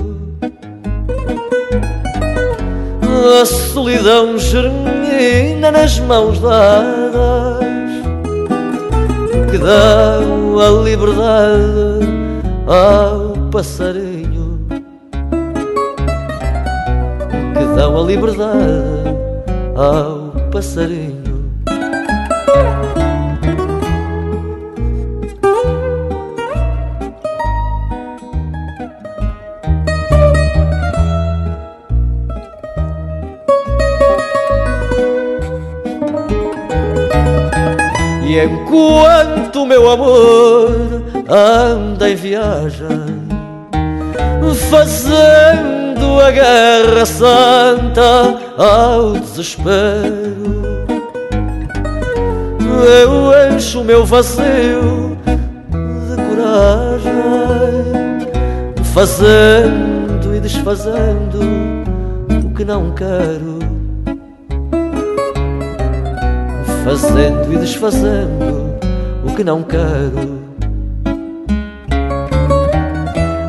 A 3.40 3.44
solidão 3.44 4.39
germina 4.39 5.72
nas 5.72 5.98
mãos 5.98 6.39
dadas 6.39 7.64
Que 9.51 9.59
dão 9.59 10.60
a 10.60 10.85
liberdade 10.85 12.06
ao 12.68 13.51
passarinho. 13.51 14.60
Que 17.59 17.76
dão 17.76 18.01
a 18.01 18.06
liberdade 18.06 19.16
ao 19.74 20.32
passarinho 20.52 21.14
enquanto 38.45 39.66
meu 39.66 39.91
amor 39.91 41.03
anda 41.29 42.11
em 42.11 42.15
viagem 42.15 43.25
Fazendo 44.71 46.21
a 46.21 46.31
guerra 46.31 47.07
santa 47.07 48.37
ao 48.57 49.12
desespero 49.15 50.55
Eu 53.01 53.55
encho 53.55 53.83
meu 53.83 54.05
vazio 54.05 55.16
de 55.71 56.16
coragem 56.23 57.15
Fazendo 58.93 60.35
e 60.37 60.41
desfazendo 60.41 61.41
o 62.47 62.55
que 62.55 62.65
não 62.65 62.93
quero 62.93 63.53
Fazendo 66.85 67.52
e 67.52 67.56
desfazendo 67.56 68.74
o 69.24 69.35
que 69.35 69.43
não 69.43 69.62
quero. 69.62 70.44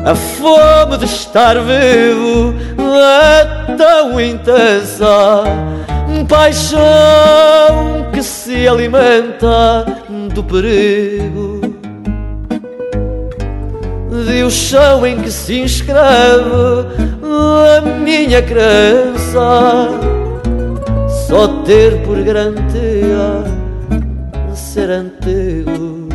A 0.04 0.14
fome 0.14 0.98
de 0.98 1.04
estar 1.04 1.56
vivo 1.60 2.54
é 2.78 3.76
tão 3.76 4.20
intensa 4.20 5.44
Paixão 6.28 6.80
que 8.12 8.20
se 8.22 8.66
alimenta 8.66 9.86
do 10.34 10.42
perigo. 10.42 11.60
De 14.26 14.42
o 14.42 14.50
chão 14.50 15.06
em 15.06 15.20
que 15.20 15.30
se 15.30 15.60
inscreve 15.60 16.86
a 17.22 17.80
minha 17.80 18.42
crença 18.42 20.15
Só 21.26 21.62
ter 21.64 22.02
por 22.04 22.22
garantia 22.22 23.44
ser 24.54 24.90
antigo 24.90 26.06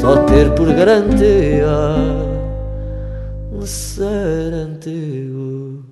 só 0.00 0.24
ter 0.24 0.54
por 0.54 0.72
garantia 0.72 1.66
ser 3.66 4.54
antigo. 4.54 5.84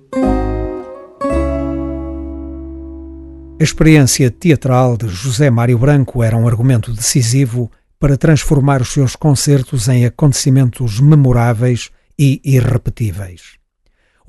A 3.59 3.63
experiência 3.63 4.31
teatral 4.31 4.97
de 4.97 5.07
José 5.07 5.51
Mário 5.51 5.77
Branco 5.77 6.23
era 6.23 6.37
um 6.37 6.47
argumento 6.47 6.93
decisivo 6.93 7.69
para 7.99 8.17
transformar 8.17 8.81
os 8.81 8.93
seus 8.93 9.15
concertos 9.15 9.87
em 9.87 10.05
acontecimentos 10.05 10.99
memoráveis 10.99 11.91
e 12.17 12.41
irrepetíveis. 12.43 13.57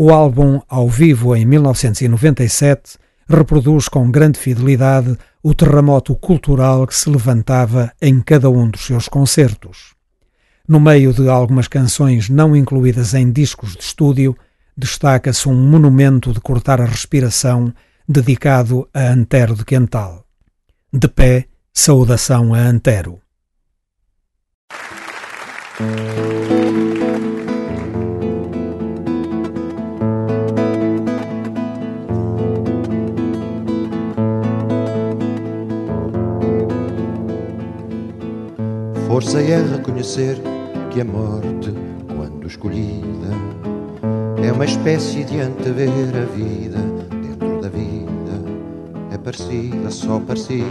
O 0.01 0.13
álbum 0.13 0.61
Ao 0.69 0.89
Vivo 0.89 1.35
em 1.35 1.45
1997 1.45 2.97
reproduz 3.29 3.89
com 3.89 4.09
grande 4.09 4.39
fidelidade 4.39 5.19
o 5.43 5.53
terremoto 5.53 6.15
cultural 6.15 6.87
que 6.87 6.95
se 6.95 7.11
levantava 7.11 7.93
em 8.01 8.21
cada 8.21 8.49
um 8.49 8.71
dos 8.71 8.87
seus 8.87 9.09
concertos. 9.09 9.95
No 10.69 10.79
meio 10.79 11.13
de 11.13 11.29
algumas 11.29 11.67
canções 11.67 12.29
não 12.29 12.55
incluídas 12.55 13.13
em 13.13 13.33
discos 13.33 13.73
de 13.73 13.83
estúdio, 13.83 14.37
destaca-se 14.77 15.49
um 15.49 15.55
monumento 15.57 16.33
de 16.33 16.41
cortar 16.41 16.81
a 16.81 16.85
respiração 16.85 17.75
dedicado 18.09 18.89
a 18.95 19.01
Antero 19.01 19.57
de 19.57 19.65
Quental. 19.65 20.25
De 20.93 21.09
pé, 21.09 21.47
saudação 21.75 22.55
a 22.55 22.59
Antero. 22.59 23.21
Força 39.09 39.41
é 39.41 39.57
reconhecer 39.63 40.37
que 40.91 41.01
a 41.01 41.05
morte, 41.05 41.73
quando 42.15 42.47
escolhida, 42.47 43.31
é 44.47 44.53
uma 44.53 44.67
espécie 44.67 45.25
de 45.25 45.41
antever 45.41 45.89
a 46.15 46.27
vida 46.27 46.79
dentro 47.09 47.59
da 47.63 47.71
vida. 47.71 48.39
É 49.11 49.17
parecida, 49.17 49.91
só 49.91 50.21
parecida, 50.21 50.67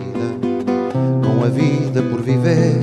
com 1.26 1.44
a 1.44 1.50
vida 1.50 2.04
por 2.04 2.22
viver. 2.22 2.78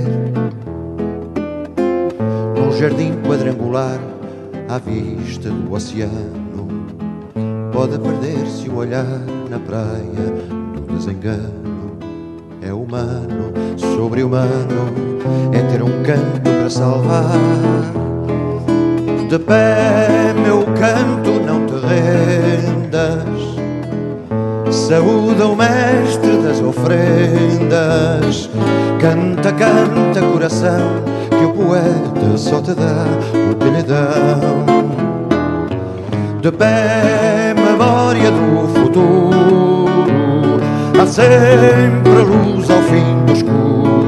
Num 2.58 2.72
jardim 2.76 3.12
quadrangular, 3.22 4.00
à 4.68 4.78
vista 4.78 5.50
do 5.50 5.72
oceano, 5.72 6.66
pode 7.72 7.96
perder-se 8.00 8.68
o 8.68 8.78
olhar 8.78 9.06
na 9.48 9.60
praia 9.60 10.32
do 10.74 10.96
desengano. 10.96 11.96
É 12.60 12.72
humano, 12.72 13.33
sobre-humano, 14.14 14.94
é 15.52 15.58
ter 15.72 15.82
um 15.82 16.02
canto 16.04 16.40
para 16.40 16.70
salvar. 16.70 17.36
De 19.28 19.38
pé, 19.40 20.32
meu 20.40 20.62
canto, 20.78 21.32
não 21.44 21.66
te 21.66 21.74
rendas. 21.84 23.24
Saúda 24.70 25.48
o 25.48 25.56
mestre 25.56 26.36
das 26.44 26.60
ofrendas. 26.60 28.48
Canta, 29.00 29.52
canta, 29.52 30.20
coração, 30.32 31.02
que 31.30 31.44
o 31.44 31.52
poeta 31.52 32.36
só 32.36 32.60
te 32.60 32.72
dá 32.72 33.06
o 33.50 33.56
que 33.56 33.68
lhe 33.68 33.82
dão. 33.82 34.64
De 36.40 36.52
pé, 36.52 37.52
memória 37.56 38.30
do 38.30 38.68
futuro. 38.78 39.64
Há 41.00 41.06
sempre 41.06 42.22
luz 42.22 42.70
ao 42.70 42.80
fim 42.82 43.26
do 43.26 43.32
escuro. 43.32 44.03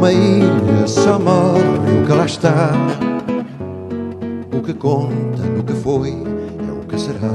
Numa 0.00 0.14
ilha 0.14 0.86
só 0.88 1.18
morre 1.18 2.00
o 2.02 2.06
que 2.06 2.12
lá 2.14 2.24
está. 2.24 2.70
O 4.50 4.62
que 4.62 4.72
conta 4.72 5.42
no 5.42 5.62
que 5.62 5.74
foi 5.74 6.08
é 6.08 6.72
o 6.72 6.86
que 6.86 6.98
será. 6.98 7.28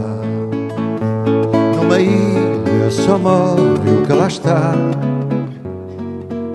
Numa 1.76 2.00
ilha 2.00 2.90
só 2.90 3.20
morre 3.20 4.02
o 4.02 4.04
que 4.04 4.14
lá 4.14 4.26
está. 4.26 4.74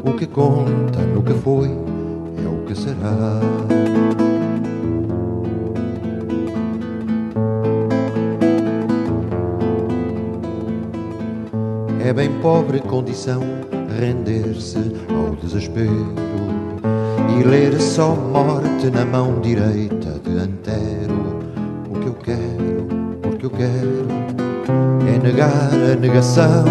O 0.04 0.12
que 0.14 0.26
conta 0.26 0.98
no 1.14 1.22
que 1.22 1.32
foi 1.32 1.68
é 1.68 2.48
o 2.48 2.64
que 2.66 2.74
será. 2.74 3.38
É 12.04 12.12
bem 12.12 12.32
pobre 12.42 12.80
condição 12.80 13.42
render-se 13.96 14.89
desespero 15.50 16.14
e 17.36 17.42
ler 17.42 17.80
só 17.80 18.14
morte 18.14 18.88
na 18.88 19.04
mão 19.04 19.40
direita 19.40 20.20
de 20.22 20.38
Antero. 20.38 21.40
O 21.90 21.98
que 21.98 22.06
eu 22.06 22.14
quero, 22.14 22.86
o 23.24 23.36
que 23.36 23.46
eu 23.46 23.50
quero 23.50 24.06
é 25.12 25.18
negar 25.18 25.72
a 25.72 25.96
negação. 25.96 26.64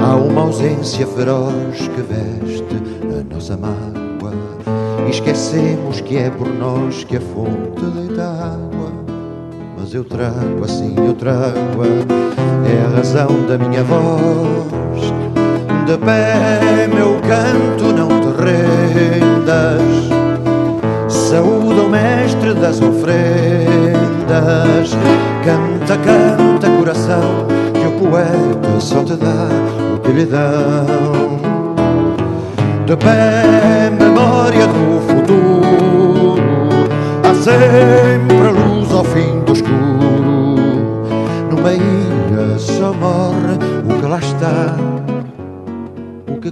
Há 0.00 0.16
uma 0.16 0.42
ausência 0.42 1.06
feroz 1.06 1.76
que 1.76 2.00
veste 2.00 2.76
a 3.20 3.34
nossa 3.34 3.54
mágoa 3.58 4.32
e 5.06 5.10
esquecemos 5.10 6.00
que 6.00 6.16
é 6.16 6.30
por 6.30 6.48
nós 6.48 7.04
que 7.04 7.18
a 7.18 7.20
fonte 7.20 7.84
deita 7.94 8.22
água. 8.22 8.90
Mas 9.78 9.92
eu 9.92 10.02
trago 10.02 10.64
assim, 10.64 10.94
eu 10.96 11.12
trago 11.12 11.82
é 12.64 12.86
a 12.86 12.96
razão 12.96 13.46
da 13.46 13.58
minha 13.58 13.84
voz. 13.84 14.81
De 15.92 15.98
pé, 15.98 16.88
meu 16.88 17.20
canto, 17.20 17.92
não 17.92 18.08
te 18.08 18.28
rendas. 18.42 20.08
Saúda 21.06 21.82
o 21.82 21.90
mestre 21.90 22.54
das 22.54 22.80
ofrendas. 22.80 23.92
Canta, 25.44 25.98
canta, 25.98 26.70
coração, 26.78 27.46
que 27.74 27.86
o 27.86 28.08
poeta 28.08 28.80
só 28.80 29.04
te 29.04 29.16
dá 29.16 29.50
o 29.94 29.98
que 29.98 30.12
lhe 30.12 30.24
dão. 30.24 31.38
De 32.86 32.96
pé, 32.96 33.90
memória 33.90 34.66
do 34.68 34.98
futuro. 35.06 36.40
Há 37.22 37.34
sempre 37.34 38.48
luz 38.48 38.90
ao 38.92 39.04
fim 39.04 39.40
do 39.44 39.52
escuro. 39.52 40.56
Numa 41.50 41.74
ilha 41.74 42.58
só 42.58 42.94
morre 42.94 43.58
o 43.90 44.00
que 44.00 44.06
lá 44.06 44.18
está. 44.20 45.01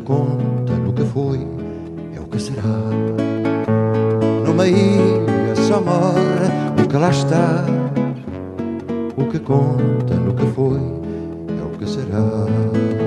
Conta 0.05 0.73
no 0.75 0.93
que 0.93 1.05
foi 1.05 1.47
é 2.17 2.21
o 2.21 2.25
que 2.25 2.41
será. 2.41 2.63
Numa 4.45 4.67
ilha 4.67 5.55
só 5.69 5.81
morre 5.81 6.49
o 6.83 6.89
que 6.89 6.97
lá 6.97 7.11
está. 7.11 7.65
O 9.17 9.25
que 9.27 9.39
conta 9.39 10.15
no 10.15 10.35
que 10.35 10.47
foi 10.47 10.81
é 10.81 11.63
o 11.63 11.79
que 11.79 11.89
será. 11.89 13.00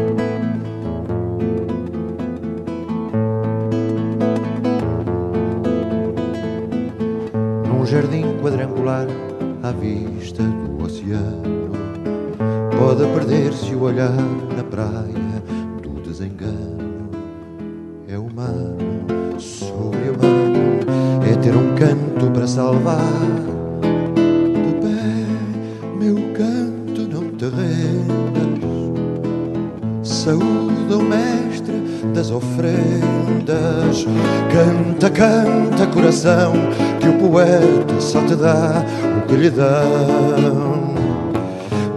Coração, 36.03 36.53
que 36.99 37.07
o 37.07 37.13
poeta 37.13 38.01
só 38.01 38.21
te 38.21 38.35
dá 38.35 38.83
o 39.17 39.21
que 39.25 39.35
lhe 39.35 39.49
dão. 39.49 40.93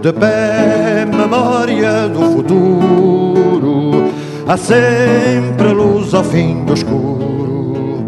De 0.00 0.12
pé, 0.12 1.04
memória 1.04 2.08
do 2.08 2.20
futuro. 2.30 4.04
Há 4.46 4.56
sempre 4.56 5.72
luz 5.72 6.14
ao 6.14 6.22
fim 6.22 6.64
do 6.64 6.74
escuro. 6.74 8.04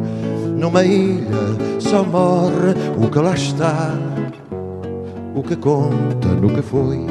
Numa 0.57 0.85
ilha 0.85 1.57
só 1.81 2.05
morre 2.05 2.75
o 2.97 3.09
que 3.11 3.19
lá 3.19 3.35
está. 3.35 3.93
O 5.35 5.43
que 5.43 5.57
conta 5.57 6.29
no 6.29 6.49
que 6.51 6.62
foi 6.62 7.05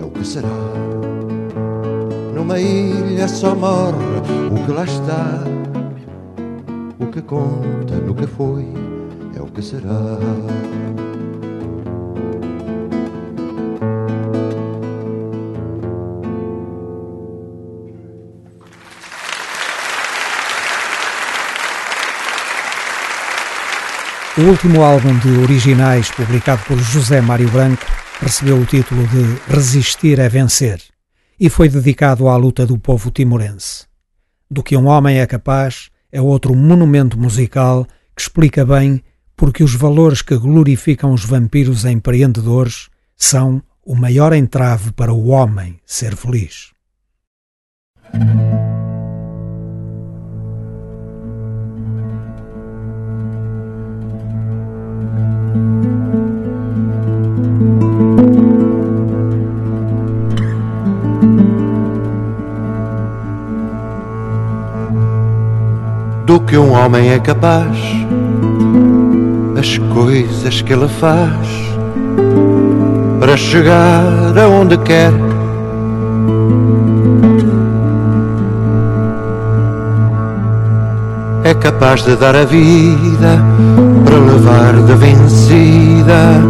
é 0.00 0.04
o 0.04 0.10
que 0.10 0.24
será. 0.24 0.48
Numa 2.32 2.60
ilha 2.60 3.26
só 3.26 3.52
morre 3.54 3.98
o 4.52 4.64
que 4.64 4.70
lá 4.70 4.84
está. 4.84 5.42
Que 7.18 7.24
conta 7.24 7.96
no 7.96 8.14
que 8.14 8.28
foi 8.28 8.64
é 9.36 9.42
o 9.42 9.46
que 9.46 9.60
será. 9.60 9.90
O 24.36 24.42
último 24.42 24.84
álbum 24.84 25.18
de 25.18 25.40
originais 25.42 26.12
publicado 26.12 26.62
por 26.68 26.78
José 26.78 27.20
Mário 27.20 27.50
Branco 27.50 27.84
recebeu 28.20 28.60
o 28.60 28.64
título 28.64 29.04
de 29.08 29.52
Resistir 29.52 30.20
é 30.20 30.28
Vencer 30.28 30.80
e 31.40 31.50
foi 31.50 31.68
dedicado 31.68 32.28
à 32.28 32.36
luta 32.36 32.64
do 32.64 32.78
povo 32.78 33.10
timorense. 33.10 33.86
Do 34.48 34.62
que 34.62 34.76
um 34.76 34.86
homem 34.86 35.18
é 35.18 35.26
capaz 35.26 35.90
é 36.10 36.20
outro 36.20 36.54
monumento 36.54 37.18
musical 37.18 37.86
que 38.14 38.22
explica 38.22 38.64
bem 38.64 39.02
porque 39.36 39.62
os 39.62 39.74
valores 39.74 40.22
que 40.22 40.36
glorificam 40.36 41.12
os 41.12 41.24
vampiros 41.24 41.84
empreendedores 41.84 42.88
são 43.16 43.62
o 43.84 43.94
maior 43.94 44.32
entrave 44.32 44.92
para 44.92 45.12
o 45.12 45.28
homem 45.28 45.80
ser 45.86 46.16
feliz. 46.16 46.72
Que 66.48 66.56
um 66.56 66.72
homem 66.72 67.10
é 67.10 67.18
capaz, 67.18 67.76
as 69.58 69.76
coisas 69.92 70.62
que 70.62 70.72
ele 70.72 70.88
faz 70.88 71.46
para 73.20 73.36
chegar 73.36 74.02
aonde 74.42 74.78
quer. 74.78 75.12
É 81.44 81.52
capaz 81.52 82.02
de 82.04 82.16
dar 82.16 82.34
a 82.34 82.44
vida 82.44 83.44
para 84.06 84.16
levar 84.16 84.72
de 84.72 84.94
vencida 84.94 86.40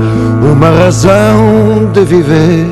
uma 0.53 0.71
razão 0.71 1.91
de 1.93 2.05
viver. 2.05 2.67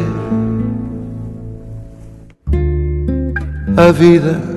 A 3.77 3.91
vida 3.91 4.56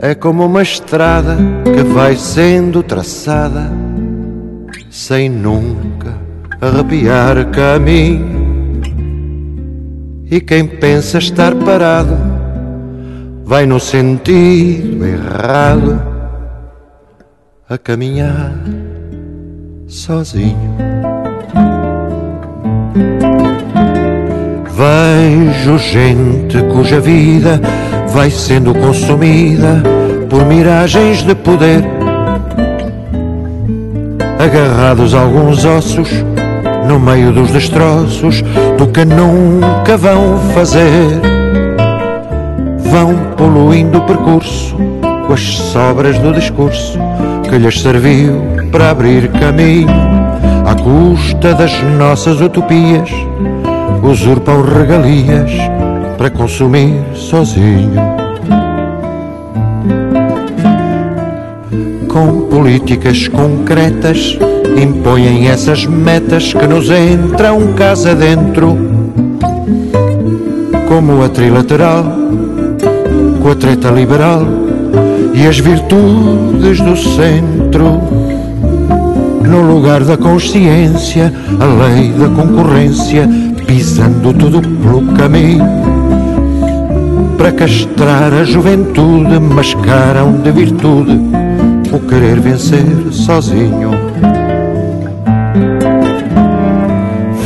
é 0.00 0.14
como 0.14 0.46
uma 0.46 0.62
estrada 0.62 1.36
que 1.64 1.82
vai 1.82 2.16
sendo 2.16 2.82
traçada 2.82 3.70
sem 4.90 5.28
nunca 5.28 6.14
arrepiar 6.60 7.50
caminho. 7.50 8.38
E 10.30 10.40
quem 10.40 10.66
pensa 10.66 11.18
estar 11.18 11.54
parado 11.54 12.16
vai 13.44 13.66
no 13.66 13.80
sentido 13.80 15.04
errado 15.04 16.00
a 17.68 17.78
caminhar 17.78 18.52
sozinho. 19.86 20.76
Vejo 24.70 25.78
gente 25.78 26.62
cuja 26.72 27.00
vida 27.00 27.60
vai 28.12 28.30
sendo 28.30 28.74
consumida 28.74 29.82
por 30.28 30.44
miragens 30.44 31.22
de 31.22 31.34
poder, 31.34 31.84
agarrados 34.38 35.14
alguns 35.14 35.64
ossos 35.64 36.08
no 36.86 36.98
meio 36.98 37.32
dos 37.32 37.50
destroços 37.50 38.42
do 38.76 38.86
que 38.86 39.04
nunca 39.04 39.96
vão 39.96 40.38
fazer. 40.54 41.20
Vão 42.78 43.14
poluindo 43.36 43.98
o 43.98 44.00
percurso 44.02 44.74
com 45.26 45.32
as 45.34 45.40
sobras 45.40 46.18
do 46.18 46.32
discurso 46.32 46.98
que 47.48 47.58
lhes 47.58 47.80
serviu 47.80 48.42
para 48.72 48.90
abrir 48.90 49.28
caminho 49.32 49.88
à 50.66 50.74
custa 50.74 51.54
das 51.54 51.82
nossas 51.98 52.40
utopias. 52.40 53.10
Usurpam 54.02 54.62
regalias 54.62 55.50
para 56.18 56.28
consumir 56.30 57.00
sozinho. 57.14 57.92
Com 62.08 62.48
políticas 62.50 63.28
concretas 63.28 64.36
impõem 64.82 65.48
essas 65.48 65.86
metas 65.86 66.52
que 66.52 66.66
nos 66.66 66.90
entram 66.90 67.72
casa 67.74 68.16
dentro, 68.16 68.76
como 70.88 71.22
a 71.22 71.28
trilateral, 71.28 72.04
com 73.40 73.50
a 73.50 73.54
treta 73.54 73.88
liberal 73.90 74.42
e 75.32 75.46
as 75.46 75.60
virtudes 75.60 76.80
do 76.80 76.96
centro. 76.96 78.02
No 79.48 79.62
lugar 79.62 80.02
da 80.02 80.16
consciência, 80.16 81.32
a 81.58 81.64
lei 81.64 82.12
da 82.12 82.28
concorrência, 82.28 83.26
pisando 83.66 84.34
tudo 84.34 84.60
pelo 84.60 85.02
caminho. 85.14 85.97
Para 87.38 87.52
castrar 87.52 88.34
a 88.34 88.44
juventude, 88.44 89.38
mascaram 89.38 90.42
de 90.42 90.50
virtude 90.50 91.20
o 91.92 92.00
querer 92.00 92.40
vencer 92.40 92.84
sozinho. 93.12 93.92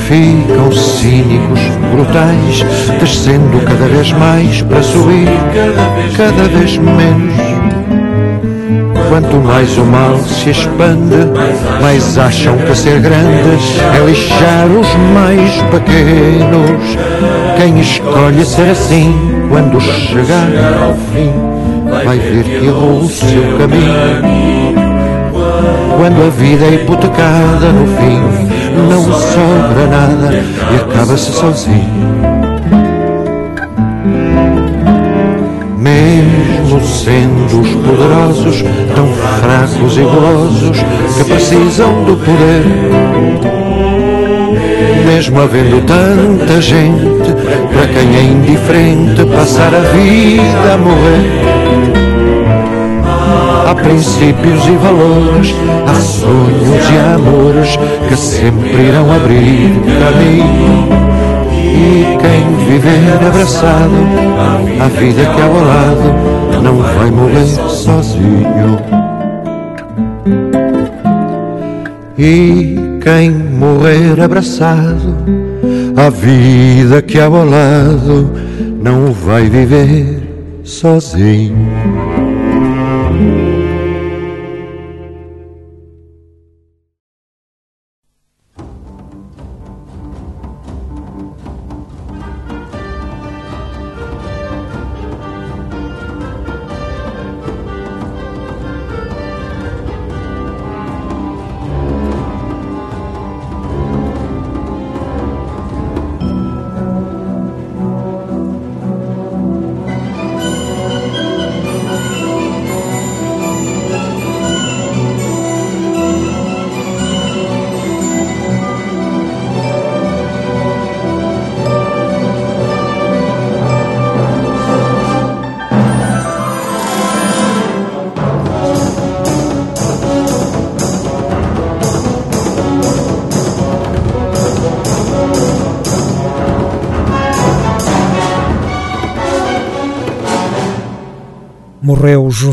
Ficam 0.09 0.73
cínicos, 0.73 1.61
brutais, 1.93 2.65
descendo 2.99 3.61
cada 3.67 3.87
vez 3.87 4.13
mais 4.13 4.63
para 4.63 4.83
subir 4.83 5.29
cada 6.17 6.49
vez 6.49 6.79
menos. 6.79 7.72
Quanto 9.13 9.37
mais 9.37 9.77
o 9.77 9.85
mal 9.85 10.17
se 10.21 10.49
expande, 10.49 11.17
mais 11.83 12.17
acham 12.17 12.57
que 12.57 12.75
ser 12.75 12.99
grande 12.99 13.59
é 13.95 14.07
lixar 14.07 14.67
os 14.69 14.89
mais 15.13 15.53
pequenos. 15.71 16.97
Quem 17.59 17.79
escolhe 17.79 18.43
ser 18.43 18.71
assim, 18.71 19.15
quando 19.51 19.79
chegar 19.83 20.49
ao 20.83 20.95
fim, 21.13 21.31
vai 22.07 22.19
ver 22.19 22.43
que 22.43 22.65
errou 22.65 23.01
o 23.01 23.09
seu 23.11 23.59
caminho. 23.59 24.75
Quando 25.99 26.27
a 26.27 26.31
vida 26.31 26.65
é 26.65 26.75
hipotecada 26.77 27.71
no 27.71 27.87
fim, 27.99 28.19
não 28.89 29.03
sobra 29.13 29.89
nada 29.91 30.43
e 30.73 30.77
acaba-se 30.77 31.33
sozinho. 31.33 32.33
Mesmo 35.77 36.42
sendo 36.85 37.61
os 37.61 37.69
poderosos 37.75 38.65
tão 38.95 39.07
fracos 39.41 39.97
e 39.97 40.03
golosos 40.03 40.79
que 41.17 41.25
precisam 41.25 42.05
do 42.05 42.17
poder. 42.17 42.65
Mesmo 45.07 45.41
havendo 45.41 45.85
tanta 45.87 46.61
gente 46.61 47.33
para 47.73 47.87
quem 47.89 48.17
é 48.17 48.23
indiferente 48.23 49.25
passar 49.27 49.75
a 49.75 49.81
vida 49.81 50.75
a 50.75 50.79
morrer. 50.79 51.53
Há 53.69 53.75
princípios 53.75 54.67
e 54.67 54.77
valores, 54.77 55.55
há 55.87 55.95
sonhos 55.95 56.91
e 56.91 57.15
amores 57.15 57.79
que 58.09 58.17
sempre 58.17 58.89
irão 58.89 59.11
abrir 59.13 59.81
caminho. 59.99 61.12
E 61.73 62.05
quem 62.21 62.67
viver 62.67 63.27
abraçado 63.27 63.95
à 64.79 64.89
vida 64.89 65.25
que 65.25 65.41
ao 65.41 65.55
lado 65.55 66.63
não 66.63 66.77
vai 66.77 67.11
morrer 67.11 67.47
sozinho. 67.69 68.79
E 72.19 72.77
quem 73.03 73.31
morrer 73.31 74.21
abraçado 74.21 75.17
à 75.97 76.11
vida 76.11 77.01
que 77.01 77.19
ao 77.19 77.33
lado 77.33 78.31
não 78.83 79.13
vai 79.13 79.49
viver 79.49 80.23
sozinho. 80.63 82.12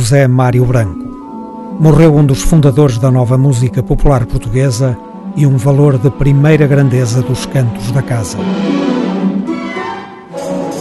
José 0.09 0.27
Mário 0.27 0.65
Branco. 0.65 1.77
Morreu 1.79 2.15
um 2.15 2.25
dos 2.25 2.41
fundadores 2.41 2.97
da 2.97 3.11
nova 3.11 3.37
música 3.37 3.83
popular 3.83 4.25
portuguesa 4.25 4.97
e 5.35 5.45
um 5.45 5.55
valor 5.55 5.99
de 5.99 6.09
primeira 6.09 6.65
grandeza 6.65 7.21
dos 7.21 7.45
cantos 7.45 7.91
da 7.91 8.01
casa. 8.01 8.39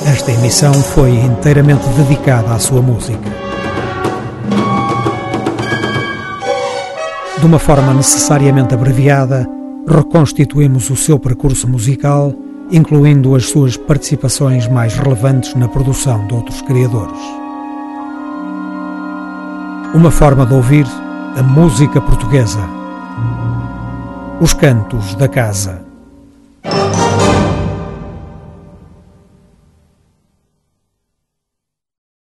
Esta 0.07 0.33
emissão 0.33 0.73
foi 0.73 1.11
inteiramente 1.11 1.87
dedicada 1.91 2.55
à 2.55 2.59
sua 2.59 2.81
música. 2.81 3.21
De 7.39 7.45
uma 7.45 7.59
forma 7.59 7.93
necessariamente 7.93 8.73
abreviada, 8.73 9.47
reconstituímos 9.87 10.89
o 10.89 10.97
seu 10.97 11.19
percurso 11.19 11.69
musical, 11.69 12.33
incluindo 12.73 13.35
as 13.35 13.45
suas 13.45 13.77
participações 13.77 14.67
mais 14.67 14.95
relevantes 14.95 15.55
na 15.55 15.69
produção 15.69 16.27
de 16.27 16.33
outros 16.33 16.63
criadores. 16.63 17.48
Uma 19.95 20.11
forma 20.11 20.45
de 20.45 20.53
ouvir 20.53 20.87
a 21.35 21.43
música 21.43 21.99
portuguesa. 21.99 22.61
Os 24.39 24.53
cantos 24.53 25.15
da 25.15 25.27
casa. 25.27 25.88